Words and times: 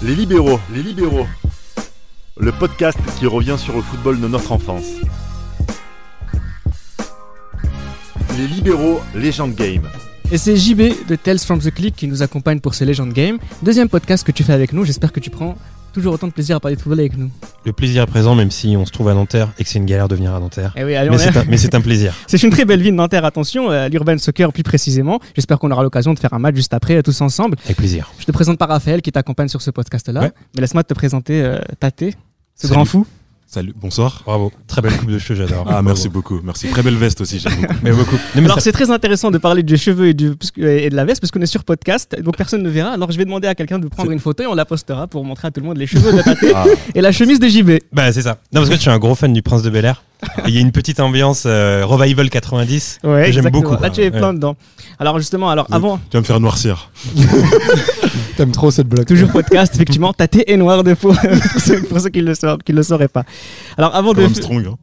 Les 0.00 0.14
libéraux, 0.14 0.60
les 0.72 0.80
libéraux. 0.80 1.26
Le 2.38 2.52
podcast 2.52 2.98
qui 3.18 3.26
revient 3.26 3.56
sur 3.58 3.74
le 3.74 3.82
football 3.82 4.20
de 4.20 4.28
notre 4.28 4.52
enfance. 4.52 4.84
Les 8.36 8.46
libéraux, 8.46 9.00
Legend 9.16 9.52
Game. 9.52 9.88
Et 10.30 10.38
c'est 10.38 10.56
JB 10.56 11.08
de 11.08 11.16
Tales 11.16 11.40
from 11.40 11.58
the 11.58 11.72
Click 11.72 11.96
qui 11.96 12.06
nous 12.06 12.22
accompagne 12.22 12.60
pour 12.60 12.76
ce 12.76 12.84
Legend 12.84 13.12
Game. 13.12 13.38
Deuxième 13.62 13.88
podcast 13.88 14.24
que 14.24 14.30
tu 14.30 14.44
fais 14.44 14.52
avec 14.52 14.72
nous. 14.72 14.84
J'espère 14.84 15.10
que 15.10 15.18
tu 15.18 15.30
prends 15.30 15.56
toujours 15.98 16.14
autant 16.14 16.26
de 16.28 16.32
plaisir 16.32 16.56
à 16.56 16.60
parler 16.60 16.76
de 16.76 16.80
football 16.80 17.00
avec 17.00 17.16
nous. 17.16 17.30
Le 17.64 17.72
plaisir 17.72 18.02
est 18.02 18.06
présent, 18.06 18.34
même 18.34 18.50
si 18.50 18.76
on 18.76 18.86
se 18.86 18.92
trouve 18.92 19.08
à 19.08 19.14
Nanterre 19.14 19.48
et 19.58 19.64
que 19.64 19.68
c'est 19.70 19.78
une 19.78 19.86
galère 19.86 20.08
de 20.08 20.14
venir 20.14 20.34
à 20.34 20.40
Nanterre. 20.40 20.72
Eh 20.76 20.84
oui, 20.84 20.94
allez, 20.94 21.10
on 21.10 21.12
Mais 21.14 21.18
est- 21.22 21.32
c'est 21.32 21.36
un, 21.38 21.44
mais 21.48 21.56
c'est 21.56 21.74
un 21.74 21.80
plaisir. 21.80 22.14
C'est 22.26 22.42
une 22.42 22.50
très 22.50 22.64
belle 22.64 22.80
ville, 22.82 22.94
Nanterre, 22.94 23.24
attention, 23.24 23.70
euh, 23.70 23.88
l'Urban 23.88 24.16
Soccer 24.18 24.52
plus 24.52 24.62
précisément. 24.62 25.18
J'espère 25.34 25.58
qu'on 25.58 25.70
aura 25.70 25.82
l'occasion 25.82 26.14
de 26.14 26.18
faire 26.18 26.32
un 26.32 26.38
match 26.38 26.54
juste 26.56 26.72
après, 26.74 26.96
euh, 26.96 27.02
tous 27.02 27.20
ensemble. 27.20 27.56
Avec 27.64 27.76
plaisir. 27.76 28.10
Je 28.18 28.24
te 28.24 28.32
présente 28.32 28.58
pas 28.58 28.66
Raphaël 28.66 29.02
qui 29.02 29.12
t'accompagne 29.12 29.48
sur 29.48 29.60
ce 29.62 29.70
podcast-là, 29.70 30.20
Ouais. 30.20 30.32
mais 30.54 30.60
laisse-moi 30.62 30.84
te 30.84 30.94
présenter 30.94 31.42
euh, 31.42 31.58
Tate, 31.80 32.00
ce 32.00 32.12
Salut. 32.54 32.72
grand 32.74 32.84
fou. 32.84 33.06
Salut, 33.50 33.72
bonsoir. 33.80 34.20
Bravo. 34.26 34.52
Très 34.66 34.82
belle 34.82 34.94
coupe 34.98 35.10
de 35.10 35.18
cheveux, 35.18 35.46
j'adore. 35.46 35.64
Ah, 35.70 35.80
merci 35.80 36.10
beaucoup, 36.10 36.38
merci. 36.44 36.68
Très 36.68 36.82
belle 36.82 36.96
veste 36.96 37.22
aussi, 37.22 37.38
j'aime 37.38 37.54
beaucoup. 37.62 37.74
Mais 37.82 37.92
beaucoup. 37.92 38.14
Non, 38.16 38.20
mais 38.36 38.44
Alors 38.44 38.56
ça- 38.58 38.60
c'est 38.64 38.72
très 38.72 38.90
intéressant 38.90 39.30
de 39.30 39.38
parler 39.38 39.62
des 39.62 39.78
cheveux 39.78 40.08
et, 40.08 40.12
du, 40.14 40.32
et 40.58 40.90
de 40.90 40.94
la 40.94 41.06
veste 41.06 41.22
parce 41.22 41.30
qu'on 41.30 41.40
est 41.40 41.46
sur 41.46 41.64
podcast, 41.64 42.14
donc 42.22 42.36
personne 42.36 42.62
ne 42.62 42.68
verra. 42.68 42.90
Alors 42.90 43.10
je 43.10 43.16
vais 43.16 43.24
demander 43.24 43.48
à 43.48 43.54
quelqu'un 43.54 43.78
de 43.78 43.88
prendre 43.88 44.10
une 44.10 44.18
photo 44.18 44.42
et 44.42 44.46
on 44.46 44.54
la 44.54 44.66
postera 44.66 45.06
pour 45.06 45.24
montrer 45.24 45.48
à 45.48 45.50
tout 45.50 45.60
le 45.60 45.66
monde 45.66 45.78
les 45.78 45.86
cheveux 45.86 46.12
de 46.12 46.20
Tate 46.20 46.38
Ah, 46.54 46.66
et 46.94 47.00
la 47.00 47.10
chemise 47.10 47.40
de 47.40 47.48
JB. 47.48 47.70
Bah, 47.90 48.12
c'est 48.12 48.20
ça. 48.22 48.32
Non, 48.52 48.60
parce 48.60 48.68
que 48.68 48.74
je 48.74 48.80
suis 48.82 48.90
un 48.90 48.98
gros 48.98 49.14
fan 49.14 49.32
du 49.32 49.40
Prince 49.40 49.62
de 49.62 49.70
Bel 49.70 49.86
Air. 49.86 50.02
Et 50.44 50.48
Il 50.48 50.54
y 50.54 50.58
a 50.58 50.60
une 50.60 50.72
petite 50.72 51.00
ambiance 51.00 51.44
euh, 51.46 51.86
Revival 51.86 52.28
90 52.28 52.98
Ouais, 53.04 53.26
que 53.26 53.32
j'aime 53.32 53.48
beaucoup. 53.48 53.76
Là 53.80 53.88
tu 53.88 54.02
es 54.02 54.10
Ouais. 54.10 54.18
plein 54.18 54.34
dedans. 54.34 54.56
Alors 54.98 55.16
justement, 55.18 55.48
alors 55.48 55.66
avant, 55.70 55.98
tu 56.10 56.16
vas 56.16 56.20
me 56.20 56.26
faire 56.26 56.40
noircir. 56.40 56.90
T'aimes 58.38 58.52
trop 58.52 58.70
cette 58.70 58.86
blague. 58.86 59.04
toujours 59.04 59.32
podcast, 59.32 59.74
effectivement, 59.74 60.12
Tate 60.12 60.48
est 60.48 60.56
noir 60.56 60.84
de 60.84 60.94
peau 60.94 61.12
pour 61.12 61.60
ceux, 61.60 61.82
pour 61.82 61.98
ceux 61.98 62.08
qui 62.08 62.20
le 62.20 62.36
sauraient, 62.36 62.58
qui 62.64 62.72
le 62.72 62.84
sauraient 62.84 63.08
pas. 63.08 63.24
Alors 63.76 63.96
avant 63.96 64.12
de, 64.12 64.22
Armstrong. 64.22 64.64
Hein. 64.64 64.76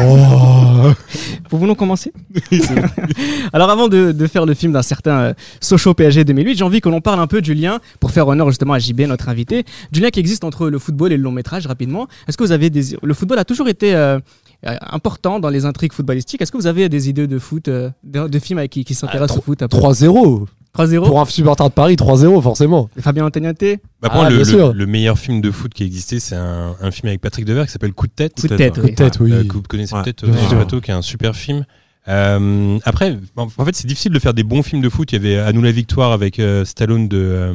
Oh. 0.00 0.90
Pouvons-nous 1.50 1.74
commencer? 1.74 2.14
Alors 3.52 3.68
avant 3.68 3.88
de, 3.88 4.12
de 4.12 4.26
faire 4.26 4.46
le 4.46 4.54
film 4.54 4.72
d'un 4.72 4.80
certain 4.80 5.18
euh, 5.18 5.34
Sochaux 5.60 5.92
PSG 5.92 6.24
2008, 6.24 6.56
j'ai 6.56 6.64
envie 6.64 6.80
que 6.80 6.88
l'on 6.88 7.02
parle 7.02 7.20
un 7.20 7.26
peu 7.26 7.42
du 7.42 7.52
lien, 7.52 7.78
pour 8.00 8.10
faire 8.10 8.26
honneur 8.26 8.48
justement 8.48 8.72
à 8.72 8.78
JB, 8.78 9.02
notre 9.02 9.28
invité, 9.28 9.66
du 9.92 10.00
lien 10.00 10.08
qui 10.08 10.20
existe 10.20 10.42
entre 10.42 10.70
le 10.70 10.78
football 10.78 11.12
et 11.12 11.18
le 11.18 11.22
long 11.22 11.32
métrage 11.32 11.66
rapidement. 11.66 12.08
Est-ce 12.26 12.38
que 12.38 12.42
vous 12.42 12.52
avez 12.52 12.70
des... 12.70 12.96
Le 13.02 13.12
football 13.12 13.38
a 13.38 13.44
toujours 13.44 13.68
été 13.68 13.94
euh, 13.94 14.18
euh, 14.66 14.74
important 14.80 15.40
dans 15.40 15.50
les 15.50 15.66
intrigues 15.66 15.92
footballistiques. 15.92 16.40
Est-ce 16.40 16.50
que 16.50 16.56
vous 16.56 16.66
avez 16.66 16.88
des 16.88 17.10
idées 17.10 17.26
de 17.26 17.38
foot, 17.38 17.68
euh, 17.68 17.90
de, 18.02 18.26
de 18.26 18.38
films 18.38 18.66
qui, 18.68 18.84
qui 18.84 18.94
s'intéressent 18.94 19.36
Ah, 19.36 19.40
au 19.40 19.42
foot 19.42 19.60
après 19.60 19.78
3-0. 19.78 20.46
3-0 20.76 21.06
Pour 21.06 21.20
un 21.20 21.24
supporter 21.24 21.68
de 21.68 21.72
Paris, 21.72 21.94
3-0 21.96 22.40
forcément. 22.42 22.88
Fabien 22.98 23.24
Antoniate 23.26 23.58
Bah, 24.00 24.08
pour 24.10 24.14
moi, 24.22 24.26
Ah, 24.26 24.72
le, 24.74 24.86
meilleur 24.86 25.18
film 25.18 25.40
de 25.40 25.50
foot 25.50 25.72
qui 25.74 25.84
existait, 25.84 26.20
c'est 26.20 26.36
un, 26.36 26.74
un 26.80 26.90
film 26.90 27.08
avec 27.08 27.20
Patrick 27.20 27.44
Devers 27.44 27.66
qui 27.66 27.72
s'appelle 27.72 27.92
Coup 27.92 28.06
de 28.06 28.12
tête. 28.12 28.34
Coup 28.40 28.48
de 28.48 28.54
Peut-être, 28.56 28.74
tête, 28.74 28.82
ouais. 28.84 28.90
oui. 28.90 28.94
Peut-être, 28.94 29.24
oui. 29.24 29.32
Euh, 29.32 29.44
que 29.44 29.52
vous 29.54 29.62
connaissez 29.62 29.94
Ouais, 29.94 30.02
peut-être, 30.02 30.24
bien 30.26 30.34
euh, 30.34 30.80
qui 30.80 30.90
est 30.90 30.94
un 30.94 31.02
super 31.02 31.34
film. 31.34 31.64
Euh, 32.08 32.78
après, 32.84 33.18
en 33.36 33.64
fait, 33.64 33.74
c'est 33.74 33.86
difficile 33.86 34.12
de 34.12 34.18
faire 34.18 34.34
des 34.34 34.44
bons 34.44 34.62
films 34.62 34.82
de 34.82 34.88
foot. 34.88 35.10
Il 35.12 35.16
y 35.16 35.18
avait 35.18 35.38
À 35.38 35.52
nous 35.52 35.62
la 35.62 35.72
victoire 35.72 36.12
avec 36.12 36.38
euh, 36.38 36.64
Stallone 36.64 37.08
de, 37.08 37.16
euh, 37.18 37.52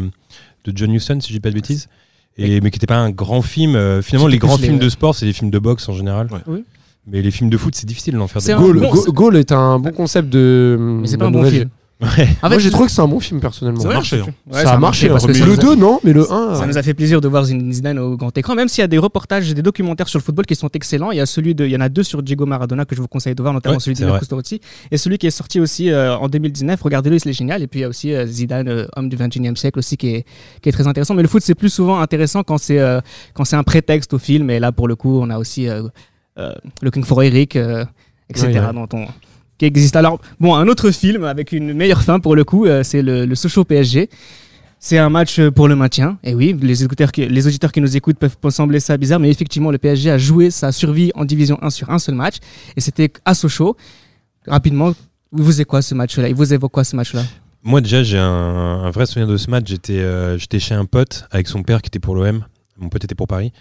de 0.65 0.73
John 0.75 0.91
Huston, 0.93 1.19
si 1.21 1.29
je 1.29 1.33
dis 1.33 1.39
pas 1.39 1.49
de 1.49 1.55
bêtises. 1.55 1.87
Et, 2.37 2.61
mais 2.61 2.71
qui 2.71 2.77
n'était 2.77 2.87
pas 2.87 2.97
un 2.97 3.11
grand 3.11 3.41
film. 3.41 3.75
Euh, 3.75 4.01
finalement, 4.01 4.27
les 4.27 4.37
grands 4.37 4.57
les- 4.57 4.63
films 4.63 4.79
de 4.79 4.89
sport, 4.89 5.15
c'est 5.15 5.25
des 5.25 5.33
films 5.33 5.51
de 5.51 5.59
boxe 5.59 5.87
en 5.89 5.93
général. 5.93 6.27
Ouais. 6.31 6.39
Oui. 6.47 6.63
Mais 7.07 7.21
les 7.21 7.31
films 7.31 7.49
de 7.49 7.57
foot, 7.57 7.75
c'est 7.75 7.87
difficile 7.87 8.15
d'en 8.15 8.27
faire 8.27 8.41
C'est 8.41 8.53
des. 8.53 8.59
Goal, 8.61 8.79
bon, 8.79 8.93
Goal 9.07 9.35
est 9.37 9.51
un 9.51 9.79
bon 9.79 9.91
concept 9.91 10.29
de. 10.29 10.77
Mais 10.79 11.07
c'est 11.07 11.15
de 11.15 11.19
pas 11.19 11.27
un 11.27 11.31
bon 11.31 11.43
film. 11.45 11.69
Ouais. 12.01 12.27
En 12.41 12.49
Moi 12.49 12.57
j'ai 12.57 12.71
trouvé 12.71 12.87
que 12.87 12.91
c'est 12.91 13.01
un 13.01 13.07
bon 13.07 13.19
film 13.19 13.39
personnellement. 13.39 13.81
Ça 13.81 13.89
a 13.89 13.93
marché. 13.93 14.19
hein. 14.21 14.25
Ouais, 14.51 14.63
ça, 14.63 14.73
a 14.73 14.77
marché 14.77 15.07
parce 15.07 15.25
que 15.27 15.31
le 15.31 15.53
a- 15.53 15.55
2 15.55 15.75
non, 15.75 15.99
mais 16.03 16.13
le 16.13 16.31
1. 16.31 16.55
Ça 16.55 16.65
nous 16.65 16.77
a 16.77 16.81
fait 16.83 16.93
plaisir 16.95 17.21
de 17.21 17.27
voir 17.27 17.45
Zinedine 17.45 17.71
Zidane 17.71 17.99
au 17.99 18.17
grand 18.17 18.35
écran, 18.37 18.55
même 18.55 18.67
s'il 18.67 18.81
y 18.81 18.85
a 18.85 18.87
des 18.87 18.97
reportages, 18.97 19.53
des 19.53 19.61
documentaires 19.61 20.07
sur 20.07 20.17
le 20.17 20.23
football 20.23 20.45
qui 20.47 20.55
sont 20.55 20.69
excellents. 20.73 21.11
Il 21.11 21.17
y 21.17 21.21
a 21.21 21.25
celui 21.27 21.53
de, 21.53 21.63
il 21.65 21.71
y 21.71 21.75
en 21.77 21.81
a 21.81 21.89
deux 21.89 22.03
sur 22.03 22.23
Diego 22.23 22.45
Maradona 22.47 22.85
que 22.85 22.95
je 22.95 23.01
vous 23.01 23.07
conseille 23.07 23.35
de 23.35 23.41
voir, 23.43 23.53
notamment 23.53 23.75
Ouais, 23.75 23.79
celui 23.79 23.93
de 23.93 23.99
c'est 23.99 24.03
Nino 24.05 24.13
vrai. 24.13 24.19
Custoretti 24.19 24.61
et 24.89 24.97
celui 24.97 25.17
qui 25.19 25.27
est 25.27 25.31
sorti 25.31 25.59
aussi 25.59 25.91
euh, 25.91 26.15
en 26.17 26.27
2019. 26.27 26.81
Regardez-le, 26.81 27.17
il 27.23 27.29
est 27.29 27.33
génial. 27.33 27.61
Et 27.61 27.67
puis 27.67 27.81
il 27.81 27.83
y 27.83 27.85
a 27.85 27.89
aussi 27.89 28.13
euh, 28.13 28.25
Zidane, 28.25 28.67
euh, 28.67 28.87
homme 28.95 29.07
du 29.07 29.15
21e 29.17 29.55
siècle 29.55 29.77
aussi, 29.77 29.95
qui 29.97 30.07
est, 30.15 30.25
qui 30.61 30.69
est 30.69 30.71
très 30.71 30.87
intéressant. 30.87 31.13
Mais 31.13 31.21
le 31.21 31.27
foot, 31.27 31.43
c'est 31.43 31.55
plus 31.55 31.69
souvent 31.69 31.99
intéressant 31.99 32.41
quand 32.43 32.57
c'est 32.57 32.79
euh, 32.79 32.99
quand 33.35 33.45
c'est 33.45 33.55
un 33.57 33.63
prétexte 33.63 34.13
au 34.13 34.17
film. 34.17 34.49
Et 34.49 34.59
là, 34.59 34.71
pour 34.71 34.87
le 34.87 34.95
coup, 34.95 35.19
on 35.21 35.29
a 35.29 35.37
aussi 35.37 35.67
euh, 35.69 35.83
euh, 36.39 36.51
Looking 36.81 37.03
for 37.03 37.21
Eric, 37.21 37.55
euh, 37.55 37.85
etc. 38.29 38.47
Ouais, 38.47 38.59
ouais. 38.59 38.73
dont 38.73 38.87
on- 38.97 39.07
qui 39.61 39.65
existe. 39.65 39.95
Alors, 39.95 40.19
bon, 40.39 40.55
un 40.55 40.67
autre 40.67 40.89
film 40.89 41.23
avec 41.23 41.51
une 41.51 41.73
meilleure 41.73 42.01
fin 42.01 42.19
pour 42.19 42.35
le 42.35 42.43
coup, 42.43 42.65
euh, 42.65 42.81
c'est 42.81 43.03
le, 43.03 43.35
Sochaux 43.35 43.63
PSG. 43.63 44.09
C'est 44.79 44.97
un 44.97 45.09
match 45.09 45.37
euh, 45.37 45.51
pour 45.51 45.67
le 45.67 45.75
maintien. 45.75 46.17
Et 46.23 46.33
oui, 46.33 46.57
les 46.59 46.83
auditeurs 46.83 47.11
qui, 47.11 47.27
les 47.27 47.45
auditeurs 47.45 47.71
qui 47.71 47.79
nous 47.79 47.95
écoutent 47.95 48.17
peuvent 48.17 48.35
sembler 48.49 48.79
ça 48.79 48.97
bizarre, 48.97 49.19
mais 49.19 49.29
effectivement, 49.29 49.69
le 49.69 49.77
PSG 49.77 50.09
a 50.09 50.17
joué 50.17 50.49
sa 50.49 50.71
survie 50.71 51.11
en 51.13 51.25
division 51.25 51.59
1 51.61 51.69
sur 51.69 51.91
un 51.91 51.99
seul 51.99 52.15
match. 52.15 52.37
Et 52.75 52.81
c'était 52.81 53.13
à 53.23 53.35
Sochaux. 53.35 53.77
Rapidement, 54.47 54.93
vous 55.31 55.61
est 55.61 55.65
quoi 55.65 55.83
ce 55.83 55.93
match-là? 55.93 56.27
Il 56.27 56.33
vous 56.33 56.51
évoque 56.51 56.71
quoi 56.71 56.83
ce 56.83 56.95
match-là? 56.95 57.21
Moi, 57.61 57.81
déjà, 57.81 58.01
j'ai 58.01 58.17
un, 58.17 58.89
vrai 58.89 59.05
souvenir 59.05 59.27
de 59.27 59.37
ce 59.37 59.51
match. 59.51 59.71
Euh, 59.91 60.39
j'étais 60.39 60.57
chez 60.57 60.73
un 60.73 60.85
pote 60.85 61.25
avec 61.29 61.47
son 61.47 61.61
père 61.61 61.83
qui 61.83 61.89
était 61.89 61.99
pour 61.99 62.15
l'OM. 62.15 62.43
Mon 62.79 62.89
pote 62.89 63.03
était 63.03 63.13
pour 63.13 63.27
Paris. 63.27 63.53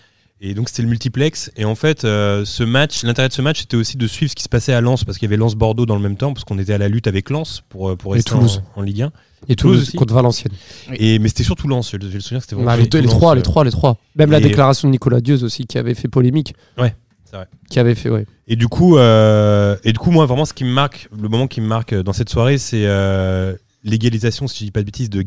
Et 0.43 0.55
donc, 0.55 0.69
c'était 0.71 0.83
le 0.83 0.89
multiplex. 0.89 1.51
Et 1.56 1.65
en 1.67 1.75
fait, 1.75 2.05
euh, 2.05 2.45
ce 2.47 2.62
match, 2.65 3.03
l'intérêt 3.03 3.28
de 3.28 3.33
ce 3.34 3.43
match, 3.43 3.61
c'était 3.61 3.77
aussi 3.77 3.99
de 3.99 4.06
suivre 4.06 4.31
ce 4.31 4.34
qui 4.37 4.43
se 4.43 4.49
passait 4.49 4.73
à 4.73 4.81
Lens, 4.81 5.05
parce 5.05 5.19
qu'il 5.19 5.27
y 5.27 5.28
avait 5.31 5.37
Lens-Bordeaux 5.37 5.84
dans 5.84 5.97
le 5.97 6.03
même 6.03 6.17
temps, 6.17 6.33
parce 6.33 6.45
qu'on 6.45 6.59
était 6.59 6.73
à 6.73 6.78
la 6.78 6.89
lutte 6.89 7.06
avec 7.06 7.28
Lens 7.28 7.62
pour, 7.69 7.91
euh, 7.91 7.97
pour 7.97 8.15
Et 8.15 8.19
rester 8.19 8.31
Toulouse. 8.33 8.62
En, 8.75 8.81
en 8.81 8.83
Ligue 8.83 9.03
1. 9.03 9.12
Et 9.49 9.56
Toulouse 9.56 9.56
Toulouse 9.77 9.89
aussi. 9.89 9.97
contre 9.99 10.15
Valenciennes. 10.15 10.53
Et, 10.95 11.19
mais 11.19 11.28
c'était 11.28 11.43
surtout 11.45 11.69
Lens. 11.69 11.91
J'ai 11.91 11.99
le 11.99 12.09
souvenir 12.21 12.39
que 12.39 12.45
c'était 12.45 12.55
vraiment 12.56 12.71
Ah, 12.71 12.77
les, 12.78 12.87
deux- 12.87 13.03
trois, 13.03 13.33
euh, 13.33 13.37
les 13.37 13.43
trois, 13.43 13.65
les 13.65 13.71
trois. 13.71 13.99
Même 14.17 14.31
la 14.31 14.41
déclaration 14.41 14.89
de 14.89 14.93
Nicolas 14.93 15.21
Dieuze 15.21 15.45
aussi 15.45 15.67
qui 15.67 15.77
avait 15.77 15.95
fait 15.95 16.09
polémique. 16.09 16.55
Ouais, 16.78 16.95
c'est 17.25 17.37
vrai. 17.37 17.47
Qui 17.71 17.78
avait 17.78 17.95
fait, 17.95 18.09
ouais. 18.09 18.25
Et 18.49 18.57
du 18.57 18.69
coup, 18.69 18.97
euh, 18.97 19.77
et 19.84 19.93
du 19.93 19.99
coup, 19.99 20.11
moi, 20.11 20.25
vraiment, 20.25 20.47
ce 20.47 20.55
qui 20.55 20.65
me 20.65 20.72
marque, 20.72 21.09
le 21.21 21.28
moment 21.28 21.49
qui 21.49 21.61
me 21.61 21.67
marque 21.67 21.95
dans 21.95 22.12
cette 22.15 22.31
soirée, 22.31 22.57
c'est 22.57 22.84
euh, 22.87 23.55
l'égalisation, 23.84 24.47
si 24.49 24.61
je 24.61 24.65
dis 24.65 24.71
pas 24.71 24.81
de 24.81 24.87
bêtises, 24.87 25.11
de. 25.11 25.22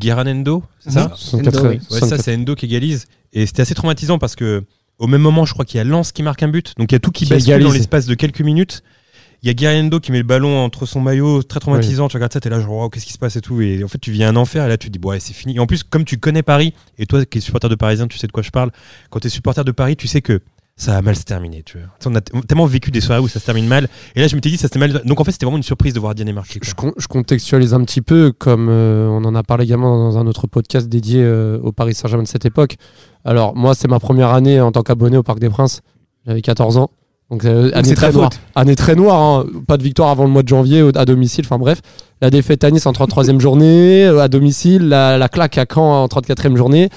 C'est 0.79 0.91
ça. 0.91 1.11
64, 1.15 1.59
Endo, 1.59 1.67
oui. 1.69 1.75
Ouais, 1.75 1.79
64. 1.81 2.09
ça, 2.09 2.17
c'est 2.23 2.35
Endo 2.35 2.55
qui 2.55 2.65
égalise. 2.65 3.05
Et 3.31 3.45
c'était 3.45 3.61
assez 3.61 3.75
traumatisant 3.75 4.17
parce 4.19 4.35
que 4.35 4.63
au 4.99 5.07
même 5.07 5.21
moment, 5.21 5.45
je 5.45 5.53
crois 5.53 5.65
qu'il 5.65 5.77
y 5.77 5.81
a 5.81 5.83
Lens 5.83 6.11
qui 6.11 6.23
marque 6.23 6.43
un 6.43 6.47
but. 6.47 6.73
Donc 6.77 6.91
il 6.91 6.95
y 6.95 6.97
a 6.97 6.99
tout 6.99 7.11
qui, 7.11 7.25
Qui 7.25 7.31
bascule 7.31 7.49
égalise. 7.53 7.67
dans 7.67 7.73
l'espace 7.73 8.05
de 8.05 8.15
quelques 8.15 8.41
minutes. 8.41 8.83
Il 9.41 9.47
y 9.47 9.49
a 9.49 9.53
Guerrero 9.53 9.99
qui 9.99 10.13
met 10.13 10.19
le 10.19 10.23
ballon 10.23 10.57
entre 10.63 10.85
son 10.85 11.01
maillot, 11.01 11.43
très 11.43 11.59
traumatisant. 11.59 12.07
Tu 12.07 12.15
regardes 12.15 12.31
ça, 12.31 12.39
t'es 12.39 12.49
là, 12.49 12.61
genre, 12.61 12.77
Wow, 12.77 12.89
qu'est-ce 12.89 13.05
qui 13.05 13.11
se 13.11 13.17
passe 13.17 13.35
et 13.35 13.41
tout. 13.41 13.59
Et 13.61 13.83
en 13.83 13.89
fait, 13.89 13.97
tu 13.97 14.09
vis 14.09 14.23
un 14.23 14.37
enfer 14.37 14.63
et 14.63 14.69
là, 14.69 14.77
tu 14.77 14.87
te 14.87 14.93
dis, 14.93 14.99
bon, 14.99 15.09
ouais, 15.09 15.19
c'est 15.19 15.33
fini. 15.33 15.55
Et 15.57 15.59
en 15.59 15.65
plus, 15.67 15.83
comme 15.83 16.05
tu 16.05 16.17
connais 16.17 16.43
Paris, 16.43 16.73
et 16.97 17.05
toi 17.05 17.25
qui 17.25 17.39
es 17.39 17.41
supporter 17.41 17.67
de 17.67 17.75
Parisien, 17.75 18.07
tu 18.07 18.17
sais 18.17 18.27
de 18.27 18.31
quoi 18.31 18.41
je 18.41 18.51
parle. 18.51 18.71
Quand 19.09 19.19
tu 19.19 19.27
es 19.27 19.29
supporter 19.29 19.65
de 19.65 19.71
Paris, 19.73 19.97
tu 19.97 20.07
sais 20.07 20.21
que 20.21 20.39
ça 20.75 20.97
a 20.97 21.01
mal 21.01 21.15
se 21.15 21.23
terminer. 21.23 21.61
Tu 21.63 21.77
vois. 21.77 21.87
On 22.05 22.15
a 22.15 22.21
tellement 22.21 22.65
vécu 22.65 22.89
des 22.91 22.99
soirées 23.01 23.21
où 23.21 23.27
ça 23.27 23.39
se 23.39 23.45
termine 23.45 23.67
mal. 23.67 23.87
Et 24.15 24.21
là, 24.21 24.27
je 24.27 24.35
m'étais 24.35 24.49
dit, 24.49 24.57
ça 24.57 24.63
s'était 24.63 24.79
mal. 24.79 25.01
Donc 25.05 25.19
en 25.21 25.23
fait, 25.23 25.31
c'était 25.31 25.45
vraiment 25.45 25.57
une 25.57 25.63
surprise 25.63 25.93
de 25.93 25.99
voir 25.99 26.15
Diane 26.15 26.33
quoi. 26.33 26.43
Je, 26.49 26.59
je 26.97 27.07
contextualise 27.07 27.73
un 27.73 27.83
petit 27.83 28.01
peu, 28.01 28.31
comme 28.37 28.67
euh, 28.69 29.07
on 29.07 29.23
en 29.23 29.35
a 29.35 29.43
parlé 29.43 29.65
également 29.65 29.97
dans 29.97 30.17
un 30.17 30.25
autre 30.27 30.47
podcast 30.47 30.87
dédié 30.89 31.21
euh, 31.23 31.59
au 31.61 31.71
Paris 31.71 31.93
Saint-Germain 31.93 32.23
de 32.23 32.27
cette 32.27 32.45
époque. 32.45 32.75
Alors, 33.23 33.55
moi, 33.55 33.75
c'est 33.75 33.87
ma 33.87 33.99
première 33.99 34.29
année 34.29 34.59
en 34.59 34.71
tant 34.71 34.81
qu'abonné 34.81 35.15
au 35.17 35.23
Parc 35.23 35.39
des 35.39 35.49
Princes. 35.49 35.81
J'avais 36.25 36.41
14 36.41 36.77
ans. 36.77 36.89
Donc, 37.29 37.45
euh, 37.45 37.71
année, 37.73 37.89
c'est 37.89 37.95
très 37.95 38.11
noire. 38.11 38.29
année 38.55 38.75
très 38.75 38.95
noire. 38.95 39.21
hein. 39.21 39.45
Pas 39.67 39.77
de 39.77 39.83
victoire 39.83 40.09
avant 40.09 40.23
le 40.25 40.29
mois 40.29 40.43
de 40.43 40.47
janvier 40.47 40.81
à 40.95 41.05
domicile. 41.05 41.45
Enfin, 41.45 41.57
bref. 41.57 41.81
La 42.21 42.29
défaite 42.29 42.63
à 42.63 42.71
Nice 42.71 42.85
en 42.85 42.91
33e 42.91 43.39
journée, 43.39 44.05
euh, 44.05 44.19
à 44.21 44.27
domicile. 44.27 44.89
La, 44.89 45.17
la 45.17 45.29
claque 45.29 45.57
à 45.57 45.65
Caen 45.71 46.03
en 46.03 46.07
34e 46.07 46.55
journée. 46.57 46.89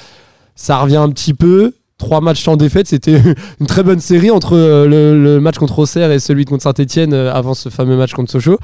Ça 0.57 0.79
revient 0.79 0.97
un 0.97 1.11
petit 1.11 1.33
peu. 1.35 1.75
Trois 1.99 2.21
matchs 2.21 2.45
sans 2.45 2.57
défaite, 2.57 2.89
c'était 2.89 3.21
une 3.61 3.67
très 3.67 3.83
bonne 3.83 4.01
série 4.01 4.31
entre 4.31 4.55
euh, 4.55 4.87
le, 5.15 5.41
match 5.41 5.57
contre 5.57 5.79
Auxerre 5.79 6.11
et 6.11 6.19
celui 6.19 6.45
contre 6.45 6.63
Saint-Etienne 6.63 7.15
avant 7.15 7.55
ce 7.55 7.69
fameux 7.69 7.97
match 7.97 8.13
contre 8.13 8.31
Sochaux. 8.31 8.59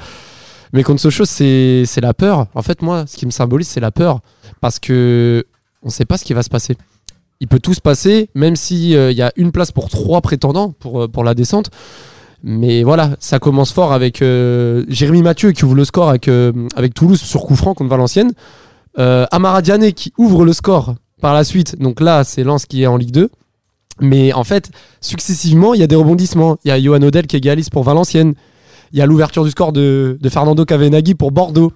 Mais 0.71 0.83
contre 0.83 1.01
Sochaux, 1.01 1.25
c'est 1.25 2.01
la 2.01 2.13
peur. 2.13 2.47
En 2.55 2.61
fait, 2.61 2.81
moi, 2.81 3.05
ce 3.07 3.17
qui 3.17 3.25
me 3.25 3.31
symbolise, 3.31 3.67
c'est 3.67 3.79
la 3.79 3.91
peur. 3.91 4.19
Parce 4.61 4.79
que 4.79 5.45
on 5.83 5.87
ne 5.87 5.91
sait 5.91 6.05
pas 6.05 6.17
ce 6.17 6.25
qui 6.25 6.33
va 6.33 6.43
se 6.43 6.49
passer. 6.49 6.75
Il 7.39 7.47
peut 7.47 7.59
tout 7.59 7.73
se 7.73 7.81
passer, 7.81 8.29
même 8.35 8.55
s'il 8.55 8.89
y 8.89 9.21
a 9.21 9.31
une 9.35 9.51
place 9.51 9.71
pour 9.71 9.89
trois 9.89 10.21
prétendants 10.21 10.71
pour, 10.71 11.03
euh, 11.03 11.07
pour 11.07 11.23
la 11.23 11.33
descente. 11.33 11.69
Mais 12.43 12.83
voilà, 12.83 13.11
ça 13.19 13.39
commence 13.39 13.71
fort 13.71 13.93
avec 13.93 14.21
euh, 14.21 14.83
Jérémy 14.89 15.21
Mathieu 15.21 15.53
qui 15.53 15.63
ouvre 15.63 15.75
le 15.75 15.85
score 15.85 16.09
avec, 16.09 16.27
euh, 16.27 16.51
avec 16.75 16.93
Toulouse 16.93 17.21
sur 17.21 17.43
coup 17.43 17.55
franc 17.55 17.73
contre 17.73 17.89
Valenciennes. 17.89 18.33
Euh, 18.99 19.25
Amara 19.31 19.61
Diané 19.61 19.93
qui 19.93 20.13
ouvre 20.17 20.43
le 20.43 20.51
score 20.51 20.95
par 21.23 21.33
la 21.33 21.43
suite. 21.43 21.79
Donc 21.79 22.01
là, 22.01 22.23
c'est 22.23 22.43
Lens 22.43 22.65
qui 22.67 22.83
est 22.83 22.87
en 22.87 22.97
Ligue 22.97 23.11
2. 23.11 23.29
Mais 24.01 24.33
en 24.33 24.43
fait, 24.43 24.69
successivement, 25.01 25.73
il 25.73 25.79
y 25.79 25.83
a 25.83 25.87
des 25.87 25.95
rebondissements. 25.95 26.57
Il 26.65 26.69
y 26.69 26.71
a 26.71 26.79
Johan 26.81 27.01
Odell 27.01 27.27
qui 27.27 27.35
égalise 27.37 27.69
pour 27.69 27.83
Valenciennes. 27.83 28.33
Il 28.91 28.99
y 28.99 29.01
a 29.01 29.05
l'ouverture 29.05 29.43
du 29.43 29.51
score 29.51 29.71
de, 29.73 30.17
de 30.19 30.29
Fernando 30.29 30.65
Cavenaghi 30.65 31.15
pour 31.15 31.31
Bordeaux. 31.31 31.71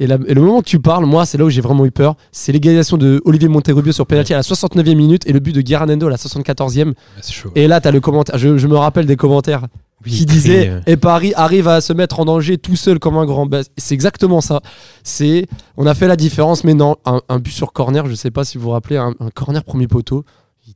Et, 0.00 0.06
la- 0.06 0.18
et 0.26 0.34
le 0.34 0.40
moment 0.40 0.60
que 0.60 0.66
tu 0.68 0.78
parles, 0.80 1.04
moi, 1.06 1.26
c'est 1.26 1.36
là 1.38 1.44
où 1.44 1.50
j'ai 1.50 1.60
vraiment 1.60 1.84
eu 1.84 1.90
peur. 1.90 2.14
C'est 2.32 2.52
l'égalisation 2.52 2.96
de 2.96 3.20
Olivier 3.24 3.48
Monterrubio 3.48 3.92
sur 3.92 4.06
penalty 4.06 4.32
à 4.32 4.36
la 4.36 4.42
69e 4.42 4.94
minute 4.96 5.26
et 5.26 5.32
le 5.32 5.40
but 5.40 5.52
de 5.54 5.60
Guiranendo 5.60 6.06
à 6.06 6.10
la 6.10 6.16
74e. 6.16 6.92
C'est 7.20 7.32
chaud. 7.32 7.50
Et 7.56 7.66
là, 7.68 7.80
tu 7.80 7.88
as 7.88 7.90
le 7.90 8.00
commentaire. 8.00 8.38
Je, 8.38 8.56
je 8.56 8.66
me 8.68 8.76
rappelle 8.76 9.06
des 9.06 9.16
commentaires 9.16 9.66
Oui, 10.04 10.12
qui 10.12 10.26
disait 10.26 10.68
euh, 10.68 10.80
et 10.86 10.96
Paris 10.96 11.32
arrive 11.36 11.66
à 11.66 11.80
se 11.80 11.92
mettre 11.92 12.20
en 12.20 12.24
danger 12.24 12.56
tout 12.56 12.76
seul 12.76 12.98
comme 13.00 13.16
un 13.16 13.26
grand 13.26 13.46
bas. 13.46 13.62
C'est 13.76 13.94
exactement 13.94 14.40
ça. 14.40 14.60
C'est 15.02 15.46
on 15.76 15.86
a 15.86 15.94
fait 15.94 16.06
la 16.06 16.16
différence, 16.16 16.62
mais 16.64 16.74
non, 16.74 16.96
un, 17.04 17.20
un 17.28 17.38
but 17.40 17.50
sur 17.50 17.72
corner, 17.72 18.06
je 18.06 18.14
sais 18.14 18.30
pas 18.30 18.44
si 18.44 18.58
vous 18.58 18.64
vous 18.64 18.70
rappelez, 18.70 18.96
un, 18.96 19.14
un 19.18 19.30
corner 19.30 19.64
premier 19.64 19.88
poteau, 19.88 20.24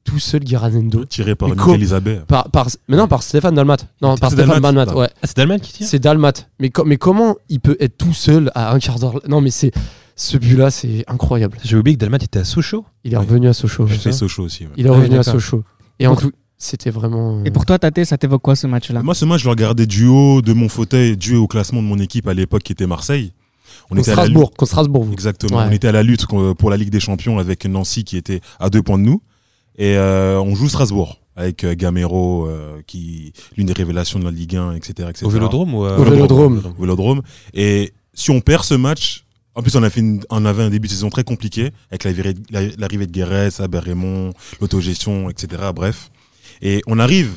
tout 0.05 0.19
seul 0.19 0.43
Giranendo. 0.45 1.05
Tiré 1.05 1.35
par 1.37 1.51
Nick 1.51 1.61
Elisabeth. 1.69 2.25
Par, 2.25 2.51
par, 2.51 2.67
mais 2.89 2.97
non, 2.97 3.07
par 3.07 3.23
Stéphane 3.23 3.55
Dalmat. 3.55 3.77
Non, 4.01 4.17
par 4.17 4.31
C'est 4.31 4.37
Stéphane 4.37 4.61
Dalmat, 4.61 4.87
Dalmat, 4.87 5.01
ouais. 5.01 5.09
Ah, 5.23 5.27
c'est 5.27 5.37
Dalman 5.37 5.61
qui 5.61 5.73
tire 5.73 5.87
C'est 5.87 5.99
Dalmat. 6.01 6.33
Mais, 6.59 6.71
co- 6.71 6.85
mais 6.85 6.97
comment 6.97 7.37
il 7.49 7.61
peut 7.61 7.77
être 7.79 7.97
tout 7.99 8.15
seul 8.15 8.51
à 8.55 8.73
un 8.75 8.79
quart 8.81 8.99
d'heure? 8.99 9.21
Non, 9.29 9.41
mais 9.41 9.51
c'est 9.51 9.71
ce 10.17 10.37
but-là, 10.37 10.71
c'est 10.73 11.05
incroyable. 11.09 11.59
J'ai 11.63 11.77
oublié 11.77 11.97
que 11.97 12.01
Dalmat 12.01 12.19
était 12.23 12.41
à 12.41 12.45
Sochaux. 12.45 12.85
Il 13.05 13.13
est 13.13 13.17
Ouais. 13.17 13.23
revenu 13.25 13.49
à 13.49 13.53
Sochaux. 13.53 13.87
J'ai 13.87 13.99
fait 13.99 14.13
Sochaux 14.13 14.43
aussi. 14.45 14.65
ouais. 14.65 14.71
Il 14.77 14.87
est 14.87 14.91
Ah 14.91 14.95
revenu 14.95 15.19
à. 15.19 15.23
Sochaux. 15.23 15.63
Et 16.01 16.07
en 16.07 16.17
tout, 16.17 16.33
c'était 16.65 16.91
vraiment. 16.91 17.39
euh, 17.41 17.45
Et 17.45 17.51
pour 17.51 17.67
toi, 17.67 17.79
Tate, 17.79 18.05
ça 18.05 18.17
t'évoque 18.17 18.43
quoi 18.43 18.55
ce 18.57 18.67
match-là 18.67 19.03
Moi, 19.03 19.15
ce 19.15 19.25
match, 19.25 19.41
je 19.41 19.45
le 19.47 19.51
regardais 19.51 19.87
du 19.87 20.07
haut 20.07 20.41
de 20.43 20.53
mon 20.53 20.69
fauteuil, 20.69 21.17
dû 21.17 21.37
au 21.37 21.47
classement 21.47 21.83
de 21.83 21.87
mon 21.89 21.99
équipe 21.99 22.27
à 22.29 22.35
l'époque 22.35 22.63
qui 22.63 22.73
était 22.73 22.87
Marseille. 22.87 23.33
On 23.91 23.97
était 23.97 24.11
à 24.13 24.15
la 24.15 24.23
Strasbourg, 24.23 24.53
Strasbourg, 24.65 25.05
vous. 25.05 25.13
Exactement. 25.13 25.59
Ouais. 25.59 25.65
On 25.69 25.73
était 25.73 25.89
à 25.89 25.93
la 25.93 26.03
lutte 26.03 26.27
pour 26.59 26.71
la 26.71 26.77
Ligue 26.77 26.91
des 26.91 27.01
Champions 27.01 27.39
avec 27.39 27.65
Nancy 27.67 28.05
qui 28.05 28.17
était 28.17 28.41
à 28.61 28.71
deux 28.71 28.83
points 28.83 28.99
de 28.99 29.05
nous. 29.05 29.21
Et 29.77 29.97
euh, 29.97 30.39
on 30.41 30.55
joue 30.55 30.69
Strasbourg 30.69 31.19
avec 31.35 31.65
euh, 31.65 31.75
Gamero, 31.75 32.47
euh, 32.47 32.81
qui 32.87 33.33
l'une 33.57 33.67
des 33.67 33.73
révélations 33.73 34.19
de 34.19 34.25
la 34.25 34.31
Ligue 34.31 34.57
1, 34.57 34.73
etc. 34.75 35.09
etc. 35.11 35.25
Au 35.27 35.31
Vélodrome 35.31 35.75
ou 35.75 35.85
Au 35.85 36.05
Vélodrome. 36.05 36.63
Au 36.79 36.81
Vélodrome. 36.83 37.23
Et 37.55 37.93
si 38.15 38.31
on 38.31 38.41
perd 38.41 38.65
ce 38.65 38.75
match, 38.75 39.25
en 39.55 39.63
plus 39.63 39.75
on, 39.77 39.83
a 39.83 39.91
fait 39.91 40.01
une- 40.01 40.23
on 40.31 40.45
avait 40.45 40.63
un 40.63 40.71
début 40.71 40.89
de 40.89 40.93
saison 40.93 41.09
très 41.11 41.25
compliqué 41.25 41.71
avec 41.91 42.05
l'arrivée 42.05 42.35
la- 42.51 42.69
l'arrivée 42.79 43.07
de 43.07 43.13
Guérès, 43.13 43.61
Aber 43.61 43.83
Raymond, 43.83 44.33
l'autogestion, 44.61 45.29
etc. 45.31 45.63
Bref. 45.75 46.11
Et 46.63 46.81
on 46.87 46.99
arrive 46.99 47.31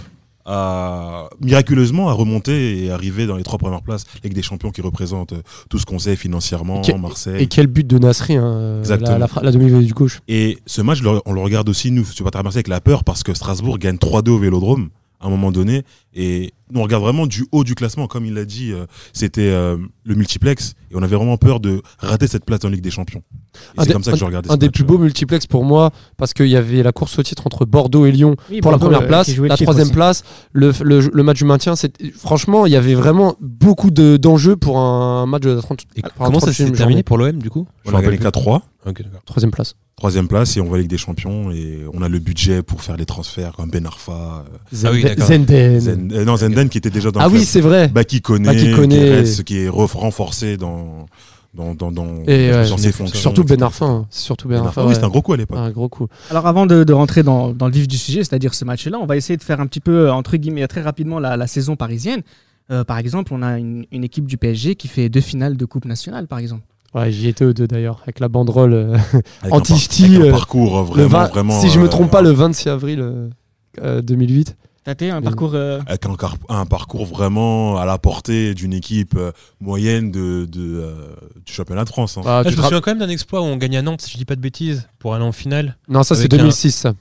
à, 0.45 1.27
miraculeusement 1.41 2.09
à 2.09 2.13
remonter 2.13 2.83
et 2.85 2.91
arriver 2.91 3.25
dans 3.25 3.35
les 3.35 3.43
trois 3.43 3.57
premières 3.57 3.81
places 3.81 4.05
Ligue 4.23 4.33
des 4.33 4.43
Champions 4.43 4.69
qui 4.71 4.81
représente 4.81 5.33
euh, 5.33 5.41
tout 5.69 5.79
ce 5.79 5.85
qu'on 5.85 5.97
sait 5.99 6.15
financièrement, 6.15 6.81
Et 6.83 6.91
que- 6.91 6.97
Marseille. 6.97 7.41
Et 7.43 7.47
quel 7.47 7.67
but 7.67 7.85
de 7.87 7.97
Nasri, 7.97 8.35
hein, 8.35 8.77
Exactement. 8.79 9.11
la, 9.11 9.17
la, 9.17 9.27
fra- 9.27 9.41
la 9.41 9.51
demi-volée 9.51 9.85
du 9.85 9.93
gauche. 9.93 10.19
Et 10.27 10.59
ce 10.67 10.81
match, 10.81 10.99
on 11.25 11.33
le 11.33 11.41
regarde 11.41 11.67
aussi, 11.67 11.89
nous, 11.91 12.05
supporters 12.05 12.43
Marseille, 12.43 12.59
avec 12.59 12.67
la 12.67 12.79
peur 12.81 13.03
parce 13.03 13.23
que 13.23 13.33
Strasbourg 13.33 13.79
gagne 13.79 13.97
3-2 13.97 14.29
au 14.29 14.37
vélodrome 14.37 14.89
à 15.19 15.27
un 15.27 15.29
moment 15.29 15.51
donné. 15.51 15.81
Et 16.13 16.53
nous, 16.71 16.79
on 16.81 16.83
regarde 16.83 17.01
vraiment 17.03 17.25
du 17.25 17.45
haut 17.51 17.63
du 17.63 17.73
classement. 17.73 18.05
Comme 18.05 18.25
il 18.25 18.33
l'a 18.35 18.45
dit, 18.45 18.71
euh, 18.71 18.85
c'était 19.13 19.49
euh, 19.49 19.77
le 20.03 20.15
multiplex. 20.15 20.75
Et 20.91 20.95
on 20.95 21.01
avait 21.01 21.15
vraiment 21.15 21.37
peur 21.37 21.59
de 21.59 21.81
rater 21.97 22.27
cette 22.27 22.45
place 22.45 22.59
la 22.63 22.69
Ligue 22.69 22.81
des 22.83 22.91
Champions. 22.91 23.23
C'est 23.79 23.87
des- 23.87 23.93
comme 23.93 24.03
ça 24.03 24.11
que 24.11 24.17
je 24.17 24.25
regardais 24.25 24.51
Un 24.51 24.57
des 24.57 24.69
plus 24.69 24.83
euh. 24.83 24.87
beaux 24.87 24.97
multiplex 24.97 25.47
pour 25.47 25.63
moi, 25.65 25.91
parce 26.17 26.33
qu'il 26.33 26.47
y 26.47 26.55
avait 26.55 26.83
la 26.83 26.91
course 26.91 27.17
au 27.19 27.23
titre 27.23 27.43
entre 27.45 27.65
Bordeaux 27.65 28.05
et 28.05 28.11
Lyon 28.11 28.35
Oui, 28.49 28.61
pour 28.61 28.71
la 28.71 28.77
première 28.77 29.01
euh, 29.01 29.07
place, 29.07 29.27
qui 29.27 29.35
la 29.39 29.57
troisième 29.57 29.87
aussi. 29.87 29.93
place, 29.93 30.23
le, 30.53 30.71
le, 30.83 30.99
le 31.11 31.23
match 31.23 31.37
du 31.37 31.45
maintien. 31.45 31.75
c'est- 31.75 31.93
Franchement, 32.17 32.65
il 32.65 32.71
y 32.71 32.75
avait 32.75 32.95
vraiment 32.95 33.35
beaucoup 33.41 33.91
de- 33.91 34.17
d'enjeux 34.17 34.55
pour 34.55 34.77
un 34.79 35.25
match 35.25 35.43
de 35.43 35.51
la 35.51 35.61
30, 35.61 35.81
Et 35.95 36.01
comment 36.17 36.39
ça 36.39 36.51
s'est 36.53 36.63
38e 36.65 36.71
terminé 36.77 37.03
pour 37.03 37.17
l'OM 37.17 37.33
du 37.37 37.49
coup 37.49 37.67
Je 37.85 37.89
On 37.89 37.93
me 37.93 37.97
a 37.97 38.01
gagné 38.01 38.17
rappelle 38.17 38.31
4-3. 38.31 38.59
plus. 38.61 38.91
Ok, 38.91 39.01
d'accord. 39.01 39.21
Troisième 39.25 39.51
place. 39.51 39.73
Troisième 39.95 40.27
place 40.27 40.57
et 40.57 40.61
on 40.61 40.69
va 40.69 40.77
Ligue 40.77 40.89
des 40.89 40.97
Champions. 40.97 41.49
Et 41.51 41.79
on 41.93 42.01
a 42.03 42.09
le 42.09 42.19
budget 42.19 42.61
pour 42.61 42.81
faire 42.83 42.97
les 42.97 43.05
transferts 43.05 43.53
comme 43.53 43.69
Ben 43.71 43.85
Arfa, 43.85 44.43
Ah 44.83 44.89
oui, 44.91 45.05
Zenden. 45.17 45.79
Zen- 45.79 46.11
euh, 46.13 46.25
non, 46.25 46.35
Zenden 46.37 46.69
qui 46.69 46.77
était 46.77 46.89
déjà 46.89 47.09
dans 47.11 47.19
Ah 47.21 47.27
le 47.27 47.33
oui, 47.33 47.45
c'est 47.45 47.61
vrai. 47.61 47.87
Baki 47.87 48.21
Kone, 48.21 48.43
Baki 48.43 48.73
Koné. 48.73 48.95
Guérez, 48.97 49.43
qui 49.45 49.57
est 49.59 49.69
ref- 49.69 49.95
renforcé 49.95 50.57
dans, 50.57 51.05
dans, 51.55 51.73
dans, 51.73 51.91
dans, 51.91 52.07
Et 52.27 52.51
ouais, 52.51 52.69
dans 52.69 52.77
ses 52.77 52.91
fonctions. 52.91 53.19
Surtout 53.19 53.43
Ben. 53.43 53.61
Arfa. 53.63 53.85
hein. 53.85 54.05
C'est 54.09 54.21
Surtout 54.23 54.47
Ben 54.47 54.59
Ben 54.59 54.67
Arfa. 54.67 54.81
Oui, 54.81 54.87
ouais. 54.89 54.93
c'était 54.93 55.05
un 55.05 55.09
gros 55.09 55.21
coup 55.21 55.33
à 55.33 55.37
l'époque. 55.37 55.57
Un 55.57 55.71
gros 55.71 55.89
coup. 55.89 56.07
Alors 56.29 56.45
avant 56.47 56.65
de, 56.65 56.83
de 56.83 56.93
rentrer 56.93 57.23
dans, 57.23 57.49
dans 57.53 57.67
le 57.67 57.71
vif 57.73 57.87
du 57.87 57.97
sujet, 57.97 58.23
c'est-à-dire 58.23 58.53
ce 58.53 58.65
match-là, 58.65 58.97
on 59.01 59.05
va 59.05 59.17
essayer 59.17 59.37
de 59.37 59.43
faire 59.43 59.59
un 59.61 59.67
petit 59.67 59.79
peu, 59.79 60.11
entre 60.11 60.37
guillemets, 60.37 60.67
très 60.67 60.81
rapidement 60.81 61.19
la, 61.19 61.37
la 61.37 61.47
saison 61.47 61.75
parisienne. 61.75 62.21
Euh, 62.71 62.83
par 62.83 62.97
exemple, 62.97 63.33
on 63.33 63.41
a 63.43 63.57
une, 63.59 63.85
une 63.91 64.03
équipe 64.03 64.25
du 64.25 64.37
PSG 64.37 64.75
qui 64.75 64.87
fait 64.87 65.07
deux 65.09 65.21
finales 65.21 65.55
de 65.57 65.65
Coupe 65.65 65.85
nationale, 65.85 66.27
par 66.27 66.39
exemple. 66.39 66.63
Ouais, 66.95 67.11
j'y 67.11 67.27
étais 67.27 67.43
aux 67.45 67.53
deux 67.53 67.67
d'ailleurs, 67.67 67.99
avec 68.03 68.19
la 68.19 68.27
banderole. 68.29 68.73
euh, 68.73 68.97
Avec 69.41 69.51
Anti-ch'ti, 69.53 70.05
un, 70.05 70.07
par- 70.07 70.15
avec 70.15 70.23
un 70.23 70.27
euh, 70.27 70.31
parcours 70.31 70.77
euh, 70.77 70.79
le 70.81 71.03
vraiment, 71.03 71.09
20 71.09 71.25
vraiment. 71.27 71.59
si 71.61 71.69
je 71.69 71.79
me 71.79 71.85
euh, 71.85 71.89
trompe 71.89 72.09
pas, 72.09 72.21
le 72.21 72.31
26 72.31 72.69
avril 72.69 72.99
euh, 73.01 73.29
euh, 73.81 74.01
2008. 74.01 74.55
Tate, 74.85 75.01
un 75.01 75.21
parcours. 75.21 75.51
euh, 75.55 75.79
avec 75.87 76.05
un, 76.49 76.65
parcours 76.67 77.05
vraiment 77.07 77.77
à 77.77 77.85
la 77.85 77.97
portée 77.97 78.53
d'une 78.53 78.71
équipe 78.73 79.15
euh, 79.17 79.31
moyenne 79.59 80.11
de, 80.11 80.45
de, 80.45 80.61
euh, 80.79 80.93
du 81.43 81.51
championnat 81.51 81.83
de 81.85 81.89
France. 81.89 82.17
hein. 82.17 82.21
Ah, 82.25 82.37
Ah, 82.39 82.43
tu 82.43 82.51
je 82.51 82.55
te 82.55 82.59
me 82.61 82.65
souviens 82.65 82.81
quand 82.81 82.91
même 82.91 82.99
d'un 82.99 83.09
exploit 83.09 83.41
où 83.41 83.45
on 83.45 83.57
gagne 83.57 83.77
à 83.77 83.81
Nantes, 83.81 84.01
si 84.01 84.11
je 84.11 84.17
dis 84.17 84.25
pas 84.25 84.35
de 84.35 84.41
bêtises, 84.41 84.87
pour 84.99 85.15
aller 85.15 85.25
en 85.25 85.31
finale. 85.31 85.75
Non, 85.89 86.03
ça 86.03 86.13
c'est 86.13 86.21
avec 86.21 86.33
un- 86.35 86.37
2006. 86.37 86.71
ça. 86.75 86.93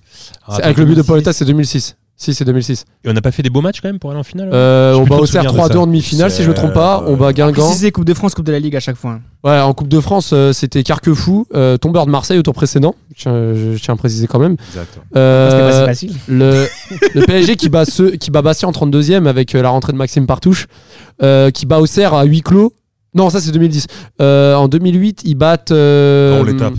Ah, 0.46 0.56
avec 0.62 0.78
le 0.78 0.84
but 0.84 0.90
de 0.92 0.94
2006. 1.02 1.06
Pauletta, 1.06 1.32
c'est 1.34 1.44
2006. 1.44 1.96
Si, 2.16 2.32
c'est 2.32 2.44
2006. 2.44 2.84
Et 3.04 3.08
on 3.10 3.12
n'a 3.12 3.20
pas 3.20 3.32
fait 3.32 3.42
des 3.42 3.50
beaux 3.50 3.60
matchs 3.60 3.80
quand 3.80 3.88
même 3.88 3.98
pour 3.98 4.10
aller 4.10 4.20
en 4.20 4.22
finale 4.22 4.48
Euh, 4.52 4.94
on 4.94 5.02
bat 5.04 5.16
souvenirs 5.26 5.52
de 5.52 5.58
3-2 5.58 5.72
ça. 5.72 5.78
en 5.80 5.86
demi-finale, 5.86 6.30
si 6.30 6.44
je 6.44 6.48
me 6.48 6.54
trompe 6.54 6.72
pas. 6.72 7.02
C'est, 7.04 7.10
On 7.12 7.16
bat 7.16 7.32
Guingamp. 7.32 7.64
Préciser 7.66 7.90
Coupe 7.90 8.04
de 8.04 8.14
France, 8.14 8.34
Coupe 8.36 8.46
de 8.46 8.52
la 8.52 8.60
Ligue 8.60 8.76
à 8.76 8.80
chaque 8.80 8.94
fois. 8.96 9.18
Ouais, 9.42 9.58
en 9.58 9.74
Coupe 9.74 9.88
de 9.88 9.98
France, 9.98 10.30
euh, 10.32 10.52
c'était 10.52 10.84
Carquefou, 10.84 11.46
euh, 11.54 11.76
tombeur 11.76 12.06
de 12.06 12.12
Marseille 12.12 12.38
au 12.38 12.42
tour 12.42 12.54
précédent. 12.54 12.94
Je 13.16 13.22
tiens, 13.22 13.52
je- 13.54 13.76
je 13.76 13.82
tiens 13.82 13.94
à 13.94 13.96
préciser 13.96 14.28
quand 14.28 14.38
même. 14.38 14.56
Exact. 14.70 14.98
Euh, 15.16 15.50
C'était 15.50 15.86
pas 15.86 15.94
si 15.94 16.06
facile. 16.08 16.20
le, 16.28 16.66
le 17.14 17.26
PSG 17.26 17.56
qui 17.56 17.68
bat, 17.68 17.84
ceux, 17.84 18.12
qui 18.12 18.30
bat 18.30 18.42
Bastia 18.42 18.68
en 18.68 18.72
32e 18.72 19.26
avec 19.26 19.52
euh, 19.56 19.62
la 19.62 19.70
rentrée 19.70 19.92
de 19.92 19.98
Maxime 19.98 20.26
Partouche, 20.26 20.66
euh, 21.22 21.50
qui 21.50 21.66
bat 21.66 21.80
Auxerre 21.80 22.14
à 22.14 22.22
huis 22.24 22.42
clos. 22.42 22.72
Non, 23.16 23.28
ça 23.28 23.40
c'est 23.40 23.50
2010. 23.50 23.86
Euh, 24.22 24.54
en 24.54 24.68
2008, 24.68 25.22
ils 25.24 25.34
battent 25.34 25.72
euh, 25.72 26.40
on 26.40 26.44
les 26.44 26.56
tape 26.56 26.74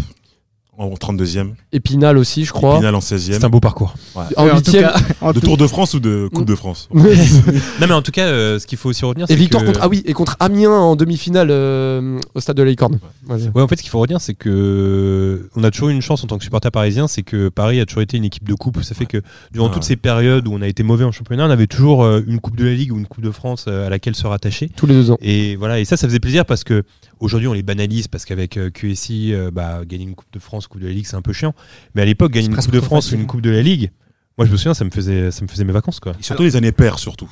en 0.77 0.89
32e, 0.93 1.53
Épinal 1.71 2.17
aussi, 2.17 2.43
je 2.45 2.51
crois. 2.51 2.77
finale 2.77 2.95
en 2.95 3.01
C'est 3.01 3.15
16e. 3.17 3.45
un 3.45 3.49
beau 3.49 3.59
parcours. 3.59 3.93
En 4.15 4.21
Ouais, 4.45 4.51
en 4.51 4.61
tout 4.61 4.71
8e. 4.71 4.81
cas, 4.81 4.95
en 5.21 5.31
De 5.33 5.39
tout- 5.39 5.45
Tour 5.47 5.57
de 5.57 5.67
France 5.67 5.93
ou 5.93 5.99
de 5.99 6.29
Coupe 6.33 6.45
de 6.45 6.55
France 6.55 6.89
Non 6.93 7.87
mais 7.87 7.93
en 7.93 8.01
tout 8.01 8.11
cas, 8.11 8.25
euh, 8.27 8.59
ce 8.59 8.67
qu'il 8.67 8.77
faut 8.77 8.89
aussi 8.89 9.05
retenir, 9.05 9.25
Et 9.29 9.33
c'est 9.33 9.35
victoire 9.39 9.63
que... 9.63 9.67
contre 9.67 9.79
ah 9.83 9.87
oui 9.87 10.03
et 10.05 10.13
contre 10.13 10.35
Amiens 10.39 10.71
en 10.71 10.95
demi-finale 10.95 11.47
euh, 11.51 12.19
au 12.33 12.39
stade 12.39 12.57
de 12.57 12.63
la 12.63 12.69
Licorne. 12.69 12.99
Ouais, 13.29 13.61
en 13.61 13.67
fait, 13.67 13.75
ce 13.77 13.81
qu'il 13.83 13.89
faut 13.91 13.99
retenir, 13.99 14.19
c'est 14.21 14.33
que 14.33 15.49
on 15.55 15.63
a 15.63 15.71
toujours 15.71 15.89
eu 15.89 15.93
une 15.93 16.01
chance 16.01 16.23
en 16.23 16.27
tant 16.27 16.37
que 16.37 16.43
supporter 16.43 16.71
parisien, 16.71 17.07
c'est 17.07 17.23
que 17.23 17.49
Paris 17.49 17.79
a 17.79 17.85
toujours 17.85 18.01
été 18.01 18.17
une 18.17 18.25
équipe 18.25 18.47
de 18.47 18.53
coupe. 18.53 18.81
Ça 18.83 18.95
fait 18.95 19.05
que 19.05 19.21
durant 19.51 19.67
Ah. 19.69 19.73
toutes 19.73 19.83
ces 19.83 19.95
périodes 19.95 20.47
où 20.47 20.53
on 20.53 20.61
a 20.61 20.67
été 20.67 20.83
mauvais 20.83 21.05
en 21.05 21.11
championnat, 21.11 21.45
on 21.47 21.49
avait 21.49 21.67
toujours 21.67 22.03
euh, 22.03 22.21
une 22.27 22.39
Coupe 22.39 22.55
de 22.57 22.65
la 22.65 22.73
Ligue 22.73 22.91
ou 22.91 22.97
une 22.97 23.07
Coupe 23.07 23.23
de 23.23 23.31
France 23.31 23.65
euh, 23.67 23.87
à 23.87 23.89
laquelle 23.89 24.15
se 24.15 24.27
rattacher. 24.27 24.69
Tous 24.75 24.85
les 24.87 24.93
deux 24.93 25.11
ans. 25.11 25.17
Et 25.21 25.55
voilà, 25.55 25.79
et 25.79 25.85
ça, 25.85 25.97
ça 25.97 26.07
faisait 26.07 26.19
plaisir 26.19 26.45
parce 26.45 26.63
que 26.63 26.83
aujourd'hui, 27.19 27.47
on 27.47 27.53
les 27.53 27.63
banalise 27.63 28.07
parce 28.07 28.25
qu'avec 28.25 28.57
euh, 28.57 28.69
QSI, 28.69 29.33
euh, 29.33 29.51
bah, 29.51 29.81
gagner 29.87 30.03
une 30.03 30.15
Coupe 30.15 30.31
de 30.33 30.39
France, 30.39 30.64
Coupe 30.67 30.81
de 30.81 30.87
la 30.87 30.93
Ligue, 30.93 31.05
c'est 31.05 31.15
un 31.15 31.21
peu 31.21 31.33
chiant. 31.33 31.53
Mais 31.93 32.01
à 32.01 32.05
l'époque, 32.05 32.31
gagner 32.31 32.47
une 32.47 32.55
Coupe 32.55 32.71
de 32.71 32.79
France 32.81 33.11
ou 33.11 33.15
une 33.15 33.25
Coupe 33.27 33.41
de 33.41 33.49
la 33.49 33.61
Ligue, 33.61 33.91
moi, 34.37 34.45
je 34.45 34.51
me 34.51 34.57
souviens, 34.57 34.73
ça 34.73 34.83
me 34.85 34.89
faisait, 34.91 35.31
ça 35.31 35.43
me 35.43 35.47
faisait 35.47 35.63
mes 35.63 35.71
vacances, 35.73 35.99
quoi. 35.99 36.13
Et 36.19 36.23
Surtout 36.23 36.43
les 36.43 36.55
années 36.55 36.71
paires, 36.73 36.99
surtout. 36.99 37.29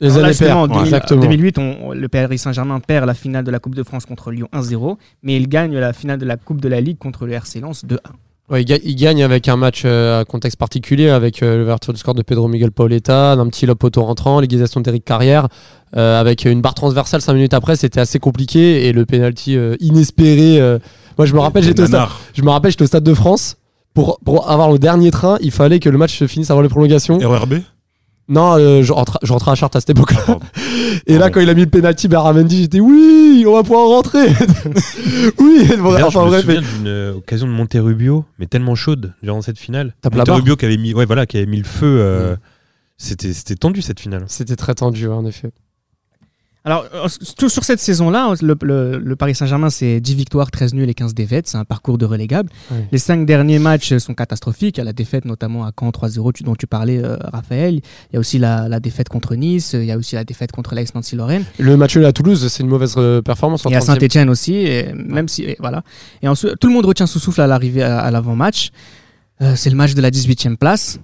Les 0.00 0.08
Alors 0.18 0.26
années 0.26 0.52
en 0.52 0.68
paires. 0.68 0.68
2000 0.68 0.84
Exactement. 0.84 1.20
2008, 1.22 1.58
on- 1.58 1.92
le 1.92 2.08
Paris 2.08 2.36
Saint-Germain 2.36 2.78
perd 2.80 3.06
la 3.06 3.14
finale 3.14 3.44
de 3.44 3.50
la 3.50 3.58
Coupe 3.58 3.74
de 3.74 3.82
France 3.82 4.04
contre 4.04 4.30
Lyon 4.30 4.48
1-0, 4.52 4.98
mais 5.22 5.36
il 5.36 5.48
gagne 5.48 5.74
la 5.78 5.94
finale 5.94 6.18
de 6.18 6.26
la 6.26 6.36
Coupe 6.36 6.60
de 6.60 6.68
la 6.68 6.82
Ligue 6.82 6.98
contre 6.98 7.24
le 7.26 7.32
RC 7.32 7.60
Lens 7.60 7.84
2-1. 7.86 7.98
Ouais, 8.48 8.62
il, 8.62 8.64
ga- 8.64 8.78
il 8.84 8.94
gagne 8.94 9.24
avec 9.24 9.48
un 9.48 9.56
match 9.56 9.82
euh, 9.84 10.20
à 10.20 10.24
contexte 10.24 10.56
particulier, 10.56 11.08
avec 11.08 11.42
euh, 11.42 11.58
l'ouverture 11.58 11.92
du 11.92 11.98
score 11.98 12.14
de 12.14 12.22
Pedro 12.22 12.46
Miguel 12.46 12.70
Pauleta, 12.70 13.32
un 13.32 13.46
petit 13.48 13.66
lob 13.66 13.82
auto 13.82 14.02
rentrant, 14.04 14.38
l'égalisation 14.38 14.80
d'Eric 14.80 15.04
Carrière, 15.04 15.48
euh, 15.96 16.20
avec 16.20 16.44
une 16.44 16.60
barre 16.60 16.74
transversale 16.74 17.20
5 17.20 17.32
minutes 17.34 17.54
après, 17.54 17.74
c'était 17.74 17.98
assez 17.98 18.20
compliqué 18.20 18.86
et 18.86 18.92
le 18.92 19.04
penalty 19.04 19.56
euh, 19.56 19.74
inespéré. 19.80 20.60
euh, 20.60 20.78
moi, 21.18 21.26
je 21.26 21.34
me 21.34 21.40
rappelle, 21.40 21.64
j'étais 21.64 21.82
au 21.82 21.86
stade, 21.86 22.00
je 22.34 22.42
me 22.42 22.50
rappelle, 22.50 22.70
j'étais 22.70 22.84
au 22.84 22.86
stade 22.88 23.02
de 23.04 23.14
France. 23.14 23.56
Pour, 23.94 24.20
pour 24.24 24.48
avoir 24.50 24.70
le 24.70 24.78
dernier 24.78 25.10
train, 25.10 25.38
il 25.40 25.50
fallait 25.50 25.80
que 25.80 25.88
le 25.88 25.96
match 25.98 26.16
se 26.18 26.26
finisse 26.26 26.50
avant 26.50 26.60
les 26.60 26.68
prolongations. 26.68 27.18
RERB 27.18 27.54
Non, 28.28 28.56
euh, 28.58 28.82
je, 28.82 28.92
rentrais, 28.92 29.18
je 29.22 29.32
rentrais 29.32 29.52
à 29.52 29.54
Chartres 29.54 29.76
à 29.76 29.80
cette 29.80 29.90
époque-là. 29.90 30.20
Pardon. 30.26 30.40
Et 31.06 31.12
là, 31.14 31.18
Pardon. 31.20 31.34
quand 31.34 31.40
il 31.40 31.48
a 31.50 31.54
mis 31.54 31.60
le 31.62 31.70
penalty, 31.70 32.08
Beramendi, 32.08 32.62
j'étais 32.62 32.80
oui, 32.80 33.44
on 33.46 33.52
va 33.54 33.62
pouvoir 33.62 33.86
rentrer. 33.88 34.28
oui, 35.38 35.68
bon, 35.78 35.92
D'ailleurs, 35.92 36.08
enfin 36.08 36.28
je 36.30 36.34
me 36.36 36.40
souviens 36.40 36.60
d'une 36.60 36.88
euh, 36.88 37.14
occasion 37.14 37.46
de 37.46 37.52
Monterrubio, 37.52 38.24
mais 38.38 38.46
tellement 38.46 38.74
chaude 38.74 39.12
durant 39.22 39.42
cette 39.42 39.58
finale. 39.58 39.94
Barre. 40.02 40.12
Monterrubio 40.16 40.56
qui 40.56 40.64
avait 40.64 40.76
mis, 40.76 40.92
ouais, 40.94 41.06
voilà, 41.06 41.26
qui 41.26 41.36
avait 41.36 41.46
mis 41.46 41.58
le 41.58 41.64
feu. 41.64 41.98
euh. 42.00 42.36
C'était, 42.98 43.32
c'était 43.32 43.56
tendu 43.56 43.82
cette 43.82 44.00
finale. 44.00 44.24
C'était 44.26 44.56
très 44.56 44.74
tendu, 44.74 45.06
ouais, 45.06 45.14
en 45.14 45.26
effet. 45.26 45.50
Alors, 46.66 46.84
euh, 46.94 47.06
sur 47.48 47.62
cette 47.64 47.78
saison-là, 47.78 48.34
le, 48.42 48.56
le- 48.62 48.98
le 48.98 49.16
Paris 49.16 49.36
Saint-Germain, 49.36 49.70
c'est 49.70 50.00
10 50.00 50.14
victoires, 50.16 50.50
13 50.50 50.74
nuls 50.74 50.90
et 50.90 50.94
15 50.94 51.14
défaites. 51.14 51.46
C'est 51.46 51.56
un 51.56 51.64
parcours 51.64 51.96
de 51.96 52.04
relégable. 52.04 52.50
Les 52.90 52.98
5 52.98 53.24
derniers 53.24 53.60
matchs 53.60 53.96
sont 53.98 54.14
catastrophiques. 54.14 54.76
Il 54.76 54.80
y 54.80 54.82
a 54.82 54.84
la 54.84 54.92
défaite 54.92 55.24
notamment 55.26 55.64
à 55.64 55.70
Caen 55.78 55.90
3-0 55.90 56.32
tu- 56.32 56.42
dont 56.42 56.56
tu 56.56 56.66
parlais, 56.66 56.98
euh, 57.02 57.16
Raphaël. 57.32 57.74
Il 57.76 58.14
y 58.14 58.16
a 58.16 58.18
aussi 58.18 58.38
la, 58.40 58.68
la 58.68 58.80
défaite 58.80 59.08
contre 59.08 59.36
Nice. 59.36 59.74
Il 59.74 59.84
y 59.84 59.92
a 59.92 59.96
aussi 59.96 60.16
la 60.16 60.24
défaite 60.24 60.50
contre 60.50 60.74
l'AS 60.74 60.92
Nancy-Lorraine. 60.92 61.44
Le 61.60 61.76
match 61.76 61.96
à 61.96 62.12
Toulouse, 62.12 62.48
c'est 62.48 62.64
une 62.64 62.68
mauvaise 62.68 62.94
euh, 62.96 63.22
performance. 63.22 63.64
en 63.64 63.70
Et 63.70 63.76
à 63.76 63.78
30e. 63.78 63.84
Saint-Etienne 63.84 64.28
aussi. 64.28 64.54
Et 64.56 64.92
même 64.92 65.28
si, 65.28 65.44
et 65.44 65.56
voilà. 65.60 65.84
Et 66.20 66.26
ensuite, 66.26 66.58
tout 66.60 66.66
le 66.66 66.74
monde 66.74 66.86
retient 66.86 67.06
son 67.06 67.20
souffle 67.20 67.42
à 67.42 67.46
l'arrivée 67.46 67.84
à, 67.84 68.00
à 68.00 68.10
l'avant-match. 68.10 68.70
Euh, 69.40 69.54
c'est 69.54 69.70
le 69.70 69.76
match 69.76 69.94
de 69.94 70.00
la 70.02 70.10
18e 70.10 70.56
place. 70.56 70.98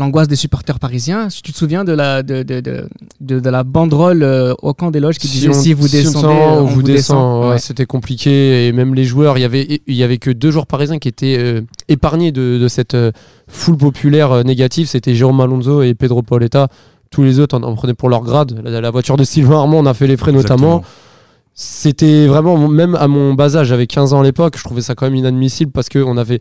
L'angoisse 0.00 0.26
des 0.28 0.34
supporters 0.36 0.78
parisiens. 0.80 1.30
Si 1.30 1.42
tu 1.42 1.52
te 1.52 1.58
souviens 1.58 1.84
de 1.84 1.92
la, 1.92 2.22
de, 2.24 2.42
de, 2.42 2.60
de, 2.60 2.88
de- 3.20 3.38
de 3.38 3.50
la 3.50 3.62
banderole 3.64 4.22
euh, 4.22 4.54
au 4.62 4.72
camp 4.74 4.90
des 4.90 4.98
loges 4.98 5.18
qui 5.18 5.28
disait 5.28 5.50
on- 5.50 5.52
si 5.52 5.72
vous 5.74 5.86
on 5.86 5.90
descendez, 5.90 6.04
descend, 6.06 6.24
euh, 6.24 6.28
on 6.30 6.58
on 6.58 6.64
vous 6.64 6.74
vous 6.76 6.82
descend. 6.82 7.16
descend. 7.18 7.42
Ouais, 7.44 7.48
Ouais. 7.50 7.58
C'était 7.58 7.86
compliqué 7.86 8.66
et 8.66 8.72
même 8.72 8.94
les 8.94 9.04
joueurs, 9.04 9.38
il 9.38 9.42
y 9.42 9.44
avait 9.44 9.82
il 9.86 9.94
y 9.94 10.02
avait 10.02 10.18
que 10.18 10.30
deux 10.30 10.50
joueurs 10.50 10.66
parisiens 10.66 10.98
qui 10.98 11.08
étaient 11.08 11.36
euh, 11.38 11.60
épargnés 11.88 12.32
de, 12.32 12.58
de 12.58 12.68
cette 12.68 12.94
euh, 12.94 13.12
foule 13.46 13.76
populaire 13.76 14.32
euh, 14.32 14.42
négative. 14.42 14.88
C'était 14.88 15.14
Jérôme 15.14 15.40
Alonso 15.40 15.82
et 15.82 15.94
Pedro 15.94 16.22
Pauleta 16.22 16.68
tous 17.10 17.22
les 17.22 17.38
autres 17.38 17.56
en, 17.58 17.62
en 17.62 17.74
prenaient 17.74 17.94
pour 17.94 18.08
leur 18.08 18.22
grade. 18.22 18.60
La, 18.64 18.80
la 18.80 18.90
voiture 18.90 19.16
de 19.16 19.24
Sylvain 19.24 19.58
Armand, 19.58 19.78
on 19.80 19.86
a 19.86 19.94
fait 19.94 20.06
les 20.06 20.16
frais 20.16 20.32
notamment. 20.32 20.82
C'était 21.54 22.26
vraiment, 22.26 22.56
même 22.68 22.94
à 22.94 23.06
mon 23.08 23.34
bas 23.34 23.56
âge, 23.56 23.66
j'avais 23.66 23.86
15 23.86 24.14
ans 24.14 24.20
à 24.20 24.24
l'époque, 24.24 24.54
je 24.56 24.64
trouvais 24.64 24.80
ça 24.80 24.94
quand 24.94 25.04
même 25.06 25.16
inadmissible 25.16 25.72
parce 25.72 25.88
que 25.88 25.98
on 25.98 26.16
avait, 26.16 26.38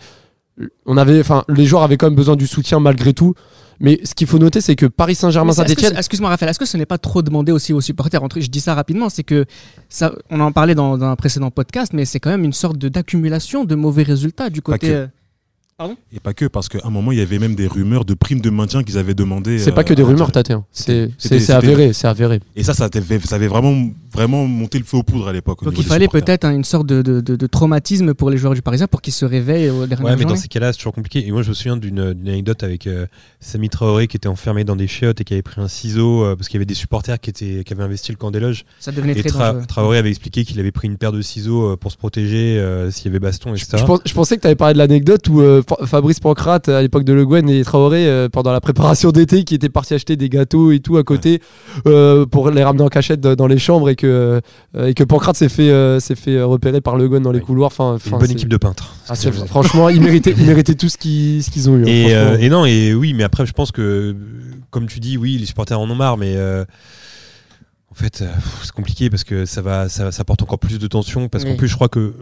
on 0.86 0.98
avait, 0.98 1.20
enfin, 1.20 1.44
les 1.50 1.66
joueurs 1.66 1.84
avaient 1.84 1.98
quand 1.98 2.08
même 2.08 2.16
besoin 2.16 2.36
du 2.36 2.48
soutien 2.48 2.80
malgré 2.80 3.14
tout. 3.14 3.34
Mais 3.82 4.02
ce 4.04 4.14
qu'il 4.14 4.28
faut 4.28 4.40
noter, 4.40 4.60
c'est 4.60 4.76
que 4.76 4.86
Paris 4.88 5.16
Saint-Germain, 5.16 5.54
Saint-Etienne, 5.54 5.94
Excuse-moi 6.00 6.30
Raphaël, 6.30 6.50
est-ce 6.50 6.60
que 6.60 6.66
ce 6.66 6.76
n'est 6.76 6.86
pas 6.86 6.98
trop 6.98 7.22
demandé 7.22 7.54
aussi 7.54 7.72
aux 7.72 7.80
supporters? 7.80 8.22
Entre- 8.22 8.42
Je 8.42 8.50
dis 8.50 8.60
ça 8.60 8.74
rapidement, 8.76 9.08
c'est 9.08 9.24
que 9.24 9.46
ça, 9.88 10.12
on 10.30 10.42
en 10.42 10.52
parlait 10.52 10.76
dans, 10.76 10.98
dans 10.98 11.06
un 11.06 11.16
précédent 11.16 11.50
podcast, 11.50 11.94
mais 11.94 12.04
c'est 12.04 12.20
quand 12.20 12.30
même 12.30 12.44
une 12.44 12.52
sorte 12.52 12.78
de- 12.78 12.90
d'accumulation 12.90 13.64
de 13.64 13.76
mauvais 13.76 14.04
résultats 14.04 14.50
du 14.50 14.62
côté. 14.62 14.90
Euh, 15.82 15.88
Et 16.14 16.20
pas 16.20 16.34
que, 16.34 16.46
parce 16.46 16.70
qu'à 16.70 16.80
un 16.84 16.90
moment, 16.90 17.12
il 17.12 17.20
y 17.20 17.22
avait 17.22 17.40
même 17.40 17.56
des 17.56 17.68
rumeurs 17.68 18.06
de 18.06 18.14
primes 18.14 18.42
de 18.42 18.50
maintien 18.50 18.84
qu'ils 18.84 18.98
avaient 18.98 19.14
demandé. 19.14 19.60
c'est 19.60 19.72
euh, 19.72 19.74
pas 19.74 19.84
que 19.84 19.94
des 19.94 20.04
à 20.04 20.06
rumeurs, 20.06 20.32
hein. 20.50 20.64
C'est 20.74 21.50
avéré, 21.52 21.94
c'est 21.94 22.08
avéré. 22.08 22.40
Et 22.56 22.64
ça, 22.64 22.74
ça 22.74 22.90
avait, 22.94 23.20
ça 23.20 23.36
avait 23.36 23.48
vraiment, 23.48 23.90
vraiment 24.14 24.46
monté 24.46 24.78
le 24.80 24.86
feu 24.86 24.98
aux 24.98 25.04
poudres 25.04 25.28
à 25.28 25.34
l'époque. 25.34 25.64
Donc 25.64 25.78
il 25.78 25.84
fallait 25.86 26.08
peut-être 26.08 26.46
hein, 26.46 26.52
une 26.54 26.64
sorte 26.64 26.88
de, 26.88 27.02
de- 27.02 27.22
de- 27.22 27.36
de 27.36 27.48
traumatisme 27.48 28.14
pour 28.14 28.30
les 28.30 28.38
joueurs 28.38 28.54
du 28.54 28.62
Parisien 28.62 28.88
pour 28.88 29.02
qu'ils 29.02 29.14
se 29.14 29.26
réveillent 29.26 29.70
au 29.70 29.86
dernier 29.88 30.06
Ouais, 30.06 30.16
mais 30.16 30.26
dans 30.26 30.36
ces 30.36 30.48
cas-là, 30.48 30.72
c'est 30.74 30.78
toujours 30.80 30.94
compliqué. 30.94 31.26
Et 31.28 31.32
moi, 31.32 31.42
je 31.44 31.50
me 31.50 31.54
souviens 31.54 31.78
d'une 31.78 32.00
anecdote 32.00 32.64
avec 32.64 32.88
euh, 32.88 33.06
Sami 33.40 33.70
Traoré 33.70 34.08
qui 34.08 34.18
était 34.18 34.28
enfermé 34.28 34.64
dans 34.64 34.76
des 34.76 34.88
chiottes 34.88 35.22
et 35.22 35.24
qui 35.24 35.34
avait 35.34 35.42
pris 35.42 35.62
un 35.62 35.68
ciseau 35.68 36.24
euh, 36.24 36.36
parce 36.36 36.48
qu'il 36.48 36.56
y 36.56 36.60
avait 36.60 36.66
des 36.66 36.74
supporters 36.74 37.20
qui, 37.20 37.30
étaient, 37.30 37.64
qui 37.64 37.74
avaient 37.74 37.84
investi 37.84 38.12
le 38.12 38.18
camp 38.18 38.32
des 38.32 38.40
loges. 38.40 38.66
Ça 38.80 38.92
devenait 38.92 39.14
Et 39.18 39.24
très 39.24 39.30
Tra- 39.30 39.52
dangereux. 39.54 39.66
Traoré 39.68 39.98
avait 39.98 40.10
expliqué 40.10 40.44
qu'il 40.46 40.60
avait 40.60 40.72
pris 40.72 40.88
une 40.88 40.98
paire 40.98 41.12
de 41.12 41.22
ciseaux 41.22 41.72
euh, 41.72 41.78
pour 41.78 41.92
se 41.92 41.98
protéger 41.98 42.58
euh, 42.60 42.92
s'il 42.92 43.06
y 43.06 43.10
avait 43.10 43.20
baston, 43.20 43.54
etc. 43.54 43.78
Je, 43.78 43.84
pense- 43.86 44.02
je 44.06 44.14
pensais 44.14 44.36
que 44.36 44.42
tu 44.42 44.48
avais 44.48 44.56
parlé 44.56 44.74
de 44.74 44.80
l'anecdote 44.80 45.28
où 45.30 45.42
euh, 45.42 45.62
Fabrice 45.86 46.20
Pancrate, 46.20 46.70
à 46.70 46.82
l'époque 46.82 47.04
de 47.04 47.14
Le 47.14 47.26
Guen 47.26 47.50
et 47.50 47.64
Traoré, 47.64 48.08
euh, 48.08 48.30
pendant 48.30 48.52
la 48.52 48.62
préparation 48.62 49.12
d'été, 49.12 49.44
qui 49.44 49.56
étaient 49.56 49.70
partis 49.70 49.94
acheter 49.94 50.16
des 50.16 50.30
gâteaux 50.30 50.72
et 50.72 50.80
tout 50.80 50.98
à 50.98 51.04
côté 51.04 51.42
euh, 51.88 52.26
pour 52.26 52.50
les 52.52 52.64
ramener 52.64 52.84
en 52.84 52.88
cachette 52.90 53.22
dans 53.22 53.48
les 53.48 53.58
chambres 53.60 53.90
et 53.90 53.96
que, 53.96 54.42
euh, 54.76 54.86
et 54.88 54.94
que 54.94 55.04
Pancrate 55.04 55.36
s'est 55.38 55.50
fait, 55.50 55.70
euh, 55.70 56.00
s'est 56.00 56.16
fait 56.16 56.42
repérer 56.42 56.82
par 56.82 56.98
Le 56.98 57.08
Guen 57.08 57.22
dans 57.22 57.32
les 57.32 57.40
couloirs. 57.42 57.68
Enfin, 57.68 57.98
une 58.06 58.18
bonne 58.18 58.32
équipe 58.32 58.50
de 58.50 58.58
peintres. 58.58 58.96
Ah, 59.08 59.16
franchement, 59.16 59.90
ils 59.90 60.02
méritaient, 60.02 60.34
ils 60.38 60.46
méritaient 60.46 60.76
tout 60.76 60.90
ce 60.90 60.98
qu'ils 60.98 61.44
ce 61.44 61.50
qu'ils 61.52 61.70
ont 61.70 61.78
eu. 61.78 61.84
hein, 61.84 61.88
Et, 61.88 62.16
euh, 62.16 62.50
non, 62.50 62.66
et 62.66 62.94
oui, 62.94 63.14
mais 63.14 63.24
après, 63.24 63.46
je 63.46 63.54
pense 63.54 63.72
que, 63.72 64.16
comme 64.70 64.88
tu 64.88 65.00
dis, 65.00 65.18
oui, 65.18 65.38
les 65.38 65.46
supporters 65.46 65.80
en 65.80 65.90
ont 65.90 65.96
marre, 65.96 66.18
mais 66.18 66.34
euh, 66.36 66.64
en 67.92 67.96
fait, 67.96 68.24
c'est 68.64 68.72
compliqué 68.72 69.10
parce 69.10 69.24
que 69.24 69.46
ça 69.46 69.62
va, 69.62 69.90
ça, 69.90 70.12
ça 70.12 70.24
porte 70.24 70.42
encore 70.44 70.60
plus 70.60 70.80
de 70.80 70.88
tension. 70.88 71.28
Parce 71.28 71.44
qu'en 71.46 71.56
plus, 71.56 71.68
je 71.68 71.76
crois 71.76 71.90
que 71.90 72.14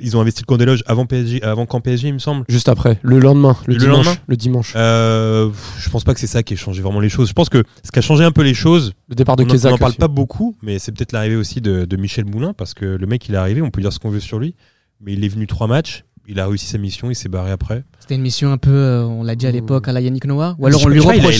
ils 0.00 0.16
ont 0.16 0.20
investi 0.20 0.42
le 0.42 0.46
camp 0.46 0.56
des 0.56 0.64
loges 0.64 0.82
avant 0.86 1.06
PSG, 1.06 1.42
avant 1.42 1.66
camp 1.66 1.80
PSG, 1.80 2.08
il 2.08 2.14
me 2.14 2.18
semble. 2.18 2.44
Juste 2.48 2.68
après, 2.68 2.98
le 3.02 3.18
lendemain, 3.18 3.56
le, 3.66 3.74
Le 3.74 3.78
dimanche. 3.80 3.96
lendemain 4.06 4.20
le 4.26 4.36
dimanche. 4.36 4.72
Euh, 4.76 5.50
je 5.78 5.90
pense 5.90 6.04
pas 6.04 6.14
que 6.14 6.20
c'est 6.20 6.26
ça 6.26 6.42
qui 6.42 6.54
ait 6.54 6.56
changé 6.56 6.80
vraiment 6.82 7.00
les 7.00 7.08
choses. 7.08 7.28
Je 7.28 7.32
pense 7.34 7.48
que 7.48 7.62
ce 7.84 7.90
qui 7.92 7.98
a 7.98 8.02
changé 8.02 8.24
un 8.24 8.32
peu 8.32 8.42
les 8.42 8.54
choses, 8.54 8.92
Le 9.08 9.14
départ 9.14 9.36
de 9.36 9.42
on 9.42 9.46
en- 9.46 9.48
on 9.48 9.52
Kézak. 9.52 9.72
n'en 9.72 9.78
parle 9.78 9.90
aussi. 9.90 9.98
pas 9.98 10.08
beaucoup, 10.08 10.56
mais 10.62 10.78
c'est 10.78 10.92
peut-être 10.92 11.12
l'arrivée 11.12 11.36
aussi 11.36 11.60
de, 11.60 11.84
de 11.84 11.96
Michel 11.96 12.24
Moulin 12.24 12.52
parce 12.54 12.74
que 12.74 12.84
le 12.84 13.06
mec, 13.06 13.28
il 13.28 13.34
est 13.34 13.38
arrivé, 13.38 13.60
on 13.62 13.70
peut 13.70 13.80
dire 13.80 13.92
ce 13.92 13.98
qu'on 13.98 14.10
veut 14.10 14.20
sur 14.20 14.38
lui, 14.38 14.54
mais 15.00 15.12
il 15.12 15.24
est 15.24 15.28
venu 15.28 15.46
trois 15.46 15.66
matchs, 15.66 16.04
il 16.28 16.38
a 16.40 16.46
réussi 16.46 16.66
sa 16.66 16.78
mission, 16.78 17.10
il 17.10 17.14
s'est 17.14 17.28
barré 17.28 17.50
après. 17.50 17.82
C'était 18.00 18.14
une 18.14 18.22
mission 18.22 18.52
un 18.52 18.56
peu, 18.58 18.70
euh, 18.70 19.04
on 19.04 19.22
l'a 19.22 19.34
dit 19.36 19.46
à 19.46 19.50
l'époque, 19.50 19.88
à 19.88 19.92
la 19.92 20.00
Yannick 20.00 20.24
Noah. 20.24 20.56
Ou 20.58 20.66
alors 20.66 20.80
on 20.84 20.88
lui 20.88 21.00
pas, 21.00 21.14
il 21.14 21.20
a- 21.20 21.22
Il 21.22 21.26
reprochait. 21.26 21.38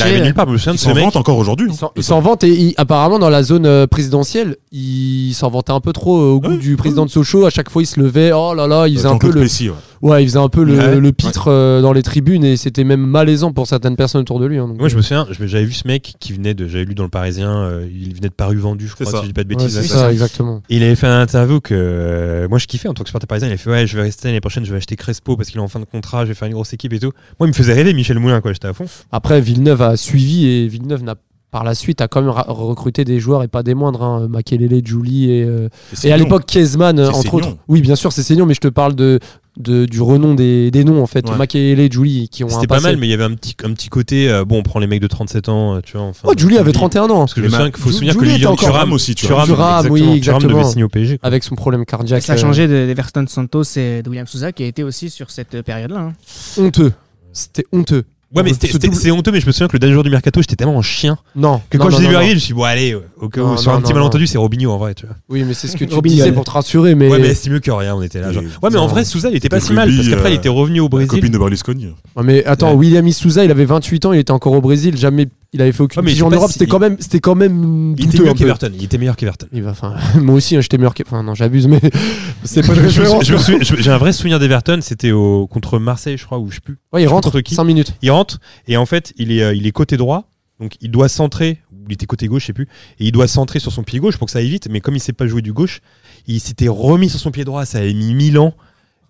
souviens 0.58 0.72
Ils 0.72 0.76
de 0.76 0.80
ce 0.80 0.84
s'en 0.88 0.94
mec. 0.94 1.04
vantent 1.04 1.16
encore 1.16 1.38
aujourd'hui. 1.38 1.68
Il 1.70 1.74
s'en- 1.76 1.92
Il 1.96 2.02
vante 2.20 2.44
et 2.44 2.48
il- 2.50 2.74
apparemment 2.76 3.18
dans 3.18 3.30
la 3.30 3.42
zone 3.42 3.66
euh, 3.66 3.86
présidentielle, 3.86 4.56
il 4.70 5.32
s'en 5.34 5.50
vantait 5.50 5.72
un 5.72 5.80
peu 5.80 5.92
trop 5.92 6.20
euh, 6.20 6.24
au 6.32 6.40
goût 6.40 6.50
Oui, 6.50 6.58
du 6.58 6.76
président 6.76 7.04
de 7.04 7.10
Sochaux. 7.10 7.46
À 7.46 7.50
chaque 7.50 7.70
fois, 7.70 7.82
il 7.82 7.86
se 7.86 7.98
levait. 8.00 8.32
Oh 8.32 8.54
là 8.54 8.66
là, 8.66 8.86
il 8.88 8.96
faisait 8.96 9.08
un 9.08 9.18
peu 9.18 9.30
le, 9.30 9.40
ouais. 9.42 9.72
Ouais, 10.02 10.22
il 10.22 10.26
faisait 10.28 10.38
un 10.38 10.48
peu 10.48 10.62
le, 10.64 10.74
Ouais. 10.76 11.00
le 11.00 11.12
pitre 11.12 11.48
euh, 11.48 11.80
dans 11.80 11.92
les 11.92 12.02
tribunes 12.02 12.44
et 12.44 12.56
c'était 12.56 12.84
même 12.84 13.00
malaisant 13.06 13.52
pour 13.52 13.66
certaines 13.66 13.96
personnes 13.96 14.20
autour 14.22 14.38
de 14.40 14.46
lui. 14.46 14.58
hein, 14.58 14.68
donc, 14.68 14.78
Moi, 14.78 14.88
je 14.88 14.96
me 14.96 15.02
souviens, 15.02 15.26
j'avais 15.40 15.64
vu 15.64 15.72
ce 15.72 15.86
mec 15.88 16.14
qui 16.20 16.32
venait 16.32 16.54
de, 16.54 16.66
j'avais 16.68 16.84
lu 16.84 16.94
dans 16.94 17.04
le 17.04 17.08
Parisien, 17.08 17.50
euh, 17.50 17.86
il 17.90 18.14
venait 18.14 18.28
de 18.28 18.34
Paru 18.34 18.56
Vendu, 18.56 18.86
je 18.88 18.94
C'est 18.96 19.04
crois, 19.04 19.12
ça. 19.12 19.18
si 19.18 19.24
je 19.24 19.28
dis 19.28 19.32
pas 19.34 19.44
de 19.44 19.48
ouais, 19.48 19.56
bêtises. 19.56 19.80
c'est 19.80 19.86
ça, 19.86 20.12
exactement. 20.12 20.62
Et 20.68 20.76
il 20.76 20.82
avait 20.82 20.96
fait 20.96 21.06
un 21.06 21.20
interview 21.22 21.60
que 21.60 21.74
euh, 21.74 22.48
moi 22.48 22.58
je 22.58 22.66
kiffais 22.66 22.88
en 22.88 22.94
tant 22.94 23.02
que 23.04 23.08
supporter 23.08 23.26
parisien. 23.26 23.48
Il 23.48 23.52
a 23.52 23.56
fait 23.56 23.70
Ouais, 23.70 23.86
je 23.86 23.96
vais 23.96 24.02
rester 24.02 24.28
l'année 24.28 24.40
prochaine, 24.40 24.64
je 24.64 24.70
vais 24.70 24.76
acheter 24.78 24.96
Crespo 24.96 25.36
parce 25.36 25.48
qu'il 25.48 25.58
est 25.58 25.62
en 25.62 25.68
fin 25.68 25.80
de 25.80 25.84
contrat, 25.84 26.24
je 26.24 26.28
vais 26.28 26.34
faire 26.34 26.46
une 26.48 26.54
grosse 26.54 26.72
équipe 26.72 26.92
et 26.92 26.98
tout. 26.98 27.12
Moi, 27.40 27.46
il 27.46 27.50
me 27.50 27.54
faisait 27.54 27.72
rêver 27.72 27.94
Michel 27.94 28.18
Moulin, 28.18 28.40
quoi. 28.40 28.52
J'étais 28.52 28.68
à 28.68 28.72
fond. 28.74 28.86
Après, 29.12 29.40
Villeneuve 29.40 29.82
a 29.82 29.96
suivi 29.96 30.46
et 30.46 30.66
Villeneuve 30.68 31.02
n'a 31.04 31.14
par 31.50 31.64
la 31.64 31.74
suite 31.74 32.00
a 32.00 32.08
quand 32.08 32.22
même 32.22 32.30
recruté 32.30 33.04
des 33.04 33.20
joueurs 33.20 33.42
et 33.42 33.48
pas 33.48 33.62
des 33.62 33.74
moindres. 33.74 34.02
Hein, 34.02 34.26
Makelele, 34.26 34.80
Julie 34.86 35.30
et, 35.30 35.44
euh, 35.44 35.68
et 36.02 36.10
à 36.10 36.16
l'époque 36.16 36.46
Kezman 36.46 36.98
euh, 36.98 37.10
entre 37.10 37.34
autres. 37.34 37.56
Oui, 37.68 37.82
bien 37.82 37.94
sûr, 37.94 38.10
c'est 38.10 38.22
Seignon, 38.22 38.46
mais 38.46 38.54
je 38.54 38.60
te 38.60 38.68
parle 38.68 38.94
de, 38.94 39.18
de 39.58 39.84
du 39.84 40.00
renom 40.00 40.34
des, 40.34 40.70
des 40.70 40.82
noms 40.84 41.02
en 41.02 41.06
fait. 41.06 41.28
Ouais. 41.28 41.36
Makelele, 41.36 41.92
Julie 41.92 42.28
qui 42.30 42.42
ont 42.42 42.46
un 42.46 42.50
C'était 42.50 42.66
pas 42.66 42.76
passé- 42.76 42.86
mal, 42.86 42.96
mais 42.96 43.06
il 43.06 43.10
y 43.10 43.14
avait 43.14 43.24
un 43.24 43.34
petit, 43.34 43.54
un 43.64 43.72
petit 43.74 43.88
côté. 43.90 44.30
euh, 44.30 44.44
bon, 44.44 44.58
on 44.58 44.62
prend 44.62 44.78
les 44.80 44.86
mecs 44.86 45.02
de 45.02 45.06
37 45.06 45.48
ans, 45.50 45.74
euh, 45.76 45.80
tu 45.82 45.96
vois. 45.98 46.06
Enfin, 46.06 46.28
Oh, 46.30 46.34
Julie 46.36 46.56
avait 46.56 46.66
Julie. 46.70 46.72
31 46.78 47.04
ans. 47.10 47.18
Parce 47.20 47.34
que 47.34 47.40
je 47.42 47.46
me 47.46 47.50
souviens 47.50 47.70
qu'il 47.70 47.82
faut 47.82 47.88
se 47.90 47.94
souvenir 47.96 48.16
que 48.16 48.24
Lilian 48.24 48.56
Thuram 48.56 48.92
aussi, 48.92 49.14
tu 49.14 49.26
Thuram, 49.26 49.46
vois. 49.48 49.56
Thuram, 49.82 49.92
oui, 49.92 50.00
Thuram 50.00 50.16
exactement. 50.16 50.52
devait 50.60 50.64
signer 50.70 50.84
au 50.84 50.88
PSG. 50.88 51.18
quoi. 51.18 51.26
avec 51.28 51.44
son 51.44 51.54
problème 51.54 51.84
cardiaque. 51.84 52.22
Ça 52.22 52.32
a 52.32 52.36
euh, 52.36 52.38
changé 52.38 52.66
de- 52.66 52.86
d'Everton 52.86 53.24
Santos 53.28 53.64
et 53.76 54.02
de 54.02 54.08
William 54.08 54.26
Souza 54.26 54.52
qui 54.52 54.62
a 54.62 54.66
été 54.66 54.82
aussi 54.82 55.10
sur 55.10 55.30
cette 55.30 55.60
période-là. 55.62 56.00
hein. 56.00 56.12
honteux. 56.56 56.92
C'était 57.34 57.64
honteux. 57.72 58.04
Ouais, 58.34 58.42
mais 58.42 58.52
c'est 58.54 59.10
honteux, 59.10 59.30
mais 59.30 59.40
je 59.40 59.46
me 59.46 59.52
souviens 59.52 59.68
que 59.68 59.74
le 59.74 59.78
dernier 59.78 59.94
jour 59.94 60.02
du 60.02 60.10
mercato, 60.10 60.40
j'étais 60.40 60.56
tellement 60.56 60.78
un 60.78 60.82
chien 60.82 61.18
Non. 61.36 61.60
que 61.68 61.76
quand 61.76 61.90
non, 61.90 61.96
je 61.96 62.02
l'ai 62.02 62.08
vu 62.08 62.14
arriver, 62.16 62.30
je 62.30 62.34
me 62.36 62.40
suis 62.40 62.46
dit, 62.54 62.58
bon, 62.58 62.64
allez, 62.64 62.96
au 63.20 63.28
cas 63.28 63.42
où, 63.42 63.46
Non, 63.48 63.56
sur 63.58 63.70
non, 63.72 63.78
un 63.78 63.80
petit 63.82 63.90
non, 63.92 63.98
malentendu, 63.98 64.26
c'est 64.26 64.38
Robinho 64.38 64.70
en 64.72 64.78
vrai, 64.78 64.94
tu 64.94 65.06
vois. 65.06 65.16
Oui, 65.28 65.44
mais 65.46 65.52
c'est 65.54 65.68
ce 65.68 65.76
que 65.76 65.84
tu 65.84 65.94
Robinho. 65.94 66.16
disais 66.16 66.32
pour 66.32 66.44
te 66.44 66.50
rassurer, 66.50 66.94
mais. 66.94 67.10
Ouais, 67.10 67.18
mais 67.18 67.34
c'est 67.34 67.50
mieux 67.50 67.60
que 67.60 67.70
rien, 67.70 67.94
on 67.94 68.02
était 68.02 68.20
là. 68.20 68.32
Genre. 68.32 68.42
Ouais, 68.62 68.70
mais 68.70 68.78
en 68.78 68.86
vrai, 68.86 69.04
Souza, 69.04 69.28
il 69.30 69.36
était 69.36 69.48
pas 69.48 69.60
si 69.60 69.72
mal 69.72 69.94
parce 69.94 70.08
qu'après, 70.08 70.30
il 70.30 70.34
euh, 70.34 70.38
était 70.38 70.48
revenu 70.48 70.80
au 70.80 70.84
La 70.84 70.88
Brésil. 70.88 71.10
copine 71.10 71.32
de 71.32 71.38
Berlusconi. 71.38 71.86
Ouais, 72.16 72.22
mais 72.24 72.44
attends. 72.44 72.72
William 72.74 73.10
Souza, 73.12 73.44
il 73.44 73.50
avait 73.50 73.64
28 73.66 74.06
ans, 74.06 74.12
il 74.12 74.20
était 74.20 74.30
encore 74.32 74.52
au 74.54 74.60
Brésil, 74.60 74.96
jamais 74.96 75.28
il 75.54 75.60
avait 75.60 75.72
fait 75.72 75.82
aucune 75.82 76.02
mais 76.02 76.22
en 76.22 76.30
Europe. 76.30 76.50
C'était 76.50 76.66
quand 76.66 76.78
même, 76.78 76.96
c'était 76.98 77.20
quand 77.20 77.34
même 77.34 77.94
Il 77.98 78.06
était 78.06 78.18
peu. 78.18 78.32
qu'Everton. 78.32 78.70
Il 78.74 78.84
était 78.84 78.96
meilleur 78.98 79.16
qu'Everton. 79.16 79.48
Enfin, 79.66 79.94
moi 80.20 80.34
aussi, 80.36 80.56
hein, 80.56 80.60
j'étais 80.62 80.78
meilleur 80.78 80.94
que. 80.94 81.02
Enfin, 81.06 81.22
non, 81.22 81.34
j'abuse, 81.34 81.66
mais 81.68 81.80
c'est 82.44 82.66
pas 82.66 82.74
J'ai 82.88 83.90
un 83.90 83.98
vrai 83.98 84.12
souvenir 84.12 84.38
d'Everton, 84.38 84.78
c'était 84.80 85.12
au- 85.12 85.46
contre 85.46 85.78
Marseille, 85.78 86.16
je 86.16 86.24
crois, 86.24 86.38
ou 86.38 86.48
je 86.50 86.56
sais 86.56 86.60
plus. 86.60 86.78
Ouais, 86.92 87.02
il 87.02 87.06
rentre 87.06 87.30
contre 87.30 87.40
qui. 87.42 87.54
5 87.54 87.64
minutes. 87.64 87.94
Il 88.02 88.10
rentre 88.10 88.38
et 88.66 88.76
en 88.76 88.86
fait, 88.86 89.12
il 89.16 89.30
est, 89.32 89.42
euh, 89.42 89.54
il 89.54 89.66
est 89.66 89.72
côté 89.72 89.96
droit, 89.96 90.28
donc 90.58 90.76
il 90.80 90.90
doit 90.90 91.08
centrer, 91.08 91.58
ou 91.70 91.84
il 91.88 91.92
était 91.94 92.06
côté 92.06 92.28
gauche, 92.28 92.42
je 92.42 92.46
sais 92.46 92.52
plus, 92.54 92.68
et 92.98 93.06
il 93.06 93.12
doit 93.12 93.28
centrer 93.28 93.58
sur 93.58 93.72
son 93.72 93.82
pied 93.82 93.98
gauche 93.98 94.16
pour 94.16 94.26
que 94.26 94.32
ça 94.32 94.38
aille 94.38 94.48
vite, 94.48 94.68
mais 94.70 94.80
comme 94.80 94.96
il 94.96 95.00
sait 95.00 95.12
pas 95.12 95.26
jouer 95.26 95.42
du 95.42 95.52
gauche, 95.52 95.80
il 96.26 96.40
s'était 96.40 96.68
remis 96.68 97.10
sur 97.10 97.20
son 97.20 97.30
pied 97.30 97.44
droit, 97.44 97.66
ça 97.66 97.78
avait 97.78 97.92
mis 97.92 98.14
1000 98.14 98.38
ans. 98.38 98.54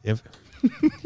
Et, 0.05 0.13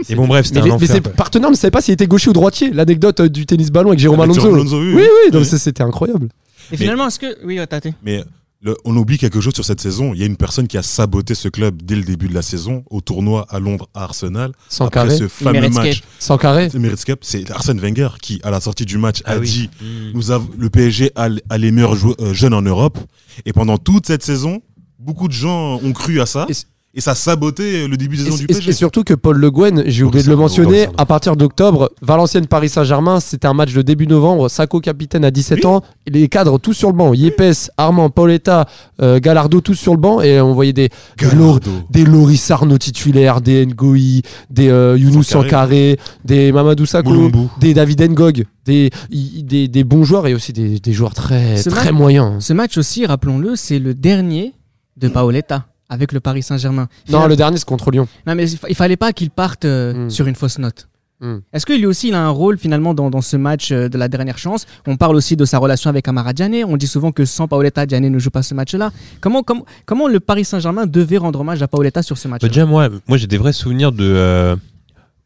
et 0.09 0.15
bon, 0.15 0.27
bref, 0.27 0.47
c'était 0.47 0.61
Mais, 0.63 0.71
un 0.71 0.77
les- 0.77 0.81
mais 0.81 0.87
ses 0.87 1.01
partenaires 1.01 1.51
ne 1.51 1.57
savaient 1.57 1.71
pas 1.71 1.81
s'il 1.81 1.95
était 1.95 2.07
gaucher 2.07 2.31
ou 2.31 2.33
droitier. 2.33 2.71
L'anecdote 2.71 3.21
euh, 3.21 3.29
du 3.29 3.47
tennis 3.47 3.71
ballon 3.71 3.89
avec 3.91 4.01
Jérôme 4.01 4.21
Avec 4.21 4.33
Alonso. 4.33 4.41
Jérôme 4.43 4.61
Alonso, 4.61 4.81
oui, 4.81 4.89
Oui, 4.95 5.03
oui. 5.03 5.09
oui, 5.27 5.31
donc 5.33 5.43
Oui. 5.43 5.49
ça, 5.49 5.59
c'était 5.59 5.83
incroyable. 5.83 6.29
Et 6.73 6.77
finalement, 6.77 7.07
est-ce 7.09 7.19
que. 7.19 7.45
Oui, 7.45 7.59
Tate. 7.69 7.89
Mais 8.03 8.25
le- 8.63 8.77
on 8.85 8.97
oublie 8.97 9.19
quelque 9.19 9.41
chose 9.41 9.55
sur 9.55 9.65
cette 9.65 9.81
saison. 9.81 10.13
Il 10.15 10.21
y 10.21 10.23
a 10.23 10.27
une 10.27 10.37
personne 10.37 10.67
qui 10.67 10.77
a 10.79 10.83
saboté 10.83 11.35
ce 11.35 11.49
club 11.49 11.83
dès 11.83 11.95
le 11.95 12.03
début 12.03 12.27
de 12.29 12.35
la 12.35 12.43
saison 12.43 12.83
au 12.91 13.01
tournoi 13.01 13.47
à 13.51 13.61
Londres 13.61 13.89
à 13.95 14.03
Arsenal. 14.05 14.53
Sans 14.69 14.87
Après 14.87 15.01
carré. 15.05 15.17
ce 15.17 15.29
fameux 15.29 15.59
Emirates 15.59 15.75
match, 15.75 16.03
Sans 16.19 16.37
carré. 16.39 16.69
Emirates 16.75 17.05
Cup, 17.05 17.21
c'est 17.23 17.49
Arsène 17.51 17.79
Wenger 17.81 18.09
qui, 18.21 18.41
à 18.43 18.51
la 18.51 18.61
sortie 18.61 18.85
du 18.85 18.99
match, 18.99 19.23
Ah 19.25 19.33
a 19.33 19.39
oui. 19.39 19.47
dit 19.49 19.71
Mm. 19.81 20.13
nous 20.15 20.31
avons, 20.33 20.49
le 20.59 20.71
PSG 20.71 21.13
a, 21.15 21.27
l- 21.27 21.41
a 21.49 21.59
les 21.59 21.71
meilleurs 21.71 21.95
jou- 21.95 22.15
euh, 22.21 22.35
jeunes 22.35 22.55
en 22.55 22.63
Europe. 22.63 22.99
Et 23.45 23.53
pendant 23.53 23.79
toute 23.79 24.07
cette 24.07 24.25
saison, 24.25 24.61
beaucoup 24.99 25.29
de 25.29 25.33
gens 25.35 25.79
ont 25.83 25.93
cru 25.93 26.21
à 26.21 26.27
ça. 26.27 26.47
Et 26.49 26.55
Et, 26.97 27.01
ça 27.03 27.11
a 27.13 27.15
saboté 27.15 27.87
le 27.87 27.97
début 27.97 28.17
de 28.17 28.23
Et, 28.23 28.25
saison 28.25 28.37
du 28.39 28.45
et- 28.45 28.47
PSG. 28.47 28.71
et 28.71 28.73
surtout 28.73 29.05
que 29.05 29.15
Paul 29.15 29.37
Le 29.37 29.51
Guen, 29.51 29.83
j'ai 29.87 30.03
oublié 30.03 30.25
de 30.25 30.29
le 30.31 30.37
mentionner, 30.37 30.89
à 30.97 31.05
partir 31.07 31.37
d'octobre, 31.37 31.91
Valenciennes-Paris 32.03 32.71
Saint-Germain, 32.71 33.21
c'était 33.21 33.47
un 33.47 33.53
match 33.55 33.73
de 33.75 33.83
début 33.83 34.07
novembre. 34.07 34.49
Sacco 34.49 34.81
capitaine 34.81 35.25
à 35.25 35.31
17 35.31 35.59
Oui. 35.59 35.67
ans, 35.67 35.83
les 36.07 36.29
cadres 36.29 36.59
tous 36.59 36.73
sur 36.73 36.89
le 36.89 36.95
banc. 36.97 37.13
Yepes, 37.13 37.71
Armand, 37.77 38.09
Pauletta, 38.11 38.67
euh, 39.03 39.21
Gallardo 39.21 39.61
tous 39.61 39.75
sur 39.75 39.93
le 39.93 39.99
banc. 40.01 40.21
Et 40.23 40.41
on 40.41 40.55
voyait 40.55 40.73
des, 40.73 40.89
des, 41.19 41.27
Lor- 41.37 41.61
Gallardo. 41.61 41.71
des 41.91 42.05
Loris 42.05 42.51
Arnaud 42.51 42.79
titulaires, 42.79 43.41
des 43.41 43.67
Ngoï, 43.67 44.23
des 44.51 44.69
euh, 44.69 44.97
Younous 44.99 45.23
Sankaré. 45.23 45.99
Des 46.25 46.51
Mamadou 46.53 46.87
Sakho, 46.87 47.11
Moulumbu. 47.11 47.49
des 47.61 47.75
David 47.75 48.01
Ngog, 48.11 48.45
des, 48.65 48.91
des, 49.11 49.69
des 49.69 49.85
bons 49.85 50.05
joueurs 50.05 50.27
et 50.27 50.35
aussi 50.35 50.53
des, 50.53 50.81
des 50.81 50.93
joueurs 50.93 51.15
très, 51.15 51.57
Ce 51.59 51.69
très 51.69 51.87
match- 51.87 51.95
moyens. 51.95 52.45
Ce 52.45 52.53
match 52.53 52.79
aussi, 52.79 53.05
rappelons-le, 53.07 53.55
c'est 53.55 53.79
le 53.79 53.95
dernier 53.95 54.55
de 54.97 55.09
Paoletta 55.09 55.67
avec 55.89 56.13
le 56.13 56.21
Paris 56.21 56.43
Saint-Germain. 56.43 56.89
Non, 57.11 57.27
le 57.27 57.37
dernier, 57.37 57.57
c'est 57.59 57.65
contre 57.65 57.91
Lyon. 57.91 58.09
Non, 58.27 58.35
mais 58.35 58.51
il 58.51 58.59
fa- 58.59 58.69
il 58.69 58.75
fallait 58.75 58.97
pas 58.97 59.13
qu'il 59.13 59.31
parte 59.31 59.65
euh, 59.65 60.07
Hmm. 60.07 60.11
sur 60.11 60.27
une 60.27 60.35
fausse 60.35 60.59
note. 60.59 60.89
Hmm. 61.21 61.39
Est-ce 61.53 61.65
que 61.65 61.73
lui 61.73 61.87
aussi 61.87 62.09
il 62.09 62.15
a 62.15 62.21
un 62.23 62.29
rôle 62.29 62.59
finalement 62.59 62.93
dans, 62.93 63.09
dans 63.09 63.23
ce 63.23 63.39
match 63.39 63.73
euh, 63.73 63.89
de 63.89 63.97
la 63.97 64.07
dernière 64.09 64.37
chance? 64.37 64.67
On 64.87 64.97
parle 64.99 65.17
aussi 65.17 65.35
de 65.35 65.47
sa 65.47 65.57
relation 65.59 65.89
avec 65.89 66.07
Amara 66.09 66.35
Diané. 66.35 66.63
On 66.65 66.77
dit 66.77 66.87
souvent 66.87 67.11
que 67.11 67.25
sans 67.25 67.49
Paoletta, 67.49 67.87
Diané 67.87 68.11
ne 68.11 68.19
joue 68.19 68.29
pas 68.31 68.43
ce 68.43 68.53
match-là. 68.53 68.91
Comment, 69.23 69.43
comment, 69.43 69.65
comment 69.87 70.09
le 70.09 70.21
Paris 70.21 70.45
Saint-Germain 70.45 70.85
devait 70.87 71.17
rendre 71.17 71.41
hommage 71.41 71.63
à 71.63 71.69
Paoletta 71.69 72.03
sur 72.03 72.19
ce 72.19 72.29
match 72.29 72.43
Bah, 72.43 72.49
déjà, 72.49 72.67
moi, 72.67 72.91
moi 73.09 73.17
j'ai 73.17 73.27
des 73.27 73.39
vrais 73.39 73.55
souvenirs 73.55 73.93
de 73.93 74.05
euh, 74.05 74.57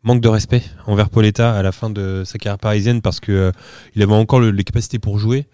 manque 0.04 0.20
de 0.20 0.28
respect 0.28 0.62
envers 0.86 1.08
Pauletta 1.10 1.52
à 1.56 1.62
la 1.62 1.72
fin 1.72 1.90
de 1.90 2.22
sa 2.24 2.38
carrière 2.38 2.58
parisienne 2.58 3.02
parce 3.02 3.18
que 3.18 3.32
euh, 3.32 3.52
il 3.96 4.02
avait 4.02 4.14
encore 4.14 4.38
le- 4.38 4.52
les 4.52 4.62
capacités 4.64 5.00
pour 5.00 5.18
jouer, 5.18 5.46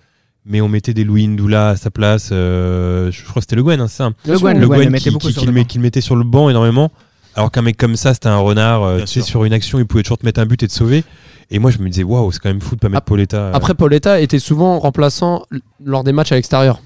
mais 0.46 0.60
on 0.60 0.68
mettait 0.68 0.94
des 0.94 1.04
Louis 1.04 1.26
Ndoula 1.26 1.70
à 1.70 1.76
sa 1.76 1.90
place. 1.90 2.30
euh, 2.32 3.10
je 3.10 3.22
crois 3.24 3.34
que 3.34 3.40
c'était 3.40 3.56
Le 3.56 3.62
Guen, 3.64 3.80
hein, 3.80 3.88
c'est 3.88 3.96
ça 3.98 4.10
Le 4.26 4.38
Guen, 4.38 4.58
Le 4.60 4.68
mettait 4.68 4.98
qui, 4.98 5.10
le 5.10 5.46
le 5.46 5.52
met- 5.52 5.60
banc. 5.62 5.66
qui 5.66 5.78
le 5.78 5.82
mettait 5.82 6.00
sur 6.00 6.16
le 6.16 6.24
banc 6.24 6.48
énormément. 6.50 6.90
Alors 7.34 7.50
qu'un 7.50 7.62
mec 7.62 7.76
comme 7.76 7.96
ça, 7.96 8.14
c'était 8.14 8.28
un 8.28 8.38
renard. 8.38 8.82
euh, 8.82 9.00
tu 9.00 9.06
sais, 9.08 9.20
sur 9.20 9.44
une 9.44 9.52
action, 9.52 9.78
il 9.78 9.84
pouvait 9.86 10.02
toujours 10.02 10.18
te 10.18 10.24
mettre 10.24 10.40
un 10.40 10.46
but 10.46 10.62
et 10.62 10.68
te 10.68 10.72
sauver. 10.72 11.04
Et 11.50 11.58
moi, 11.58 11.70
je 11.70 11.78
me 11.78 11.88
disais, 11.88 12.02
waouh, 12.02 12.32
c'est 12.32 12.38
quand 12.40 12.48
même 12.48 12.60
fou 12.62 12.74
de 12.76 12.80
pas 12.80 12.88
mettre 12.88 13.04
Pauletta. 13.04 13.36
euh, 13.36 13.52
Après, 13.52 13.74
Pauletta 13.74 14.20
était 14.20 14.38
souvent 14.38 14.78
remplaçant 14.78 15.44
lors 15.84 16.02
des 16.02 16.12
matchs 16.12 16.32
à 16.32 16.36
l'extérieur. 16.36 16.80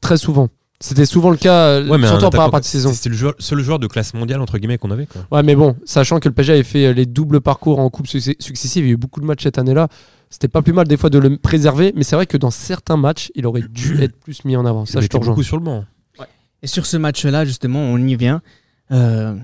Très 0.00 0.16
souvent. 0.16 0.48
C'était 0.80 1.06
souvent 1.06 1.30
le 1.30 1.36
cas, 1.36 1.80
ouais, 1.80 1.96
mais 1.98 2.06
un 2.06 2.10
surtout 2.10 2.24
en 2.24 2.30
première 2.30 2.50
partie 2.50 2.68
de 2.68 2.72
saison. 2.72 2.92
C'était 2.92 3.10
le 3.10 3.14
joueur- 3.14 3.34
seul 3.38 3.60
joueur 3.60 3.78
de 3.78 3.86
classe 3.86 4.14
mondiale, 4.14 4.40
entre 4.40 4.58
guillemets, 4.58 4.78
qu'on 4.78 4.90
avait. 4.90 5.06
Quoi. 5.06 5.22
Ouais, 5.30 5.44
mais 5.44 5.54
bon, 5.54 5.76
sachant 5.84 6.18
que 6.18 6.28
le 6.28 6.34
PSG 6.34 6.54
avait 6.54 6.62
fait 6.64 6.92
les 6.92 7.06
doubles 7.06 7.40
parcours 7.40 7.78
en 7.78 7.88
coupe 7.88 8.08
successive, 8.08 8.84
il 8.84 8.88
y 8.88 8.90
a 8.90 8.94
eu 8.94 8.96
beaucoup 8.96 9.20
de 9.20 9.26
matchs 9.26 9.44
cette 9.44 9.58
année-là. 9.58 9.86
C'était 10.32 10.48
pas 10.48 10.62
plus 10.62 10.72
mal 10.72 10.88
des 10.88 10.96
fois 10.96 11.10
de 11.10 11.18
le 11.18 11.36
préserver, 11.36 11.92
mais 11.94 12.04
c'est 12.04 12.16
vrai 12.16 12.24
que 12.24 12.38
dans 12.38 12.50
certains 12.50 12.96
matchs, 12.96 13.30
il 13.34 13.46
aurait 13.46 13.60
dû 13.68 14.02
être 14.02 14.16
plus 14.18 14.46
mis 14.46 14.56
en 14.56 14.64
avant. 14.64 14.86
Ça, 14.86 15.02
je 15.02 15.06
te 15.06 15.16
rejoins. 15.18 15.40
sur 15.42 15.58
le 15.58 15.62
banc. 15.62 15.84
Et 16.62 16.66
sur 16.66 16.86
ce 16.86 16.96
match-là, 16.96 17.44
justement, 17.44 17.80
on 17.80 17.98
y 17.98 18.16
vient. 18.16 18.40
Euh, 18.92 19.36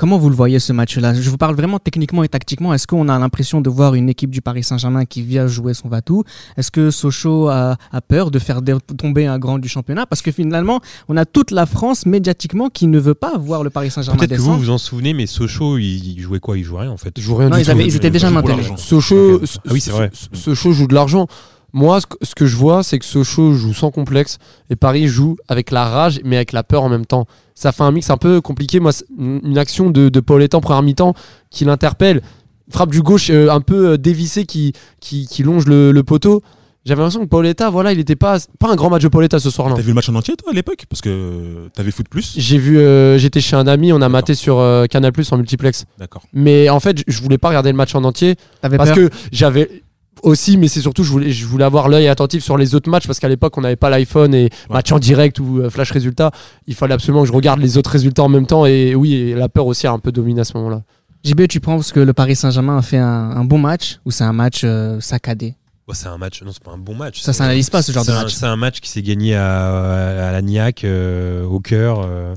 comment 0.00 0.16
vous 0.16 0.30
le 0.30 0.34
voyez, 0.34 0.58
ce 0.58 0.72
match-là? 0.72 1.12
Je 1.12 1.28
vous 1.28 1.36
parle 1.36 1.54
vraiment 1.54 1.78
techniquement 1.78 2.24
et 2.24 2.28
tactiquement. 2.28 2.72
Est-ce 2.72 2.86
qu'on 2.86 3.08
a 3.10 3.18
l'impression 3.18 3.60
de 3.60 3.68
voir 3.68 3.94
une 3.94 4.08
équipe 4.08 4.30
du 4.30 4.40
Paris 4.40 4.64
Saint-Germain 4.64 5.04
qui 5.04 5.20
vient 5.20 5.46
jouer 5.46 5.74
son 5.74 5.88
Vatou 5.88 6.24
Est-ce 6.56 6.70
que 6.70 6.90
Sochaux 6.90 7.48
a, 7.48 7.76
a 7.92 8.00
peur 8.00 8.30
de 8.30 8.38
faire 8.38 8.60
tomber 8.96 9.26
un 9.26 9.38
grand 9.38 9.58
du 9.58 9.68
championnat? 9.68 10.06
Parce 10.06 10.22
que 10.22 10.32
finalement, 10.32 10.80
on 11.08 11.18
a 11.18 11.26
toute 11.26 11.50
la 11.50 11.66
France 11.66 12.06
médiatiquement 12.06 12.70
qui 12.70 12.86
ne 12.86 12.98
veut 12.98 13.12
pas 13.14 13.36
voir 13.36 13.62
le 13.62 13.68
Paris 13.68 13.90
Saint-Germain 13.90 14.18
Peut-être 14.18 14.36
que 14.36 14.40
vous 14.40 14.58
vous 14.58 14.70
en 14.70 14.78
souvenez, 14.78 15.12
mais 15.12 15.26
Sochaux, 15.26 15.76
il, 15.76 15.84
il 16.16 16.20
jouait 16.20 16.40
quoi? 16.40 16.56
Il 16.56 16.64
jouait 16.64 16.80
rien 16.80 16.90
en 16.90 16.96
fait. 16.96 17.12
Je 17.18 17.22
joue 17.22 17.34
rien 17.36 17.50
Non, 17.50 17.56
du 17.56 17.62
ils, 17.62 17.64
tout. 17.66 17.70
avaient- 17.72 17.84
ils 17.86 17.94
étaient 17.96 18.10
déjà 18.10 18.30
maintenus. 18.30 18.66
Sochaux, 18.78 19.34
Ok. 19.34 19.42
Ah 19.66 19.70
oui, 19.72 19.80
c'est 19.82 19.90
vrai. 19.90 20.10
Ce- 20.14 20.34
Sochaux 20.34 20.72
joue 20.72 20.86
de 20.86 20.94
l'argent. 20.94 21.26
Moi, 21.72 22.00
ce 22.00 22.06
que, 22.06 22.16
ce 22.22 22.34
que 22.34 22.46
je 22.46 22.56
vois, 22.56 22.82
c'est 22.82 22.98
que 22.98 23.04
Sochaux 23.04 23.52
joue 23.54 23.72
sans 23.74 23.92
complexe 23.92 24.38
et 24.70 24.76
Paris 24.76 25.06
joue 25.06 25.36
avec 25.46 25.70
la 25.70 25.84
rage, 25.84 26.20
mais 26.24 26.34
avec 26.36 26.50
la 26.52 26.64
peur 26.64 26.82
en 26.82 26.88
même 26.88 27.06
temps. 27.06 27.26
Ça 27.60 27.72
fait 27.72 27.82
un 27.82 27.90
mix 27.92 28.08
un 28.08 28.16
peu 28.16 28.40
compliqué. 28.40 28.80
Moi, 28.80 28.92
une 29.18 29.58
action 29.58 29.90
de, 29.90 30.08
de 30.08 30.20
Pauletta 30.20 30.56
en 30.56 30.60
première 30.62 30.82
mi-temps 30.82 31.12
qui 31.50 31.66
l'interpelle, 31.66 32.22
frappe 32.70 32.90
du 32.90 33.02
gauche 33.02 33.28
euh, 33.30 33.50
un 33.50 33.60
peu 33.60 33.90
euh, 33.90 33.98
dévissé 33.98 34.46
qui, 34.46 34.72
qui, 35.00 35.26
qui 35.26 35.42
longe 35.42 35.66
le, 35.66 35.92
le 35.92 36.02
poteau. 36.02 36.42
J'avais 36.86 37.02
l'impression 37.02 37.20
que 37.20 37.28
Pauletta, 37.28 37.68
voilà, 37.68 37.92
il 37.92 37.98
n'était 37.98 38.16
pas, 38.16 38.38
pas 38.58 38.70
un 38.72 38.76
grand 38.76 38.88
match 38.88 39.02
de 39.02 39.08
Pauletta 39.08 39.38
ce 39.38 39.50
soir-là. 39.50 39.74
T'as 39.76 39.82
vu 39.82 39.88
le 39.88 39.94
match 39.94 40.08
en 40.08 40.14
entier, 40.14 40.34
toi, 40.36 40.52
à 40.52 40.54
l'époque? 40.54 40.84
Parce 40.88 41.02
que 41.02 41.68
t'avais 41.74 41.90
foot 41.90 42.08
plus 42.08 42.32
J'ai 42.38 42.56
vu, 42.56 42.78
euh, 42.78 43.18
j'étais 43.18 43.42
chez 43.42 43.54
un 43.56 43.66
ami, 43.66 43.92
on 43.92 44.00
a 44.00 44.08
maté 44.08 44.34
sur 44.34 44.58
euh, 44.58 44.86
Canal 44.86 45.12
Plus 45.12 45.30
en 45.30 45.36
multiplex. 45.36 45.84
D'accord. 45.98 46.22
Mais 46.32 46.70
en 46.70 46.80
fait, 46.80 46.96
je- 46.96 47.04
je 47.06 47.20
voulais 47.20 47.36
pas 47.36 47.48
regarder 47.48 47.70
le 47.70 47.76
match 47.76 47.94
en 47.94 48.02
entier. 48.04 48.36
T'avais 48.62 48.78
Parce 48.78 48.92
peur 48.92 49.10
que 49.10 49.14
j'avais 49.30 49.82
aussi, 50.22 50.56
mais 50.56 50.68
c'est 50.68 50.80
surtout, 50.80 51.04
je 51.04 51.10
voulais, 51.10 51.30
je 51.30 51.46
voulais 51.46 51.64
avoir 51.64 51.88
l'œil 51.88 52.08
attentif 52.08 52.42
sur 52.42 52.56
les 52.56 52.74
autres 52.74 52.90
matchs 52.90 53.06
parce 53.06 53.18
qu'à 53.18 53.28
l'époque, 53.28 53.56
on 53.58 53.60
n'avait 53.60 53.76
pas 53.76 53.90
l'iPhone 53.90 54.34
et 54.34 54.50
match 54.68 54.90
en 54.92 54.98
direct 54.98 55.38
ou 55.40 55.60
euh, 55.60 55.70
flash 55.70 55.90
résultat. 55.92 56.30
Il 56.66 56.74
fallait 56.74 56.94
absolument 56.94 57.22
que 57.22 57.28
je 57.28 57.32
regarde 57.32 57.60
les 57.60 57.76
autres 57.78 57.90
résultats 57.90 58.22
en 58.22 58.28
même 58.28 58.46
temps. 58.46 58.66
Et 58.66 58.94
oui, 58.94 59.14
et 59.14 59.34
la 59.34 59.48
peur 59.48 59.66
aussi 59.66 59.86
a 59.86 59.92
un 59.92 59.98
peu 59.98 60.12
dominé 60.12 60.40
à 60.40 60.44
ce 60.44 60.56
moment-là. 60.58 60.82
JB, 61.24 61.46
tu 61.48 61.60
penses 61.60 61.92
que 61.92 62.00
le 62.00 62.12
Paris 62.12 62.36
Saint-Germain 62.36 62.78
a 62.78 62.82
fait 62.82 62.96
un, 62.98 63.06
un 63.06 63.44
bon 63.44 63.58
match 63.58 63.98
ou 64.06 64.10
c'est 64.10 64.24
un 64.24 64.32
match 64.32 64.62
euh, 64.64 65.00
saccadé? 65.00 65.54
C'est 65.92 66.06
un 66.06 66.18
match, 66.18 66.40
non, 66.42 66.52
c'est 66.52 66.62
pas 66.62 66.70
un 66.70 66.78
bon 66.78 66.94
match. 66.94 67.20
Ça 67.20 67.32
C'est- 67.32 67.38
s'analyse 67.38 67.68
pas, 67.68 67.82
ce 67.82 67.90
genre 67.90 68.04
de 68.04 68.12
match. 68.12 68.32
C'est 68.32 68.46
un 68.46 68.54
match 68.54 68.78
qui 68.80 68.88
s'est 68.88 69.02
gagné 69.02 69.34
à, 69.34 70.28
à 70.28 70.30
la 70.32 70.40
Niac, 70.40 70.84
euh, 70.84 71.44
au 71.44 71.58
cœur. 71.58 72.02
euh, 72.04 72.34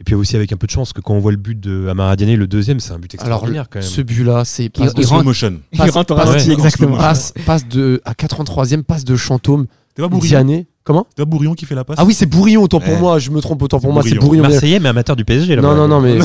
et 0.00 0.04
puis 0.04 0.14
aussi 0.14 0.34
avec 0.36 0.52
un 0.52 0.56
peu 0.56 0.66
de 0.66 0.72
chance, 0.72 0.92
que 0.92 1.00
quand 1.00 1.14
on 1.14 1.20
voit 1.20 1.30
le 1.30 1.36
but 1.38 1.58
de 1.58 1.86
Amara 1.88 2.16
Diané, 2.16 2.36
le 2.36 2.46
deuxième, 2.46 2.80
c'est 2.80 2.92
un 2.92 2.98
but 2.98 3.14
Alors, 3.14 3.26
extraordinaire 3.38 3.68
quand 3.70 3.78
même. 3.80 3.88
ce 3.88 4.00
but-là, 4.00 4.44
c'est 4.44 4.64
Il- 4.64 4.70
passe, 4.70 4.92
il 4.96 5.00
de, 5.00 5.06
Slow 5.06 5.22
motion. 5.22 5.60
Il 5.72 5.80
rentre 5.90 6.12
au 6.12 6.16
passe- 6.16 6.28
ralenti, 6.28 6.48
ouais, 6.48 6.54
exactement. 6.54 6.94
en 6.96 6.98
passe, 6.98 7.32
passe 7.46 7.68
de, 7.68 8.00
à 8.04 8.12
83e, 8.14 8.82
passe 8.82 9.04
de 9.04 9.16
Chantôme, 9.16 9.66
T'es 9.94 10.02
pas 10.02 10.08
Bourillon 10.08 10.28
Diané. 10.28 10.66
Comment? 10.82 11.06
T'es 11.14 11.22
pas 11.22 11.26
Bourillon 11.30 11.54
qui 11.54 11.64
fait 11.64 11.76
la 11.76 11.84
passe? 11.84 11.96
Ah 11.98 12.04
oui, 12.04 12.12
c'est 12.12 12.26
Bourillon, 12.26 12.62
autant 12.64 12.80
pour 12.80 12.98
moi. 12.98 13.18
Je 13.20 13.30
me 13.30 13.40
trompe, 13.40 13.62
autant 13.62 13.78
pour 13.78 13.88
C'est 13.90 13.94
moi, 13.94 14.02
c'est 14.02 14.16
Bourillon. 14.16 14.42
Marseillais, 14.42 14.80
mais 14.80 14.88
amateur 14.90 15.14
du 15.16 15.24
PSG. 15.24 15.54
Là 15.56 15.62
Non, 15.62 15.74
non, 15.76 15.86
non, 15.88 16.00
mais, 16.00 16.18
non, 16.18 16.24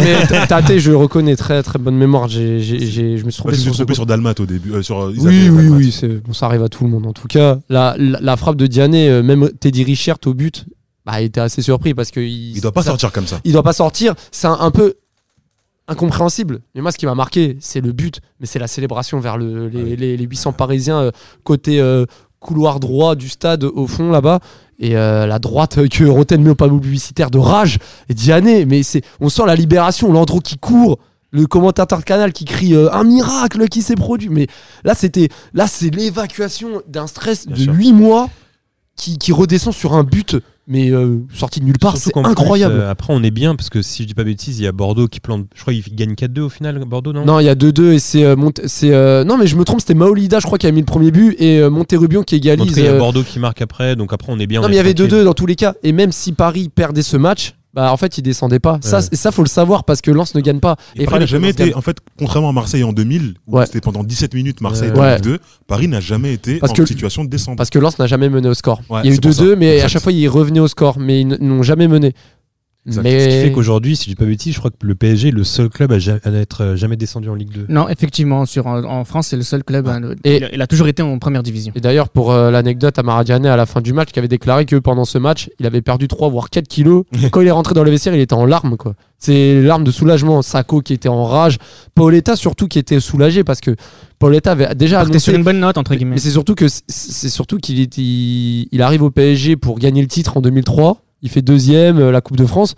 mais 0.00 0.46
Tate, 0.46 0.78
je 0.78 0.92
reconnais 0.92 1.34
très 1.36 1.62
très 1.64 1.78
bonne 1.80 1.96
mémoire. 1.96 2.28
J'ai, 2.28 2.60
j'ai, 2.60 2.78
j'ai- 2.86 3.18
je 3.18 3.24
me 3.26 3.30
suis 3.30 3.40
trompé 3.40 3.56
je 3.56 3.60
me 3.60 3.64
sur 3.64 3.74
trompé 3.74 3.94
sur 3.94 4.06
Dalmat 4.06 4.34
au 4.38 4.46
début. 4.46 4.72
euh, 4.72 4.82
sur, 4.82 5.00
euh, 5.00 5.12
Oui, 5.18 5.26
oui, 5.26 5.44
Dalmat. 5.56 5.76
oui, 5.76 5.90
c'est, 5.92 6.22
bon, 6.24 6.32
ça 6.32 6.46
arrive 6.46 6.62
à 6.62 6.68
tout 6.68 6.84
le 6.84 6.90
monde. 6.90 7.06
En 7.06 7.12
tout 7.12 7.26
cas, 7.28 7.58
la, 7.68 7.96
la, 7.98 8.18
la 8.22 8.36
frappe 8.36 8.56
de 8.56 8.66
Diané, 8.68 9.10
euh, 9.10 9.22
même 9.24 9.50
Teddy 9.60 9.82
Richert 9.84 10.16
au 10.24 10.32
but, 10.32 10.64
bah, 11.10 11.20
il 11.22 11.24
était 11.26 11.40
assez 11.40 11.62
surpris 11.62 11.94
parce 11.94 12.10
que 12.10 12.20
il, 12.20 12.56
Il 12.56 12.60
doit 12.60 12.72
pas 12.72 12.82
ça- 12.82 12.90
sortir 12.90 13.12
comme 13.12 13.26
ça. 13.26 13.40
Il 13.44 13.52
doit 13.52 13.62
pas 13.62 13.72
sortir. 13.72 14.14
C'est 14.30 14.46
un, 14.46 14.58
un 14.60 14.70
peu 14.70 14.94
incompréhensible. 15.86 16.60
Mais 16.74 16.80
moi, 16.82 16.92
ce 16.92 16.98
qui 16.98 17.06
m'a 17.06 17.14
marqué, 17.14 17.56
c'est 17.60 17.80
le 17.80 17.92
but, 17.92 18.20
mais 18.40 18.46
c'est 18.46 18.58
la 18.58 18.66
célébration 18.68 19.20
vers 19.20 19.38
le, 19.38 19.68
les, 19.68 19.82
Ouais. 19.82 19.96
les- 19.96 20.16
les 20.16 20.24
800 20.24 20.52
Parisiens 20.52 20.98
euh, 21.00 21.10
côté 21.44 21.80
euh, 21.80 22.04
couloir 22.40 22.78
droit 22.78 23.14
du 23.14 23.28
stade 23.28 23.64
au 23.64 23.86
fond 23.86 24.10
là-bas. 24.10 24.40
Et 24.80 24.96
euh, 24.96 25.26
la 25.26 25.38
droite 25.38 25.88
que 25.88 26.04
Roten 26.04 26.40
met 26.42 26.50
au 26.50 26.54
panneau 26.54 26.78
publicitaire 26.78 27.30
de 27.30 27.38
rage 27.38 27.78
et 28.08 28.14
Diané. 28.14 28.64
Mais 28.66 28.82
c'est, 28.82 29.02
on 29.20 29.28
sent 29.28 29.42
la 29.46 29.56
libération, 29.56 30.12
Landreau 30.12 30.40
qui 30.40 30.58
court. 30.58 30.98
Le 31.30 31.46
commentateur 31.46 31.98
de 31.98 32.04
canal 32.04 32.32
qui 32.32 32.44
crie 32.46 32.74
euh, 32.74 32.90
un 32.92 33.04
miracle 33.04 33.66
qui 33.68 33.82
s'est 33.82 33.96
produit. 33.96 34.28
Mais 34.30 34.46
là, 34.84 34.94
c'était 34.94 35.28
là, 35.52 35.66
c'est 35.66 35.90
l'évacuation 35.94 36.80
d'un 36.86 37.06
stress 37.06 37.46
Bien 37.46 37.56
de 37.56 37.62
sûr. 37.64 37.72
8 37.74 37.92
mois 37.92 38.30
qui, 38.96 39.18
qui 39.18 39.32
redescend 39.32 39.74
sur 39.74 39.92
un 39.94 40.04
but, 40.04 40.36
mais 40.68 40.90
euh, 40.90 41.18
sorti 41.34 41.60
de 41.60 41.64
nulle 41.64 41.78
part. 41.78 41.96
C'est 41.96 42.12
plus, 42.12 42.22
incroyable. 42.24 42.74
euh, 42.74 42.90
après, 42.90 43.12
on 43.14 43.22
est 43.22 43.30
bien 43.30 43.56
parce 43.56 43.70
que 43.70 43.80
si 43.82 44.02
je 44.02 44.08
dis 44.08 44.14
pas 44.14 44.22
bêtise, 44.24 44.60
il 44.60 44.64
y 44.64 44.66
a 44.66 44.72
Bordeaux 44.72 45.08
qui 45.08 45.18
plante. 45.18 45.46
Je 45.54 45.62
crois 45.62 45.72
qu'il 45.72 45.94
gagne 45.96 46.12
4-2 46.12 46.40
au 46.40 46.48
final, 46.50 46.78
Bordeaux, 46.86 47.12
non? 47.12 47.24
Non, 47.24 47.40
il 47.40 47.44
y 47.46 47.48
a 47.48 47.54
2-2 47.54 47.92
et 47.92 47.98
c'est 47.98 48.24
euh, 48.24 48.36
c'est 48.66 48.92
euh, 48.92 49.24
non 49.24 49.38
mais 49.38 49.46
je 49.46 49.56
me 49.56 49.64
trompe, 49.64 49.80
c'était 49.80 49.94
Maolida 49.94 50.38
je 50.40 50.46
crois 50.46 50.58
qui 50.58 50.66
a 50.66 50.70
mis 50.70 50.80
le 50.80 50.86
premier 50.86 51.10
but 51.10 51.34
et 51.40 51.58
euh, 51.58 51.70
Monterubion 51.70 52.22
qui 52.22 52.36
égalise. 52.36 52.76
il 52.76 52.84
y 52.84 52.86
a 52.86 52.98
Bordeaux 52.98 53.22
qui 53.22 53.38
marque 53.38 53.62
après, 53.62 53.96
donc 53.96 54.12
après, 54.12 54.30
on 54.30 54.38
est 54.38 54.46
bien. 54.46 54.60
non 54.60 54.66
on 54.66 54.68
mais 54.68 54.74
il 54.74 54.78
y 54.78 54.80
avait 54.80 54.94
tranquille. 54.94 55.14
2-2 55.20 55.24
dans 55.24 55.34
tous 55.34 55.46
les 55.46 55.56
cas 55.56 55.74
et 55.82 55.92
même 55.92 56.12
si 56.12 56.32
Paris 56.32 56.68
perdait 56.68 57.02
ce 57.02 57.16
match, 57.16 57.54
bah 57.74 57.92
en 57.92 57.96
fait 57.96 58.16
il 58.18 58.22
descendait 58.22 58.58
pas. 58.58 58.78
Ça 58.82 58.98
Ouais. 58.98 59.04
ça 59.12 59.30
faut 59.30 59.42
le 59.42 59.48
savoir 59.48 59.84
parce 59.84 60.00
que 60.00 60.10
Lens 60.10 60.34
ne 60.34 60.40
gagne 60.40 60.58
pas. 60.60 60.76
Et 60.96 61.02
il 61.02 61.06
Paris 61.06 61.20
n'a 61.20 61.26
jamais 61.26 61.50
été, 61.50 61.64
gagne. 61.66 61.74
en 61.76 61.80
fait, 61.82 61.98
contrairement 62.18 62.48
à 62.48 62.52
Marseille 62.52 62.82
en 62.82 62.92
2000, 62.92 63.34
où 63.46 63.58
Ouais. 63.58 63.66
c'était 63.66 63.80
pendant 63.80 64.02
17 64.04 64.34
minutes 64.34 64.60
Marseille 64.60 64.88
Ouais. 64.88 64.94
dans 64.94 65.00
Ouais. 65.02 65.14
Ligue 65.16 65.24
2, 65.24 65.38
Paris 65.66 65.86
n'a 65.88 66.00
jamais 66.00 66.32
été 66.32 66.58
Parce 66.58 66.72
en 66.72 66.74
que- 66.76 66.86
situation 66.86 67.24
de 67.24 67.30
descente. 67.30 67.56
parce 67.58 67.70
que 67.70 67.78
Lens 67.78 67.98
n'a 67.98 68.06
jamais 68.06 68.28
mené 68.28 68.48
au 68.48 68.54
score. 68.54 68.80
Il 68.88 68.94
y 68.94 68.96
a 68.96 69.00
eu 69.10 69.14
c'est 69.14 69.20
pour 69.20 69.30
2-2 69.32 69.50
ça. 69.50 69.56
mais 69.56 69.80
à 69.82 69.88
chaque 69.88 70.02
fois 70.02 70.12
ils 70.12 70.28
revenaient 70.28 70.60
au 70.60 70.68
score 70.68 70.98
mais 70.98 71.20
ils 71.20 71.26
n'ont 71.28 71.62
jamais 71.62 71.88
mené. 71.88 72.14
Mais 73.02 73.20
Ce 73.20 73.28
qui 73.28 73.42
fait 73.48 73.52
qu'aujourd'hui, 73.52 73.96
si 73.96 74.04
je 74.04 74.08
dis 74.10 74.14
pas 74.16 74.24
bêtise, 74.24 74.54
je 74.54 74.58
crois 74.58 74.70
que 74.70 74.76
le 74.86 74.94
PSG 74.94 75.28
est 75.28 75.32
le 75.32 75.44
seul 75.44 75.68
club 75.68 75.92
à, 75.92 75.98
ja- 75.98 76.18
à 76.24 76.30
n'être 76.30 76.62
euh, 76.62 76.76
jamais 76.76 76.96
descendu 76.96 77.28
en 77.28 77.34
Ligue 77.34 77.52
2. 77.52 77.66
Non, 77.68 77.88
effectivement, 77.88 78.46
sur, 78.46 78.66
en, 78.66 78.82
en 78.84 79.04
France, 79.04 79.28
c'est 79.28 79.36
le 79.36 79.42
seul 79.42 79.62
club. 79.64 79.88
hein, 79.88 80.00
Et- 80.24 80.36
il, 80.38 80.44
a- 80.44 80.54
il 80.54 80.62
a 80.62 80.66
toujours 80.66 80.88
été 80.88 81.02
en 81.02 81.18
première 81.18 81.42
division. 81.42 81.72
Et 81.76 81.80
d'ailleurs, 81.80 82.08
pour 82.08 82.32
euh, 82.32 82.50
l'anecdote, 82.50 82.98
Amara 82.98 83.24
Diané, 83.24 83.48
à 83.48 83.56
la 83.56 83.66
fin 83.66 83.80
du 83.80 83.92
match, 83.92 84.10
qui 84.10 84.18
avait 84.18 84.28
déclaré 84.28 84.64
que 84.64 84.76
pendant 84.76 85.04
ce 85.04 85.18
match, 85.18 85.50
il 85.60 85.66
avait 85.66 85.82
perdu 85.82 86.08
3 86.08 86.28
voire 86.30 86.50
4 86.50 86.66
kilos. 86.68 87.04
Quand 87.30 87.40
il 87.40 87.46
est 87.46 87.50
rentré 87.52 87.74
dans 87.74 87.84
le 87.84 87.90
vestiaire, 87.90 88.14
il 88.14 88.20
était 88.20 88.34
en 88.34 88.46
larmes. 88.46 88.76
quoi. 88.76 88.94
C'est 89.18 89.60
larmes 89.62 89.82
de 89.84 89.90
soulagement. 89.90 90.42
Sako 90.42 90.80
qui 90.80 90.92
était 90.92 91.08
en 91.08 91.24
rage. 91.24 91.58
Paoletta 91.94 92.36
surtout 92.36 92.68
qui 92.68 92.78
était 92.78 93.00
soulagé 93.00 93.42
parce 93.42 93.60
que 93.60 93.74
Paoletta 94.20 94.52
avait 94.52 94.74
déjà 94.76 94.98
Partait 95.00 95.18
sur 95.18 95.30
annoncé. 95.30 95.38
une 95.38 95.44
bonne 95.44 95.58
note, 95.60 95.76
entre 95.76 95.94
guillemets. 95.94 96.14
Mais 96.14 96.20
c'est 96.20 96.30
surtout 96.30 96.54
que 96.54 96.66
c'est 96.68 97.28
surtout 97.28 97.58
qu'il 97.58 97.80
est- 97.80 97.98
il, 97.98 98.68
il 98.70 98.80
arrive 98.82 99.02
au 99.02 99.10
PSG 99.10 99.56
pour 99.56 99.78
gagner 99.78 100.02
le 100.02 100.08
titre 100.08 100.36
en 100.36 100.40
2003. 100.40 101.02
Il 101.22 101.28
fait 101.30 101.42
deuxième 101.42 101.98
euh, 101.98 102.10
la 102.12 102.20
Coupe 102.20 102.36
de 102.36 102.46
France 102.46 102.74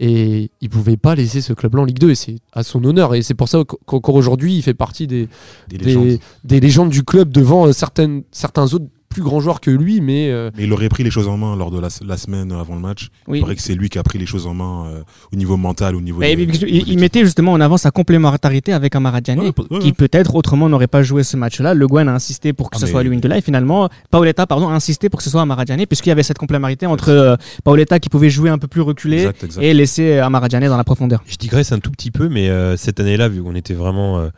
et 0.00 0.50
il 0.60 0.68
pouvait 0.70 0.96
pas 0.96 1.14
laisser 1.14 1.40
ce 1.40 1.52
club-là 1.52 1.82
en 1.82 1.84
Ligue 1.84 1.98
2 2.00 2.10
et 2.10 2.14
c'est 2.16 2.36
à 2.52 2.62
son 2.64 2.82
honneur 2.84 3.14
et 3.14 3.22
c'est 3.22 3.34
pour 3.34 3.48
ça 3.48 3.62
qu'en- 3.64 3.76
qu'encore 3.86 4.16
aujourd'hui 4.16 4.56
il 4.56 4.62
fait 4.62 4.74
partie 4.74 5.06
des, 5.06 5.28
Des 5.68 5.78
des, 5.78 5.84
légendes. 5.84 6.18
des 6.42 6.60
légendes 6.60 6.90
du 6.90 7.04
club 7.04 7.30
devant 7.32 7.66
euh, 7.68 7.72
certaines, 7.72 8.24
certains 8.32 8.74
autres 8.74 8.86
plus 9.14 9.22
grands 9.22 9.40
joueurs 9.40 9.60
que 9.62 9.70
lui, 9.70 10.00
mais 10.02 10.30
euh, 10.30 10.50
Mais 10.56 10.64
il 10.64 10.72
aurait 10.74 10.90
pris 10.90 11.02
les 11.04 11.10
choses 11.10 11.28
en 11.28 11.38
main 11.38 11.56
lors 11.56 11.70
de 11.70 11.80
la, 11.80 11.88
la 12.06 12.16
semaine 12.18 12.52
avant 12.52 12.74
le 12.74 12.80
match. 12.82 13.08
Oui. 13.26 13.38
Il 13.38 13.40
paraît 13.40 13.56
que 13.56 13.62
c'est 13.62 13.74
lui 13.74 13.88
qui 13.88 13.98
a 13.98 14.02
pris 14.02 14.18
les 14.18 14.26
choses 14.26 14.46
en 14.46 14.52
main 14.54 14.84
euh, 14.88 15.02
au 15.32 15.36
niveau 15.36 15.56
mental, 15.56 15.96
au 15.96 16.00
niveau. 16.02 16.20
Mais 16.20 16.36
de- 16.36 16.42
il, 16.42 16.58
de 16.58 16.66
il- 16.66 16.98
mettait 16.98 17.24
justement 17.24 17.52
en 17.52 17.60
avant 17.60 17.78
sa 17.78 17.90
complémentarité 17.90 18.72
avec 18.74 18.94
Amara 18.94 19.20
Diané, 19.22 19.40
Ouais, 19.42 19.52
ouais, 19.70 19.78
qui 19.78 19.92
peut-être 19.92 20.34
autrement 20.34 20.68
n'aurait 20.68 20.86
pas 20.88 21.02
joué 21.02 21.22
ce 21.22 21.36
match-là. 21.36 21.72
Le 21.74 21.86
Guen 21.86 22.08
a 22.08 22.12
insisté 22.14 22.52
pour 22.52 22.68
que 22.70 22.76
Ah, 22.76 22.80
ce 22.80 22.84
mais- 22.84 22.90
soit 22.90 23.02
lui 23.02 23.16
de 23.16 23.32
et 23.32 23.40
finalement 23.40 23.88
Paoletta 24.10 24.46
pardon, 24.46 24.68
a 24.68 24.72
insisté 24.72 25.08
pour 25.08 25.18
que 25.18 25.24
ce 25.24 25.30
soit 25.30 25.40
Amara 25.42 25.64
Diané, 25.64 25.86
puisqu'il 25.86 26.08
y 26.10 26.12
avait 26.12 26.22
cette 26.22 26.38
complémentarité 26.38 26.86
entre 26.86 27.08
euh, 27.10 27.36
Paoletta 27.64 27.98
qui 28.00 28.08
pouvait 28.08 28.28
jouer 28.30 28.50
un 28.50 28.58
peu 28.58 28.66
plus 28.66 28.80
reculé 28.82 29.18
Exact, 29.18 29.44
exact. 29.44 29.62
et 29.62 29.72
laisser 29.72 30.18
Amara 30.18 30.48
Diané 30.48 30.66
dans 30.68 30.76
la 30.76 30.84
profondeur. 30.84 31.22
Je 31.26 31.36
digresse 31.36 31.70
un 31.72 31.78
tout 31.78 31.90
petit 31.92 32.10
peu, 32.10 32.28
mais 32.28 32.48
euh, 32.48 32.76
cette 32.76 32.98
année-là, 33.00 33.28
vu 33.28 33.42
qu'on 33.42 33.54
était 33.54 33.74
vraiment 33.74 34.18
euh, 34.18 34.28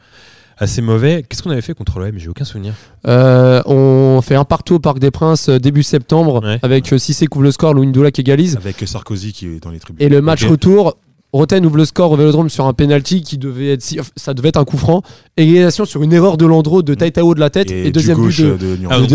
assez 0.58 0.82
mauvais, 0.82 1.24
qu'est-ce 1.28 1.42
qu'on 1.42 1.50
avait 1.50 1.60
fait 1.60 1.74
contre 1.74 1.98
l'OM 1.98 2.12
J'ai 2.16 2.28
aucun 2.28 2.44
souvenir. 2.44 2.74
euh, 3.06 3.62
on 3.66 4.20
fait 4.22 4.34
un 4.36 4.44
partout 4.44 4.74
au 4.74 4.78
Parc 4.78 4.98
des 4.98 5.10
Princes 5.10 5.48
euh, 5.48 5.58
début 5.58 5.82
septembre 5.82 6.42
Ouais. 6.44 6.58
avec 6.62 6.92
euh, 6.92 6.98
Cissé 6.98 7.26
couvre 7.26 7.44
le 7.44 7.50
score, 7.52 7.74
Louindoula 7.74 8.10
qui 8.10 8.20
égalise. 8.22 8.56
Avec 8.56 8.76
Sarkozy 8.86 9.32
qui 9.32 9.46
est 9.46 9.62
dans 9.62 9.70
les 9.70 9.78
tribunes. 9.78 10.04
Et 10.04 10.08
le 10.08 10.20
match 10.22 10.44
retour, 10.46 10.96
Roten 11.32 11.66
ouvre 11.66 11.76
le 11.76 11.84
score 11.84 12.12
au 12.12 12.16
Vélodrome 12.16 12.48
sur 12.48 12.66
un 12.66 12.72
penalty 12.72 13.20
qui 13.20 13.36
devait 13.36 13.72
être, 13.72 13.82
si- 13.82 13.98
ça 14.16 14.32
devait 14.32 14.48
être 14.48 14.56
un 14.56 14.64
coup 14.64 14.78
franc. 14.78 15.02
Égalisation 15.36 15.84
sur 15.84 16.02
une 16.02 16.12
erreur 16.12 16.38
de 16.38 16.46
Landreau 16.46 16.82
de 16.82 16.94
Taitao 16.94 17.34
de 17.34 17.40
la 17.40 17.50
tête 17.50 17.70
et, 17.70 17.88
et, 17.88 17.90
deuxième 17.90 18.18
but 18.22 18.40
de, 18.40 18.56
de. 18.56 18.78
Ah, 18.88 19.00
de 19.00 19.06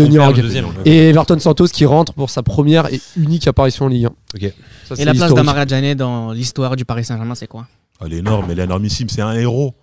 deuxième. 0.42 0.66
et 0.84 1.08
Everton 1.08 1.38
Santos 1.40 1.66
qui 1.68 1.84
rentre 1.86 2.12
pour 2.12 2.30
sa 2.30 2.42
première 2.44 2.92
et 2.92 3.00
unique 3.16 3.48
apparition 3.48 3.86
en 3.86 3.88
Ligue 3.88 4.06
1. 4.06 4.08
Ok. 4.36 4.52
Ça, 4.88 4.94
c'est 4.96 5.02
Et 5.02 5.04
la 5.04 5.14
place 5.14 5.34
d'Amara 5.34 5.64
Diané 5.64 5.94
dans 5.96 6.30
l'histoire 6.32 6.76
du 6.76 6.84
Paris 6.84 7.04
Saint-Germain, 7.04 7.34
c'est 7.34 7.48
quoi? 7.48 7.66
Elle 8.04 8.12
est 8.12 8.18
énorme, 8.18 8.46
elle 8.50 8.58
est 8.60 8.64
énormissime. 8.64 9.08
C'est 9.08 9.22
un 9.22 9.32
héros, 9.32 9.74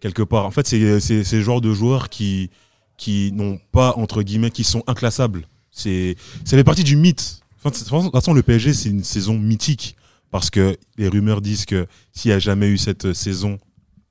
quelque 0.00 0.22
part. 0.22 0.46
En 0.46 0.50
fait, 0.50 0.66
c'est 0.66 1.00
c'est- 1.00 1.24
c'est 1.24 1.36
le 1.36 1.42
genre 1.42 1.60
de 1.60 1.72
joueurs 1.72 2.08
qui, 2.08 2.50
qui 2.96 3.32
n'ont 3.32 3.58
pas, 3.72 3.94
entre 3.96 4.22
guillemets, 4.22 4.50
qui 4.50 4.64
sont 4.64 4.82
inclassables. 4.86 5.46
C'est- 5.70 6.16
Ça 6.44 6.56
fait 6.56 6.64
partie 6.64 6.84
du 6.84 6.96
mythe. 6.96 7.40
Enfin, 7.58 7.70
de 7.70 7.76
toute 7.76 8.12
façon, 8.12 8.32
le 8.32 8.42
PSG, 8.42 8.72
c'est 8.74 8.88
une 8.88 9.04
saison 9.04 9.38
mythique. 9.38 9.96
Parce 10.30 10.48
que 10.48 10.76
les 10.96 11.08
rumeurs 11.08 11.40
disent 11.40 11.64
que 11.64 11.86
s'il 12.12 12.30
n'y 12.30 12.34
a 12.34 12.38
jamais 12.38 12.68
eu 12.68 12.78
cette 12.78 13.12
saison 13.14 13.58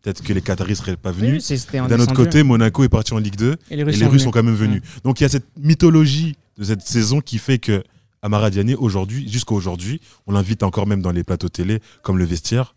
peut-être 0.01 0.21
que 0.23 0.31
les 0.33 0.41
Qataris 0.41 0.75
seraient 0.77 0.97
pas 0.97 1.11
venus. 1.11 1.43
D'un 1.87 1.95
autre 2.03 2.13
côté, 2.25 2.43
Monaco 2.43 2.83
est 2.83 2.89
parti 2.89 3.13
en 3.13 3.17
Ligue 3.19 3.35
2 3.37 3.55
et 3.69 3.75
les 3.77 3.81
et 3.81 3.83
Russes 3.85 3.95
les 3.95 4.03
sont 4.05 4.09
Russes 4.11 4.23
sont 4.23 4.31
venus. 4.31 4.33
quand 4.33 4.43
même 4.43 4.55
venus. 4.55 4.81
Donc 5.03 5.19
il 5.19 5.23
y 5.23 5.25
a 5.25 5.29
cette 5.29 5.47
mythologie 5.57 6.35
de 6.57 6.63
cette 6.65 6.81
saison 6.81 7.21
qui 7.21 7.37
fait 7.37 7.57
que 7.57 7.83
Amara 8.21 8.49
Diané, 8.49 8.75
aujourd'hui, 8.75 9.29
jusqu'à 9.31 9.53
aujourd'hui, 9.55 10.01
on 10.27 10.33
l'invite 10.33 10.63
encore 10.63 10.87
même 10.87 11.01
dans 11.01 11.11
les 11.11 11.23
plateaux 11.23 11.47
télé, 11.49 11.79
comme 12.01 12.17
le 12.17 12.25
vestiaire. 12.25 12.75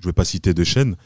Je 0.00 0.02
ne 0.06 0.08
vais 0.08 0.12
pas 0.12 0.24
citer 0.24 0.54
de 0.54 0.64
chaîne. 0.64 0.96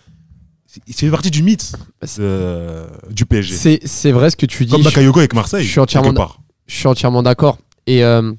C'est- 0.70 0.82
Il 0.86 0.92
fait 0.94 1.10
partie 1.10 1.30
du 1.30 1.42
mythe 1.42 1.72
euh, 2.20 2.86
du 3.10 3.24
PSG. 3.26 3.54
C'est 3.56 3.80
c'est 3.86 4.12
vrai 4.12 4.28
ce 4.30 4.36
que 4.36 4.46
tu 4.46 4.66
dis. 4.66 4.72
Comme 4.72 4.82
Bakayoko 4.82 5.18
avec 5.18 5.34
Marseille. 5.34 5.64
je 5.64 5.70
suis 5.70 5.80
entièrement 5.80 6.10
quelque 6.10 6.16
part. 6.18 6.40
Je 6.66 6.76
suis 6.76 6.86
entièrement 6.86 7.22
d'accord. 7.22 7.56
Et 7.86 8.04
euh, 8.04 8.32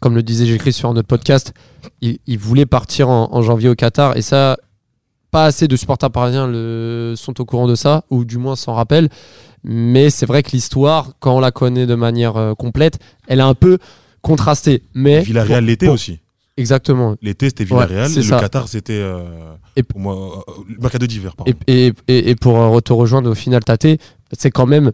comme 0.00 0.16
le 0.16 0.22
disait 0.24 0.46
Gilles 0.46 0.72
sur 0.72 0.92
notre 0.92 1.06
podcast, 1.06 1.54
il, 2.00 2.18
il 2.26 2.38
voulait 2.38 2.66
partir 2.66 3.08
en, 3.08 3.32
en 3.32 3.40
janvier 3.42 3.68
au 3.68 3.76
Qatar. 3.76 4.16
Et 4.16 4.22
ça, 4.22 4.56
pas 5.30 5.44
assez 5.44 5.68
de 5.68 5.76
supporters 5.76 6.10
parisiens 6.10 6.48
le, 6.48 7.14
sont 7.16 7.40
au 7.40 7.44
courant 7.44 7.68
de 7.68 7.76
ça, 7.76 8.02
ou 8.10 8.24
du 8.24 8.36
moins 8.36 8.56
s'en 8.56 8.74
rappellent. 8.74 9.08
Mais 9.62 10.10
c'est 10.10 10.26
vrai 10.26 10.42
que 10.42 10.50
l'histoire, 10.50 11.12
quand 11.20 11.36
on 11.36 11.40
la 11.40 11.52
connaît 11.52 11.86
de 11.86 11.94
manière 11.94 12.36
euh, 12.36 12.54
complète, 12.54 12.98
elle 13.28 13.38
est 13.38 13.42
un 13.44 13.54
peu 13.54 13.78
contrastée. 14.22 14.82
Mais 14.94 15.20
Villarreal 15.20 15.76
pour- 15.76 15.90
aussi. 15.94 16.18
Exactement. 16.56 17.16
L'été, 17.22 17.46
c'était 17.46 17.62
Ouais, 17.72 17.86
Villarreal. 17.86 18.08
c'est 18.10 18.20
le 18.20 18.26
ça. 18.26 18.38
Qatar, 18.40 18.68
c'était 18.68 18.92
euh, 19.00 19.22
Et- 19.76 19.82
pour 19.82 19.98
moi 20.00 20.14
euh, 20.48 20.52
le 20.68 20.76
mercato 20.80 21.06
d'hiver. 21.06 21.34
Et, 21.46 21.54
et, 21.66 21.92
et, 22.08 22.30
et 22.30 22.34
pour 22.36 22.58
euh, 22.60 22.80
te 22.80 22.92
rejoindre 22.92 23.30
au 23.30 23.34
final, 23.34 23.64
Tate, 23.64 23.86
c'est 24.36 24.50
quand 24.50 24.66
même 24.66 24.92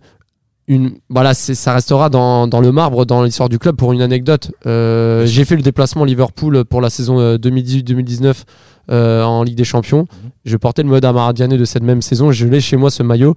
une. 0.68 0.98
Voilà, 1.08 1.34
ça 1.34 1.74
restera 1.74 2.08
dans, 2.08 2.46
dans 2.46 2.60
le 2.60 2.70
marbre, 2.72 3.04
dans 3.04 3.22
l'histoire 3.22 3.48
du 3.48 3.58
club. 3.58 3.76
Pour 3.76 3.92
une 3.92 4.02
anecdote, 4.02 4.52
euh, 4.66 5.26
j'ai 5.26 5.44
fait 5.44 5.56
le 5.56 5.62
déplacement 5.62 6.04
Liverpool 6.04 6.64
pour 6.64 6.80
la 6.80 6.90
saison 6.90 7.18
euh, 7.18 7.36
2018-2019 7.38 8.42
euh, 8.90 9.22
en 9.24 9.42
Ligue 9.42 9.56
des 9.56 9.64
Champions. 9.64 10.02
Mhm. 10.02 10.30
Je 10.44 10.56
portais 10.56 10.82
le 10.82 10.88
mode 10.88 11.04
Amaradiané 11.04 11.56
de 11.58 11.64
cette 11.64 11.82
même 11.82 12.02
saison. 12.02 12.30
Je 12.30 12.46
l'ai 12.46 12.60
chez 12.60 12.76
moi, 12.76 12.90
ce 12.90 13.02
maillot. 13.02 13.34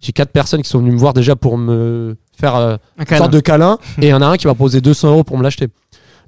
J'ai 0.00 0.12
quatre 0.12 0.32
personnes 0.32 0.62
qui 0.62 0.68
sont 0.68 0.80
venues 0.80 0.90
me 0.92 0.98
voir 0.98 1.12
déjà 1.14 1.36
pour 1.36 1.56
me 1.56 2.16
faire 2.36 2.56
euh, 2.56 2.76
Un 2.98 3.04
une 3.08 3.16
sorte 3.16 3.32
de 3.32 3.40
câlin. 3.40 3.78
et 4.02 4.06
il 4.06 4.08
y 4.08 4.12
en 4.14 4.20
a 4.20 4.26
un 4.26 4.36
qui 4.36 4.46
m'a 4.48 4.54
posé 4.54 4.80
200 4.80 5.08
euros 5.10 5.24
pour 5.24 5.38
me 5.38 5.42
l'acheter. 5.44 5.68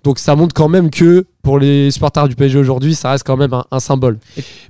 Donc 0.05 0.19
ça 0.19 0.37
montre 0.37 0.55
quand 0.55 0.69
même 0.69 0.91
que 0.91 1.25
pour 1.43 1.59
les 1.59 1.91
supporters 1.91 2.29
du 2.29 2.37
PSG 2.37 2.59
aujourd'hui, 2.59 2.95
ça 2.95 3.11
reste 3.11 3.27
quand 3.27 3.39
même 3.39 3.55
un, 3.71 3.81
symbole. 3.81 4.19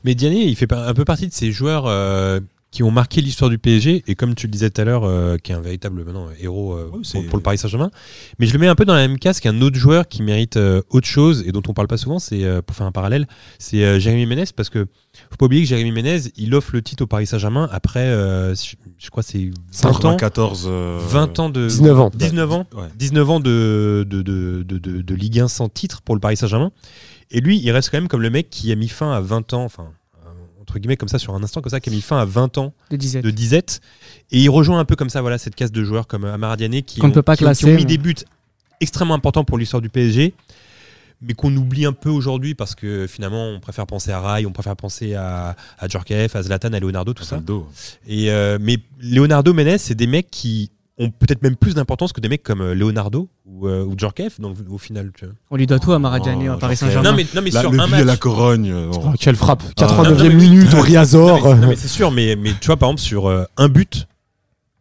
Mais 0.05 0.15
Diané, 0.15 0.45
il 0.45 0.57
fait 0.57 0.73
un 0.73 0.95
peu 0.95 1.05
partie 1.05 1.27
de 1.27 1.33
ces 1.33 1.51
joueurs 1.53 1.85
euh, 1.87 2.41
qui 2.75 2.83
ont 2.83 2.91
marqué 2.91 3.21
l'histoire 3.21 3.51
du 3.51 3.59
PSG 3.59 4.03
et 4.09 4.15
comme 4.17 4.35
tu 4.35 4.49
le 4.49 4.51
disais 4.51 4.69
tout 4.69 4.81
à 4.81 4.85
l'heure, 4.85 5.05
euh, 5.05 5.37
qui 5.37 5.53
est 5.53 5.55
un 5.55 5.61
véritable 5.61 6.03
maintenant 6.05 6.27
héros 6.41 6.73
euh, 6.75 6.91
Oui, 6.93 7.03
pour, 7.29 7.37
le 7.39 7.43
Paris 7.43 7.57
Saint-Germain. 7.57 7.93
Mais 8.41 8.47
je 8.47 8.53
le 8.53 8.59
mets 8.59 8.67
un 8.67 8.75
peu 8.75 8.85
dans 8.85 8.95
la 8.95 9.07
même 9.07 9.17
case 9.21 9.39
qu'un 9.39 9.61
autre 9.63 9.77
joueur 9.79 10.09
qui 10.09 10.23
mérite 10.25 10.57
euh, 10.57 10.83
autre 10.91 11.07
chose 11.07 11.45
et 11.47 11.53
dont 11.53 11.63
on 11.69 11.73
parle 11.73 11.87
pas 11.87 11.99
souvent. 11.99 12.19
C'est 12.19 12.43
euh, 12.43 12.63
pour 12.63 12.75
faire 12.75 12.87
un 12.89 12.91
parallèle, 12.91 13.29
c'est 13.61 13.85
euh, 13.85 14.01
Jérémy 14.01 14.27
Ménez 14.27 14.47
parce 14.57 14.71
que 14.71 14.87
faut 15.31 15.37
pas 15.39 15.47
oublier 15.47 15.63
que 15.63 15.69
Jérémy 15.69 15.93
Ménez, 15.93 16.19
il 16.37 16.53
offre 16.57 16.71
le 16.73 16.83
titre 16.83 17.05
au 17.05 17.07
Paris 17.07 17.29
Saint-Germain 17.29 17.69
après, 17.71 18.01
euh, 18.01 18.57
je, 18.57 18.75
je 18.99 19.11
crois, 19.11 19.23
c'est 19.23 19.51
20 19.83 20.05
ans, 20.05 20.17
94. 20.17 20.65
euh, 20.69 20.99
20 21.01 21.39
ans 21.39 21.51
de 21.51 21.69
19 21.69 22.01
ans. 22.01 22.11
19 22.13 22.53
ans. 22.53 22.67
Ouais. 22.75 22.89
19 22.99 23.31
ans 23.31 23.39
de, 23.39 24.05
de, 24.11 24.23
de, 24.23 24.65
de, 24.65 24.79
de- 24.79 25.01
de 25.01 25.15
Ligue 25.15 25.39
1 25.39 25.47
sans 25.47 25.69
titre 25.69 26.03
pour 26.03 26.17
le 26.17 26.21
Paris 26.21 26.37
Saint-Germain. 26.37 26.73
Et 27.31 27.41
lui, 27.41 27.61
il 27.63 27.71
reste 27.71 27.91
quand 27.91 27.99
même 27.99 28.09
comme 28.09 28.23
le 28.23 28.31
mec 28.31 28.51
qui 28.51 28.73
a 28.73 28.75
mis 28.75 28.89
fin 28.89 29.13
à 29.13 29.21
20 29.21 29.53
ans, 29.55 29.63
enfin, 29.65 29.85
euh, 29.85 29.93
entre 30.65 30.79
guillemets, 30.79 30.97
comme 30.97 31.09
ça, 31.09 31.19
sur 31.19 31.35
un 31.35 31.43
instant, 31.43 31.61
comme 31.61 31.71
ça, 31.71 31.79
qui 31.81 31.91
a 31.91 31.93
mis 31.93 32.01
fin 32.01 32.19
à 32.19 32.25
20 32.25 32.59
ans 32.59 32.73
de 32.91 32.97
disette. 32.97 33.23
de 33.25 33.31
disette. 33.31 33.81
Et 34.33 34.41
il 34.41 34.49
rejoint 34.49 34.79
un 34.81 34.85
peu 34.85 34.97
comme 34.97 35.11
ça, 35.11 35.21
voilà, 35.21 35.39
cette 35.39 35.55
case 35.55 35.71
de 35.73 35.85
joueurs 35.85 36.07
comme 36.07 36.25
Amara 36.25 36.57
Diané 36.57 36.83
qui, 36.83 37.01
Qu'on 37.01 37.07
ne 37.09 37.13
ont, 37.13 37.15
peut 37.15 37.23
pas 37.23 37.37
qui 37.37 37.45
ont- 37.45 37.47
qui 37.53 37.61
classer, 37.61 37.67
ont 37.67 37.77
mis 37.77 37.83
mais- 37.83 37.85
des 37.85 37.99
buts 37.99 38.15
extrêmement 38.81 39.15
importants 39.15 39.45
pour 39.45 39.59
l'histoire 39.59 39.81
du 39.83 39.89
PSG. 39.91 40.35
Mais 41.23 41.33
qu'on 41.33 41.55
oublie 41.57 41.87
un 41.87 41.93
peu 41.93 42.11
aujourd'hui 42.11 42.55
parce 42.55 42.75
que 42.75 43.07
finalement 43.07 43.49
on 43.49 43.61
préfère 43.61 43.87
penser 43.87 44.11
à 44.11 44.21
Rai, 44.21 44.45
on 44.45 44.53
préfère 44.53 44.77
penser 44.77 45.15
à, 45.15 45.57
à 45.79 45.89
Djorkaeff, 45.89 46.35
à 46.37 46.43
Zlatan, 46.43 46.73
à 46.73 46.81
Leonardo, 46.81 47.15
tout 47.15 47.23
ça. 47.25 47.37
Et 48.07 48.31
euh, 48.31 48.59
mais 48.61 48.79
Leonardo 49.01 49.55
Menez, 49.55 49.79
c'est 49.79 49.95
des 49.95 50.07
mecs 50.09 50.31
qui 50.31 50.71
ont 50.99 51.11
peut-être 51.11 51.43
même 51.43 51.57
plus 51.57 51.75
d'importance 51.75 52.13
que 52.13 52.21
des 52.21 52.29
mecs 52.29 52.43
comme 52.45 52.61
euh, 52.61 52.75
Leonardo 52.75 53.29
ou, 53.47 53.67
euh, 53.67 53.85
ou 53.85 53.95
Djorkaeff, 53.99 54.41
donc 54.41 54.57
au 54.71 54.79
final. 54.79 55.11
Tu 55.19 55.25
vois. 55.25 55.35
On 55.51 55.57
lui 55.57 55.67
doit 55.67 55.81
tout 55.81 55.93
à 55.93 55.99
Maradjani 55.99 56.49
Oh, 56.49 56.53
à 56.53 56.59
Paris 56.59 56.77
j'en 56.77 56.87
sais 56.87 56.93
Saint-Germain. 56.93 57.11
Non 57.11 57.17
mais, 57.17 57.27
non, 57.35 57.43
mais 57.43 57.51
La- 57.51 57.61
sur 57.61 57.73
le 57.73 57.81
un 57.81 57.87
but 57.87 57.93
de 57.95 57.99
la 57.99 58.05
match. 58.05 58.19
Corogne. 58.21 58.71
euh. 58.71 58.91
Oh, 58.95 59.11
quelle 59.19 59.35
frappe 59.37 59.63
Ah. 59.67 59.73
89e 59.87 60.13
Non, 60.13 60.29
mais- 60.29 60.35
minute 60.35 60.73
au 60.73 60.77
Non, 60.77 60.83
Riazor 60.83 61.43
mais, 61.55 61.61
non, 61.61 61.67
mais 61.69 61.77
c'est 61.77 61.89
sûr, 61.89 62.11
mais, 62.13 62.37
mais 62.37 62.53
tu 62.61 62.67
vois, 62.67 62.77
par 62.77 62.91
exemple, 62.91 63.03
sur 63.03 63.27
euh, 63.29 63.45
un 63.57 63.69
but, 63.69 64.07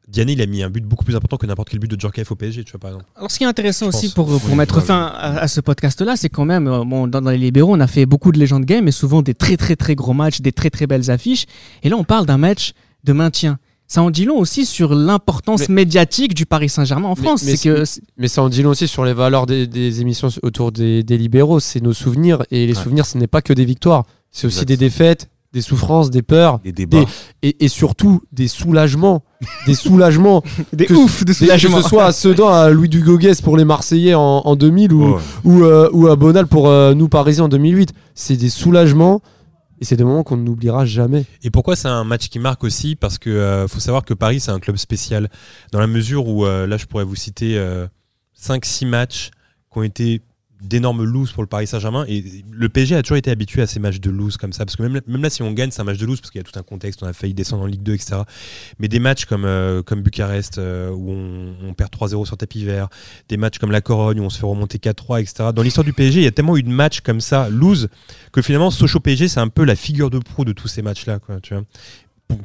Diané, 0.08 0.34
il 0.34 0.42
a 0.44 0.46
mis 0.46 0.62
un 0.62 0.70
but 0.70 0.86
beaucoup 0.86 1.04
plus 1.06 1.16
important 1.16 1.38
que 1.38 1.48
n'importe 1.48 1.70
quel 1.70 1.80
but 1.80 1.90
de 1.90 2.00
Djorkaeff 2.00 2.32
au 2.32 2.36
PSG, 2.36 2.64
tu 2.64 2.72
vois, 2.74 2.80
par 2.80 2.90
exemple. 2.92 3.06
Alors, 3.16 3.32
ce 3.32 3.38
qui 3.40 3.46
est 3.46 3.48
intéressant 3.48 3.90
Je 3.90 3.98
aussi 3.98 4.06
pense. 4.08 4.14
pour, 4.14 4.40
pour 4.40 4.52
Oui, 4.52 4.56
mettre 4.56 4.76
ouais, 4.78 4.84
fin 4.84 5.08
à, 5.08 5.40
à 5.40 5.48
ce 5.48 5.60
podcast-là, 5.62 6.16
c'est 6.18 6.30
quand 6.30 6.46
même, 6.46 6.68
euh, 6.68 6.84
bon, 6.86 7.08
dans, 7.08 7.22
dans 7.22 7.32
les 7.32 7.38
libéraux, 7.40 7.74
on 7.76 7.80
a 7.80 7.88
fait 7.88 8.06
beaucoup 8.06 8.32
de 8.32 8.38
légendes 8.38 8.66
game, 8.66 8.86
mais 8.86 8.92
souvent 8.92 9.24
des 9.24 9.34
très 9.34 9.58
très 9.58 9.76
très 9.76 9.96
gros 9.96 10.14
matchs, 10.14 10.42
des 10.42 10.52
très 10.52 10.70
très 10.70 10.86
belles 10.86 11.10
affiches. 11.10 11.46
Et 11.82 11.90
là, 11.90 11.96
on 11.98 12.04
parle 12.04 12.28
d'un 12.28 12.38
match 12.38 12.74
de 13.04 13.14
maintien. 13.14 13.58
Ça 13.88 14.02
en 14.02 14.10
dit 14.10 14.26
long 14.26 14.38
aussi 14.38 14.66
sur 14.66 14.96
l'importance 14.96 15.70
Mais- 15.70 15.76
médiatique 15.76 16.34
du 16.34 16.46
Paris 16.46 16.70
Saint-Germain 16.70 17.10
en 17.10 17.16
France. 17.16 17.44
mais 17.44 17.56
C'est 17.56 17.70
que 17.70 17.86
c'est- 17.86 18.02
Mais 18.18 18.28
ça 18.28 18.42
en 18.42 18.50
dit 18.50 18.64
long 18.64 18.72
aussi 18.72 18.88
sur 18.88 19.06
les 19.06 19.14
valeurs 19.14 19.46
des, 19.46 19.68
des 19.68 20.02
émissions 20.02 20.30
autour 20.42 20.72
des, 20.72 21.04
des 21.04 21.18
libéraux. 21.18 21.60
C'est 21.60 21.82
nos 21.82 21.94
souvenirs. 21.94 22.44
Et 22.50 22.66
les 22.66 22.76
Ouais. 22.76 22.82
souvenirs, 22.84 23.06
ce 23.06 23.18
n'est 23.18 23.28
pas 23.28 23.42
que 23.42 23.54
des 23.54 23.66
victoires. 23.66 24.04
C'est 24.32 24.48
aussi 24.48 24.66
des 24.66 24.78
défaites, 24.78 25.30
des 25.54 25.62
souffrances, 25.62 26.10
des 26.10 26.24
peurs. 26.24 26.60
Les 26.66 26.72
débats. 26.72 27.04
Et, 27.44 27.64
et 27.64 27.68
surtout 27.68 28.22
des 28.32 28.48
soulagements. 28.48 29.24
des 29.68 29.76
soulagements. 29.76 30.42
des 30.74 30.86
que- 30.88 30.94
ouf 30.96 31.20
de 31.20 31.26
Des- 31.26 31.34
que 31.34 31.38
soulagement. 31.46 31.82
ce 31.84 31.90
soit 31.90 32.06
à 32.06 32.12
Sedan, 32.14 32.48
à 32.50 32.70
Louis 32.72 32.90
Dugoguès 32.90 33.42
pour 33.42 33.58
les 33.58 33.66
Marseillais 33.66 34.16
en, 34.16 34.22
en 34.44 34.56
2000 34.56 34.92
ou, 34.94 35.04
Ouais. 35.16 35.20
ou, 35.44 35.64
euh, 35.66 35.90
ou 35.94 36.08
à 36.08 36.16
Bonal 36.16 36.48
pour 36.48 36.68
euh, 36.70 36.96
nous 36.96 37.10
Parisiens 37.10 37.44
en 37.44 37.50
2008. 37.50 37.90
C'est 38.16 38.38
des 38.38 38.50
soulagements. 38.50 39.22
Et 39.84 39.86
c'est 39.86 39.98
des 39.98 40.06
moments 40.06 40.24
qu'on 40.24 40.38
n'oubliera 40.38 40.86
jamais. 40.86 41.26
Et 41.42 41.50
pourquoi 41.50 41.76
c'est 41.76 41.90
un 41.90 42.06
match 42.06 42.30
qui 42.30 42.40
marque 42.40 42.64
aussi? 42.64 42.96
Parce 42.96 43.18
que 43.18 43.30
euh, 43.30 43.68
faut 43.68 43.82
savoir 43.82 44.06
que 44.06 44.14
Paris, 44.14 44.40
c'est 44.40 44.52
un 44.52 44.62
club 44.62 44.78
spécial. 44.78 45.30
Dans 45.74 45.80
la 45.82 45.88
mesure 45.88 46.26
où, 46.26 46.46
euh, 46.46 46.66
là, 46.66 46.78
je 46.78 46.86
pourrais 46.86 47.04
vous 47.04 47.18
citer 47.18 47.62
5-6 48.42 48.88
matchs 48.88 49.32
qui 49.70 49.80
ont 49.80 49.84
été 49.84 50.22
d'énormes 50.64 51.04
loses 51.04 51.32
pour 51.32 51.44
le 51.44 51.48
Paris 51.48 51.68
Saint-Germain. 51.68 52.06
Et 52.08 52.24
le 52.52 52.70
PSG 52.70 52.96
a 52.96 53.02
toujours 53.02 53.18
été 53.18 53.30
habitué 53.30 53.62
à 53.62 53.68
ces 53.68 53.80
matchs 53.80 54.00
de 54.00 54.10
lose 54.10 54.38
comme 54.38 54.54
ça. 54.54 54.66
Parce 54.66 54.76
que 54.76 54.84
même, 54.84 55.02
même 55.06 55.22
là, 55.22 55.30
si 55.30 55.44
on 55.44 55.52
gagne, 55.52 55.72
c'est 55.72 55.82
un 55.82 55.86
match 55.86 55.98
de 55.98 56.06
lose 56.06 56.22
parce 56.22 56.32
qu'il 56.32 56.40
y 56.40 56.44
a 56.44 56.50
tout 56.50 56.58
un 56.58 56.64
contexte. 56.64 57.04
On 57.04 57.08
a 57.08 57.14
failli 57.14 57.34
descendre 57.34 57.64
en 57.64 57.66
Ligue 57.68 57.84
2, 57.84 57.94
etc. 57.94 58.22
Mais 58.80 58.88
des 58.88 59.00
matchs 59.00 59.26
comme, 59.26 59.46
euh, 59.46 59.84
comme 59.84 60.02
Bucarest, 60.02 60.58
euh, 60.58 60.90
où 60.90 61.12
on, 61.12 61.74
perd 61.74 61.92
3-0 61.92 62.26
sur 62.26 62.38
tapis 62.38 62.64
vert, 62.64 62.88
des 63.30 63.38
matchs 63.38 63.60
comme 63.60 63.72
la 63.72 63.82
Corogne, 63.82 64.20
où 64.20 64.24
on 64.24 64.30
se 64.30 64.40
fait 64.40 64.46
remonter 64.46 64.78
4-3, 64.78 65.22
etc. 65.22 65.50
Dans 65.54 65.62
l'histoire 65.62 65.84
du 65.84 65.94
PSG, 65.94 66.22
il 66.22 66.24
y 66.24 66.28
a 66.28 66.32
tellement 66.32 66.58
eu 66.58 66.64
de 66.64 66.70
matchs 66.70 67.02
comme 67.02 67.22
ça, 67.22 67.50
lose, 67.50 67.90
que 68.32 68.42
finalement, 68.42 68.72
Sochaux 68.72 69.00
PSG, 69.00 69.28
c'est 69.28 69.40
un 69.40 69.50
peu 69.50 69.64
la 69.64 69.76
figure 69.76 70.10
de 70.10 70.20
proue 70.20 70.46
de 70.46 70.54
tous 70.54 70.68
ces 70.68 70.82
matchs-là. 70.82 71.20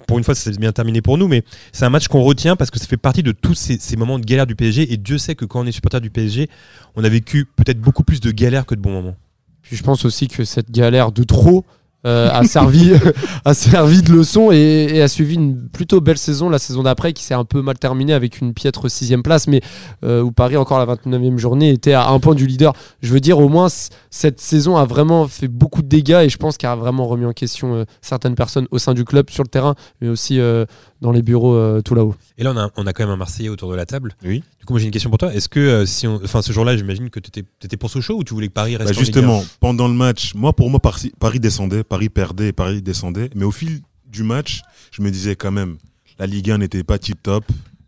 Pour, 0.07 0.19
une 0.19 0.25
fois, 0.25 0.35
c'est 0.35 0.59
bien 0.59 0.73
terminé 0.73 1.01
pour 1.01 1.19
nous, 1.19 1.29
mais 1.29 1.45
c'est 1.73 1.85
un 1.85 1.91
match 1.91 2.09
qu'on 2.09 2.23
retient 2.23 2.57
parce 2.57 2.71
que 2.71 2.79
ça 2.79 2.87
fait 2.87 2.97
partie 2.97 3.23
de 3.23 3.33
tous 3.33 3.55
ces, 3.55 3.79
ces 3.79 3.97
moments 3.97 4.19
de 4.19 4.25
galère 4.25 4.47
du 4.47 4.55
PSG. 4.55 4.93
Et 4.93 4.97
Dieu 4.97 5.19
sait 5.19 5.35
que 5.35 5.45
quand 5.45 5.61
on 5.61 5.67
est 5.67 5.73
supporter 5.73 6.01
du 6.01 6.11
PSG, 6.11 6.49
on 6.97 7.05
a 7.05 7.09
vécu 7.09 7.45
peut-être 7.45 7.81
beaucoup 7.81 8.03
plus 8.03 8.21
de 8.21 8.31
galères 8.31 8.67
que 8.67 8.75
de 8.75 8.81
bons 8.81 8.93
moments. 8.93 9.17
Puis 9.62 9.77
je 9.77 9.83
pense 9.83 10.05
aussi 10.05 10.29
que 10.29 10.45
cette 10.45 10.71
galère 10.71 11.12
de 11.12 11.23
trop 11.25 11.64
euh, 12.06 12.30
a, 12.30 12.44
servi, 12.44 12.92
a 13.44 13.54
servi 13.54 14.02
de 14.02 14.12
leçon 14.12 14.52
et, 14.52 15.02
a 15.02 15.08
suivi 15.08 15.34
une 15.34 15.68
plutôt 15.68 16.00
belle 16.00 16.18
saison, 16.18 16.48
la 16.48 16.58
saison 16.58 16.82
d'après, 16.82 17.12
qui 17.12 17.24
s'est 17.24 17.34
un 17.34 17.44
peu 17.44 17.61
mal 17.61 17.78
terminée 17.78 18.12
avec 18.12 18.40
une 18.40 18.54
piètre 18.54 18.90
sixième 18.90 19.22
place, 19.22 19.48
mais 19.48 19.61
euh, 20.04 20.22
où 20.22 20.30
Paris, 20.30 20.56
encore 20.56 20.78
la 20.78 20.94
29e 20.94 21.38
journée, 21.38 21.70
était 21.70 21.92
à 21.92 22.08
un 22.08 22.20
point 22.20 22.34
du 22.34 22.46
leader. 22.46 22.72
Je 23.02 23.12
veux 23.12 23.20
dire, 23.20 23.38
au 23.38 23.48
moins, 23.48 23.68
cette 24.11 24.40
saison 24.40 24.76
a 24.76 24.84
vraiment 24.84 25.26
fait 25.26 25.48
beaucoup 25.48 25.82
de 25.82 25.88
dégâts 25.88 26.22
et 26.24 26.28
je 26.28 26.37
pense 26.37 26.56
qu'elle 26.56 26.70
a 26.70 26.76
vraiment 26.76 27.06
remis 27.06 27.26
en 27.26 27.32
question 27.32 27.74
euh, 27.74 27.84
certaines 28.00 28.34
personnes 28.34 28.66
au 28.70 28.78
sein 28.78 28.94
du 28.94 29.04
club, 29.04 29.30
sur 29.30 29.42
le 29.42 29.48
terrain, 29.48 29.74
mais 30.00 30.08
aussi 30.08 30.38
euh, 30.38 30.66
dans 31.00 31.12
les 31.12 31.22
bureaux 31.22 31.54
euh, 31.54 31.80
tout 31.80 31.94
là-haut. 31.94 32.14
Et 32.38 32.42
là, 32.44 32.52
on 32.52 32.56
a, 32.56 32.70
on 32.76 32.87
a 32.87 32.92
quand 32.92 33.04
même 33.04 33.12
un 33.12 33.16
Marseillais 33.16 33.48
autour 33.48 33.70
de 33.70 33.76
la 33.76 33.87
table. 33.87 34.14
Oui. 34.24 34.42
Du 34.58 34.64
coup, 34.66 34.72
moi, 34.72 34.80
j'ai 34.80 34.87
une 34.87 34.90
question 34.92 35.11
pour 35.11 35.18
toi. 35.18 35.32
Est-ce 35.34 35.48
que, 35.48 35.61
euh, 35.61 35.87
si 35.87 36.06
on, 36.06 36.16
enfin, 36.24 36.42
ce 36.42 36.52
jour-là, 36.52 36.76
j'imagine 36.76 37.08
que 37.11 37.20
tu 37.20 37.30
étais, 37.62 37.76
pour 37.76 37.90
Sochaux 37.90 38.16
ou 38.18 38.24
tu 38.24 38.34
voulais 38.34 38.48
que 38.48 38.52
Paris 38.52 38.76
reste 38.76 38.90
Bah, 38.90 38.96
en 38.96 38.98
justement, 39.00 39.44
pendant 39.61 39.87
le 39.88 39.94
match, 39.94 40.34
moi 40.34 40.52
pour 40.52 40.70
moi 40.70 40.80
Paris, 40.80 41.12
Paris 41.20 41.40
descendait, 41.40 41.84
Paris 41.84 42.08
perdait, 42.08 42.52
Paris 42.52 42.82
descendait. 42.82 43.30
Mais 43.34 43.44
au 43.44 43.52
fil 43.52 43.80
du 44.06 44.22
match, 44.22 44.62
je 44.90 45.02
me 45.02 45.11
disais 45.11 45.37
quand 45.37 45.52
même, 45.52 45.76
la 46.18 46.26
Ligue 46.26 46.50
1 46.50 46.58
n'était 46.58 46.82
pas 46.84 46.98
tip 46.98 47.22
top. 47.22 47.44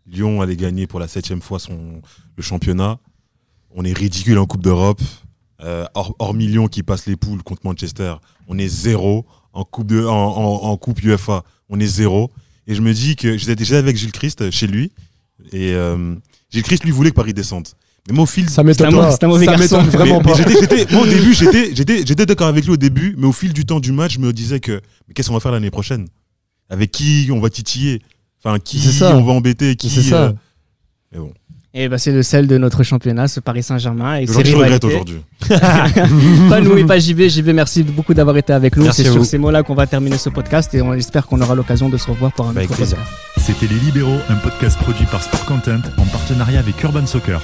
Lyon 0.07 0.41
allait 0.41 0.55
gagner 0.57 0.87
pour 0.87 0.99
la 0.99 1.07
septième 1.07 1.41
fois 1.41 1.59
son 1.59 2.01
le 2.35 2.43
championnat. 2.43 2.97
On 3.75 3.83
est 3.85 3.93
ridicule 3.97 4.37
en 4.37 4.45
Coupe 4.45 4.63
d'Europe. 4.63 5.01
Euh, 5.63 5.85
hors, 5.93 6.15
hormis 6.19 6.47
Lyon 6.47 6.67
qui 6.67 6.81
passe 6.83 7.05
les 7.05 7.15
poules 7.15 7.43
contre 7.43 7.61
Manchester, 7.65 8.15
on 8.47 8.57
est 8.57 8.67
zéro 8.67 9.25
en 9.53 9.63
coupe 9.63 9.85
de, 9.87 10.03
en, 10.03 10.11
en- 10.11 10.63
en 10.63 10.77
coupe 10.77 11.03
UEFA, 11.03 11.43
on 11.69 11.79
est 11.79 11.85
zéro. 11.85 12.31
Et 12.67 12.75
je 12.75 12.81
me 12.81 12.93
dis 12.93 13.15
que 13.15 13.37
j'étais 13.37 13.55
déjà 13.55 13.77
avec 13.77 13.97
Gilles 13.97 14.11
Christ 14.11 14.51
chez 14.51 14.67
lui. 14.67 14.91
Et 15.51 15.73
euh, 15.73 16.15
Gilles 16.51 16.63
Christ 16.63 16.83
lui 16.83 16.91
voulait 16.91 17.09
que 17.09 17.15
Paris 17.15 17.33
descende. 17.33 17.67
Mais 18.07 18.13
moi 18.15 18.23
au 18.23 18.27
fil 18.27 18.49
Ça 18.49 18.63
m'étonne 18.63 18.89
C'est 18.91 18.97
un 18.97 18.99
pas. 18.99 19.11
c'est 19.11 19.23
un 19.23 19.27
mauvais 19.27 19.45
Ça 19.45 19.55
garçon. 19.57 19.81
vraiment 19.83 20.21
mais, 20.25 20.31
mais 20.61 20.85
pas. 20.85 20.91
moi 20.93 21.03
au 21.03 21.07
début, 21.07 21.33
j'étais, 21.33 21.75
j'étais, 21.75 22.05
j'étais 22.05 22.25
d'accord 22.25 22.47
avec 22.47 22.65
lui 22.65 22.71
au 22.71 22.77
début, 22.77 23.13
mais 23.17 23.27
au 23.27 23.31
fil 23.31 23.53
du 23.53 23.65
temps 23.65 23.79
du 23.79 23.91
match, 23.91 24.13
je 24.15 24.19
me 24.19 24.31
disais 24.33 24.59
que 24.59 24.81
mais 25.07 25.13
qu'est-ce 25.13 25.27
qu'on 25.27 25.33
va 25.35 25.39
faire 25.39 25.51
l'année 25.51 25.71
prochaine? 25.71 26.07
Avec 26.69 26.91
qui 26.91 27.29
on 27.31 27.39
va 27.39 27.49
titiller? 27.49 28.01
Enfin, 28.43 28.57
qui 28.59 28.79
C'est 28.79 28.91
ça. 28.91 29.15
on 29.15 29.23
va 29.23 29.33
embêter? 29.33 29.75
Qui 29.75 29.89
C'est 29.89 30.01
ça. 30.01 30.23
euh, 30.23 30.33
Mais 31.11 31.19
bon. 31.19 31.33
Et 31.73 31.87
bah, 31.87 31.97
c'est 31.97 32.11
le 32.11 32.21
sel 32.21 32.47
de 32.47 32.57
notre 32.57 32.83
championnat, 32.83 33.29
ce 33.29 33.39
Paris 33.39 33.63
Saint-Germain. 33.63 34.15
Et 34.17 34.25
Le 34.25 34.33
ses 34.33 34.43
je 34.43 34.55
regrette 34.57 34.83
aujourd'hui. 34.83 35.21
pas 36.49 36.59
nous 36.59 36.77
et 36.77 36.83
pas 36.83 36.99
JB. 36.99 37.21
JB, 37.29 37.49
merci 37.49 37.83
beaucoup 37.83 38.13
d'avoir 38.13 38.35
été 38.35 38.51
avec 38.51 38.75
nous. 38.75 38.91
C'est 38.91 39.03
sur 39.03 39.17
vous. 39.19 39.23
ces 39.23 39.37
mots-là 39.37 39.63
qu'on 39.63 39.73
va 39.75 39.87
terminer 39.87 40.17
ce 40.17 40.29
podcast 40.29 40.73
et 40.73 40.81
on 40.81 40.93
espère 40.93 41.25
qu'on 41.27 41.39
aura 41.39 41.55
l'occasion 41.55 41.87
de 41.87 41.95
se 41.97 42.09
revoir 42.09 42.33
pour 42.33 42.47
un 42.47 42.51
Bah, 42.53 42.61
autre 42.61 42.69
podcast. 42.75 42.97
C'était 43.37 43.67
Les 43.67 43.79
Libéraux, 43.85 44.19
un 44.29 44.35
podcast 44.35 44.77
produit 44.79 45.05
par 45.05 45.23
Sport 45.23 45.45
Content 45.45 45.79
en 45.97 46.05
partenariat 46.07 46.59
avec 46.59 46.81
Urban 46.83 47.05
Soccer. 47.05 47.41